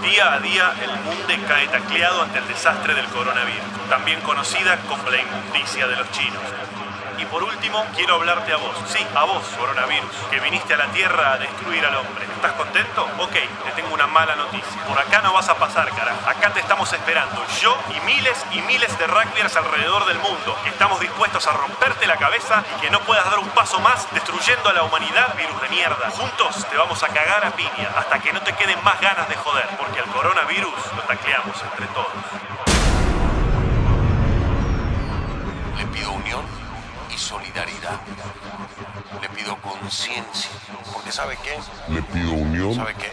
Día 0.03 0.35
a 0.35 0.39
día 0.39 0.73
el 0.81 0.91
mundo 1.01 1.35
cae 1.49 1.67
tacleado 1.67 2.23
ante 2.23 2.39
el 2.39 2.47
desastre 2.47 2.95
del 2.95 3.07
coronavirus, 3.07 3.89
también 3.91 4.21
conocida 4.21 4.77
como 4.89 5.11
la 5.11 5.21
inmundicia 5.21 5.89
de 5.89 5.97
los 5.97 6.09
chinos. 6.13 6.43
Y 7.19 7.25
por 7.27 7.43
último, 7.43 7.85
quiero 7.95 8.17
hablarte 8.17 8.53
a 8.53 8.57
vos, 8.57 8.77
sí, 8.89 9.05
a 9.15 9.25
vos, 9.25 9.43
coronavirus, 9.59 10.11
que 10.31 10.41
viniste 10.41 10.75
a 10.75 10.77
la 10.77 10.87
Tierra 10.89 11.33
a 11.33 11.39
destruir 11.39 11.85
al 11.85 11.97
hombre. 11.97 12.27
¿Estás 12.27 12.53
contento? 12.53 13.09
Ok, 13.19 13.33
te 13.33 13.73
tengo 13.75 13.95
una 13.95 14.07
mala 14.07 14.37
noticia. 14.37 14.85
Por 14.85 14.99
acá 14.99 15.23
no 15.23 15.33
vas 15.33 15.49
a 15.49 15.55
pasar, 15.55 15.89
carajo. 15.91 16.29
Acá 16.29 16.53
te 16.53 16.61
estamos 16.61 16.93
esperando, 16.93 17.43
yo 17.61 17.77
y 17.97 18.01
miles 18.07 18.45
y 18.53 18.61
miles 18.63 18.99
de 18.99 19.07
rugbyers 19.07 19.57
alrededor 19.57 20.05
del 20.07 20.19
mundo. 20.19 20.59
Estamos 20.67 21.01
dispuestos 21.01 21.47
a 21.47 21.53
romperte 21.53 22.07
la 22.07 22.17
cabeza 22.17 22.63
y 22.77 22.81
que 22.83 22.91
no 22.91 23.01
puedas 23.01 23.25
dar 23.25 23.39
un 23.39 23.49
paso 23.51 23.81
más 23.81 24.07
destruyendo 24.13 24.69
a 24.69 24.75
la 24.75 24.83
humanidad, 24.83 25.35
virus 25.37 25.61
de 25.63 25.69
mierda. 25.71 26.11
Juntos 26.11 26.67
te 26.69 26.77
vamos 26.77 27.03
a 27.03 27.09
cagar 27.09 27.47
a 27.47 27.51
piña 27.53 27.91
hasta 27.97 28.19
que 28.19 28.33
no 28.33 28.43
te 28.43 28.53
queden 28.53 28.83
más 28.85 29.01
ganas 29.01 29.29
de 29.29 29.37
joder, 29.37 29.67
porque 29.79 30.01
al 30.01 30.07
coronavirus 30.07 30.75
lo 30.95 31.03
tacleamos 31.03 31.63
entre 31.63 31.87
todos. 31.87 32.56
Y 37.17 37.19
solidaridad. 37.19 38.01
Le 39.23 39.29
pido 39.31 39.57
conciencia. 39.63 40.51
Porque 40.93 41.11
¿sabe 41.11 41.39
qué? 41.43 41.57
Le 41.93 42.03
pido 42.03 42.33
unión 42.33 42.75
¿Sabe 42.75 42.95
qué? 42.95 43.11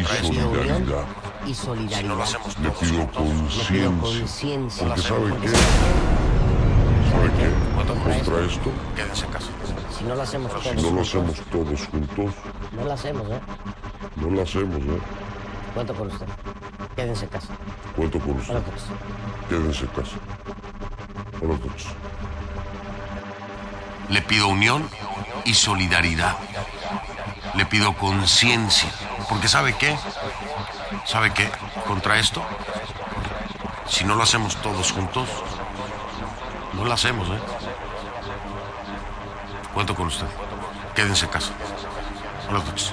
y 0.00 0.04
solidaridad. 0.04 1.04
y 1.46 1.54
solidaridad. 1.54 1.98
Si 2.00 2.04
no 2.06 2.14
lo 2.16 2.22
hacemos 2.22 2.58
Le 2.58 2.68
todos 2.70 2.80
pido 2.80 2.96
juntos, 2.98 3.22
conciencia. 3.22 4.00
conciencia. 4.00 4.86
Porque 4.86 5.02
¿sabe 5.02 5.30
qué? 5.42 5.48
¿Sabe 7.10 7.30
qué? 7.36 7.52
Contra 7.92 8.40
esto, 8.46 8.70
quédense 8.96 9.24
en 9.26 9.32
casa. 9.32 9.48
Si 9.98 10.04
no 10.04 10.14
lo 10.14 10.22
hacemos 10.22 10.50
todos 10.50 10.64
si 10.64 10.70
no 10.74 10.82
lo 10.82 10.88
juntos, 10.88 11.08
hacemos 11.08 11.40
todos 11.50 11.86
juntos, 11.88 12.34
no 12.72 12.84
lo 12.84 12.92
hacemos, 12.92 13.30
¿eh? 13.30 13.40
no 14.16 14.30
lo 14.30 14.42
hacemos, 14.42 14.78
¿eh? 14.78 15.00
Cuento 15.74 15.94
con 15.94 16.06
usted. 16.08 16.26
Quédense 16.96 17.24
en 17.24 17.30
casa. 17.30 17.48
Cuento 17.96 18.18
con 18.18 18.30
usted. 18.38 18.62
Quédense 19.48 19.84
en 19.84 19.90
casa. 19.90 20.16
Buenas 21.40 21.60
noches. 21.60 21.86
Le 24.12 24.20
pido 24.20 24.48
unión 24.48 24.90
y 25.46 25.54
solidaridad. 25.54 26.36
Le 27.54 27.64
pido 27.64 27.94
conciencia. 27.94 28.90
Porque 29.26 29.48
¿sabe 29.48 29.74
qué? 29.74 29.96
¿Sabe 31.06 31.32
qué? 31.32 31.50
Contra 31.86 32.18
esto, 32.18 32.44
si 33.88 34.04
no 34.04 34.14
lo 34.14 34.22
hacemos 34.22 34.56
todos 34.56 34.92
juntos, 34.92 35.30
no 36.74 36.84
lo 36.84 36.92
hacemos, 36.92 37.26
¿eh? 37.30 37.40
Cuento 39.72 39.94
con 39.94 40.08
usted. 40.08 40.26
Quédense 40.94 41.24
en 41.24 41.30
casa. 41.30 41.52
Buenas 42.50 42.66
noches. 42.66 42.92